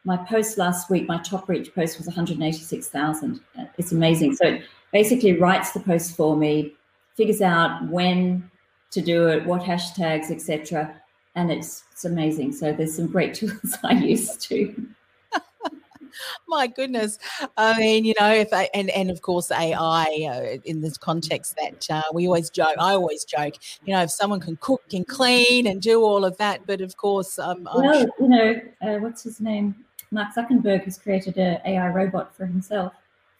My 0.05 0.17
post 0.17 0.57
last 0.57 0.89
week, 0.89 1.07
my 1.07 1.19
top 1.19 1.47
reach 1.47 1.73
post 1.73 1.97
was 1.97 2.07
186,000. 2.07 3.39
Uh, 3.57 3.65
it's 3.77 3.91
amazing. 3.91 4.35
So 4.35 4.47
it 4.47 4.63
basically 4.91 5.33
writes 5.33 5.71
the 5.71 5.79
post 5.79 6.15
for 6.15 6.35
me, 6.35 6.73
figures 7.15 7.41
out 7.41 7.87
when 7.89 8.49
to 8.91 9.01
do 9.01 9.27
it, 9.27 9.45
what 9.45 9.61
hashtags, 9.61 10.29
etc. 10.29 10.93
And 11.35 11.51
it's 11.51 11.83
it's 11.91 12.05
amazing. 12.05 12.51
So 12.53 12.73
there's 12.73 12.95
some 12.95 13.07
great 13.07 13.33
tools 13.39 13.77
I 13.83 13.93
use 13.93 14.35
too. 14.37 14.87
my 16.47 16.67
goodness. 16.67 17.17
I 17.57 17.77
mean, 17.77 18.05
you 18.05 18.13
know, 18.19 18.31
if 18.31 18.53
I, 18.53 18.69
and 18.73 18.89
and 18.91 19.09
of 19.09 19.21
course 19.21 19.51
AI 19.51 20.05
uh, 20.29 20.57
in 20.65 20.81
this 20.81 20.97
context 20.97 21.55
that 21.61 21.87
uh, 21.89 22.03
we 22.13 22.27
always 22.27 22.49
joke. 22.49 22.75
I 22.79 22.93
always 22.93 23.23
joke. 23.23 23.55
You 23.85 23.93
know, 23.93 24.03
if 24.03 24.11
someone 24.11 24.39
can 24.39 24.57
cook 24.57 24.83
and 24.93 25.07
clean 25.07 25.67
and 25.67 25.81
do 25.81 26.01
all 26.01 26.25
of 26.25 26.37
that, 26.37 26.65
but 26.65 26.81
of 26.81 26.97
course, 26.97 27.39
um, 27.39 27.67
well, 27.75 27.93
sure- 27.93 28.09
you 28.19 28.27
know, 28.27 28.61
uh, 28.81 28.97
what's 28.99 29.23
his 29.23 29.39
name? 29.39 29.75
Mark 30.11 30.33
Zuckerberg 30.35 30.83
has 30.83 30.97
created 30.97 31.37
an 31.37 31.59
AI 31.65 31.89
robot 31.89 32.35
for 32.35 32.45
himself. 32.45 32.93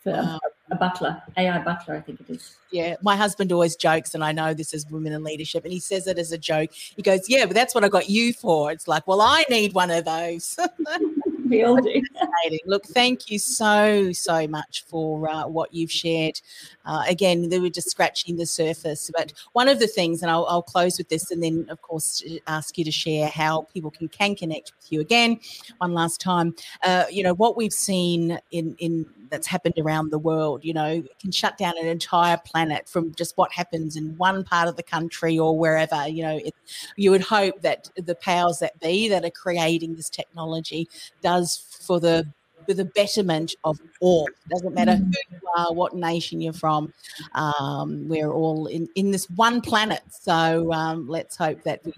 For 0.03 0.11
wow. 0.11 0.39
a, 0.69 0.73
a 0.73 0.77
butler, 0.77 1.21
AI 1.37 1.59
butler, 1.59 1.95
I 1.95 2.01
think 2.01 2.19
it 2.19 2.29
is. 2.29 2.57
Yeah, 2.71 2.97
my 3.01 3.15
husband 3.15 3.53
always 3.53 3.77
jokes, 3.77 4.15
and 4.15 4.23
I 4.23 4.33
know 4.33 4.53
this 4.53 4.73
is 4.73 4.85
women 4.89 5.13
in 5.13 5.23
leadership, 5.23 5.63
and 5.63 5.71
he 5.71 5.79
says 5.79 6.07
it 6.07 6.19
as 6.19 6.33
a 6.33 6.37
joke. 6.37 6.71
He 6.73 7.01
goes, 7.01 7.29
"Yeah, 7.29 7.45
but 7.45 7.53
that's 7.53 7.73
what 7.73 7.85
I 7.85 7.87
got 7.87 8.09
you 8.09 8.33
for." 8.33 8.69
It's 8.71 8.85
like, 8.85 9.07
well, 9.07 9.21
I 9.21 9.45
need 9.49 9.73
one 9.73 9.91
of 9.91 10.03
those. 10.03 10.59
do. 11.49 12.01
Look, 12.65 12.85
thank 12.85 13.29
you 13.29 13.39
so, 13.39 14.11
so 14.11 14.47
much 14.47 14.83
for 14.87 15.27
uh, 15.27 15.47
what 15.47 15.73
you've 15.73 15.91
shared. 15.91 16.39
Uh, 16.85 17.03
again, 17.07 17.49
we 17.49 17.59
were 17.59 17.69
just 17.69 17.89
scratching 17.89 18.37
the 18.37 18.45
surface. 18.45 19.09
But 19.15 19.33
one 19.53 19.69
of 19.69 19.79
the 19.79 19.87
things, 19.87 20.21
and 20.21 20.31
I'll, 20.31 20.45
I'll, 20.47 20.63
close 20.63 20.97
with 20.97 21.09
this, 21.09 21.29
and 21.29 21.43
then, 21.43 21.65
of 21.69 21.81
course, 21.81 22.23
ask 22.47 22.77
you 22.77 22.85
to 22.85 22.91
share 22.91 23.27
how 23.27 23.67
people 23.73 23.91
can, 23.91 24.07
can 24.07 24.35
connect 24.35 24.71
with 24.77 24.91
you 24.91 25.01
again 25.01 25.39
one 25.77 25.93
last 25.93 26.21
time. 26.21 26.55
Uh, 26.83 27.05
you 27.11 27.21
know, 27.21 27.33
what 27.33 27.57
we've 27.57 27.73
seen 27.73 28.39
in, 28.51 28.75
in 28.79 29.05
that's 29.33 29.47
happened 29.47 29.73
around 29.79 30.11
the 30.11 30.19
world, 30.19 30.63
you 30.63 30.75
know, 30.75 31.03
can 31.19 31.31
shut 31.31 31.57
down 31.57 31.73
an 31.81 31.87
entire 31.87 32.37
planet 32.37 32.87
from 32.87 33.15
just 33.15 33.35
what 33.35 33.51
happens 33.51 33.95
in 33.95 34.15
one 34.17 34.43
part 34.43 34.67
of 34.67 34.75
the 34.75 34.83
country 34.83 35.39
or 35.39 35.57
wherever. 35.57 36.07
You 36.07 36.23
know, 36.23 36.37
it, 36.37 36.53
you 36.97 37.09
would 37.09 37.23
hope 37.23 37.61
that 37.61 37.89
the 37.95 38.13
powers 38.13 38.59
that 38.59 38.79
be 38.79 39.09
that 39.09 39.25
are 39.25 39.31
creating 39.31 39.95
this 39.95 40.07
technology 40.07 40.87
does 41.23 41.65
for 41.81 41.99
the 41.99 42.31
for 42.65 42.73
the 42.73 42.85
betterment 42.85 43.55
of 43.63 43.79
all. 44.01 44.27
It 44.27 44.49
doesn't 44.49 44.73
matter 44.73 44.95
who 44.95 45.05
you 45.05 45.39
are, 45.57 45.73
what 45.73 45.95
nation 45.95 46.41
you're 46.41 46.53
from. 46.53 46.93
Um, 47.33 48.07
we're 48.07 48.31
all 48.31 48.67
in, 48.67 48.87
in 48.95 49.11
this 49.11 49.29
one 49.31 49.61
planet. 49.61 50.01
So 50.09 50.71
um, 50.73 51.07
let's 51.07 51.35
hope 51.35 51.63
that 51.63 51.83
we, 51.85 51.93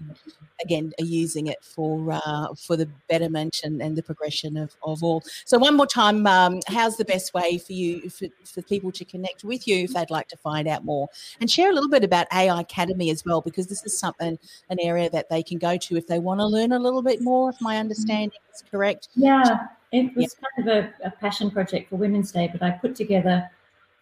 again, 0.62 0.92
are 1.00 1.04
using 1.04 1.48
it 1.48 1.62
for 1.62 2.12
uh, 2.12 2.54
for 2.54 2.76
the 2.76 2.88
betterment 3.08 3.60
and, 3.64 3.80
and 3.82 3.96
the 3.96 4.02
progression 4.02 4.56
of, 4.56 4.74
of 4.82 5.02
all. 5.02 5.22
So 5.44 5.58
one 5.58 5.76
more 5.76 5.86
time, 5.86 6.26
um, 6.26 6.60
how's 6.68 6.96
the 6.96 7.04
best 7.04 7.34
way 7.34 7.58
for 7.58 7.72
you, 7.72 8.08
for, 8.10 8.26
for 8.44 8.62
people 8.62 8.92
to 8.92 9.04
connect 9.04 9.44
with 9.44 9.66
you 9.66 9.84
if 9.84 9.94
they'd 9.94 10.10
like 10.10 10.28
to 10.28 10.36
find 10.36 10.68
out 10.68 10.84
more? 10.84 11.08
And 11.40 11.50
share 11.50 11.70
a 11.70 11.74
little 11.74 11.90
bit 11.90 12.04
about 12.04 12.26
AI 12.32 12.60
Academy 12.60 13.10
as 13.10 13.24
well, 13.24 13.40
because 13.40 13.66
this 13.66 13.84
is 13.84 13.98
something, 13.98 14.38
an 14.70 14.78
area 14.80 15.10
that 15.10 15.28
they 15.28 15.42
can 15.42 15.58
go 15.58 15.76
to 15.76 15.96
if 15.96 16.06
they 16.06 16.18
want 16.18 16.40
to 16.40 16.46
learn 16.46 16.72
a 16.72 16.78
little 16.78 17.02
bit 17.02 17.20
more, 17.20 17.50
if 17.50 17.56
my 17.60 17.78
understanding 17.78 18.38
is 18.54 18.62
correct. 18.70 19.08
Yeah. 19.14 19.66
It 19.92 20.14
was 20.16 20.34
kind 20.34 20.68
of 20.68 20.76
a, 20.76 21.06
a, 21.06 21.10
passion 21.10 21.50
project 21.50 21.90
for 21.90 21.96
Women's 21.96 22.32
Day, 22.32 22.48
but 22.50 22.62
I 22.62 22.70
put 22.72 22.96
together 22.96 23.48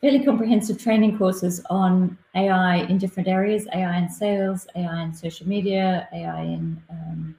fairly 0.01 0.25
comprehensive 0.25 0.79
training 0.79 1.19
courses 1.19 1.61
on 1.69 2.17
AI 2.35 2.77
in 2.77 2.99
different 2.99 3.29
areas 3.29 3.67
AI 3.75 3.99
in 3.99 4.09
sales, 4.09 4.67
AI 4.77 5.03
in 5.03 5.13
social 5.13 5.47
media, 5.47 6.09
AI 6.13 6.43
in, 6.43 6.83
um, 6.91 7.35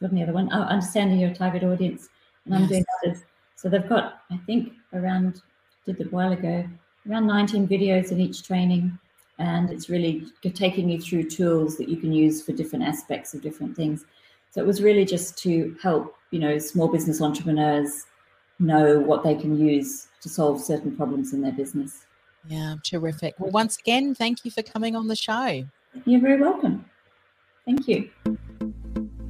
the 0.00 0.22
other 0.22 0.32
one? 0.32 0.48
Oh, 0.52 0.62
understanding 0.62 1.20
your 1.20 1.32
target 1.32 1.62
audience. 1.62 2.08
And 2.44 2.54
I'm 2.54 2.62
yes. 2.62 2.70
doing 2.70 2.84
others. 3.04 3.22
So 3.54 3.68
they've 3.68 3.88
got, 3.88 4.22
I 4.30 4.36
think, 4.38 4.72
around, 4.92 5.42
did 5.86 6.00
it 6.00 6.08
a 6.08 6.10
while 6.10 6.32
ago, 6.32 6.68
around 7.08 7.26
19 7.26 7.68
videos 7.68 8.10
in 8.10 8.20
each 8.20 8.42
training. 8.42 8.98
And 9.38 9.70
it's 9.70 9.88
really 9.88 10.26
taking 10.54 10.88
you 10.88 11.00
through 11.00 11.30
tools 11.30 11.76
that 11.76 11.88
you 11.88 11.96
can 11.96 12.12
use 12.12 12.42
for 12.42 12.52
different 12.52 12.84
aspects 12.84 13.34
of 13.34 13.42
different 13.42 13.76
things. 13.76 14.04
So 14.50 14.60
it 14.60 14.66
was 14.66 14.82
really 14.82 15.04
just 15.04 15.38
to 15.38 15.76
help, 15.82 16.16
you 16.32 16.40
know, 16.40 16.58
small 16.58 16.88
business 16.88 17.22
entrepreneurs 17.22 18.06
know 18.58 18.98
what 18.98 19.22
they 19.22 19.36
can 19.36 19.56
use 19.56 20.08
to 20.22 20.28
solve 20.28 20.60
certain 20.60 20.96
problems 20.96 21.32
in 21.32 21.42
their 21.42 21.52
business. 21.52 22.06
Yeah, 22.48 22.74
terrific. 22.84 23.34
Well, 23.38 23.52
once 23.52 23.78
again, 23.78 24.16
thank 24.16 24.44
you 24.44 24.50
for 24.50 24.62
coming 24.62 24.96
on 24.96 25.06
the 25.06 25.14
show. 25.14 25.64
You're 26.04 26.20
very 26.20 26.40
welcome. 26.40 26.84
Thank 27.64 27.86
you. 27.86 28.10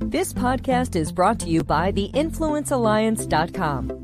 This 0.01 0.33
podcast 0.33 0.97
is 0.97 1.13
brought 1.13 1.39
to 1.41 1.49
you 1.49 1.63
by 1.65 1.91
the 1.91 2.09
theinfluencealliance.com. 2.15 3.99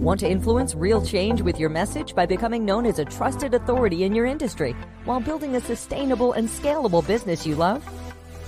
Want 0.00 0.20
to 0.20 0.28
influence 0.28 0.74
real 0.74 1.04
change 1.04 1.42
with 1.42 1.60
your 1.60 1.68
message 1.70 2.14
by 2.14 2.26
becoming 2.26 2.64
known 2.64 2.86
as 2.86 2.98
a 2.98 3.04
trusted 3.04 3.54
authority 3.54 4.02
in 4.04 4.14
your 4.14 4.26
industry 4.26 4.74
while 5.04 5.20
building 5.20 5.54
a 5.54 5.60
sustainable 5.60 6.32
and 6.32 6.48
scalable 6.48 7.06
business 7.06 7.46
you 7.46 7.54
love? 7.54 7.84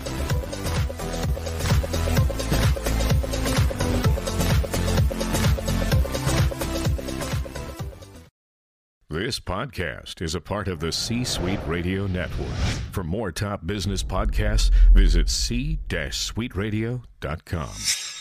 This 9.15 9.39
podcast 9.39 10.21
is 10.21 10.35
a 10.35 10.41
part 10.41 10.67
of 10.67 10.81
the 10.81 10.91
C 10.91 11.23
Suite 11.23 11.61
Radio 11.65 12.05
Network. 12.05 12.53
For 12.91 13.03
more 13.03 13.31
top 13.31 13.65
business 13.65 14.03
podcasts, 14.03 14.71
visit 14.93 15.29
c-suiteradio.com. 15.29 18.14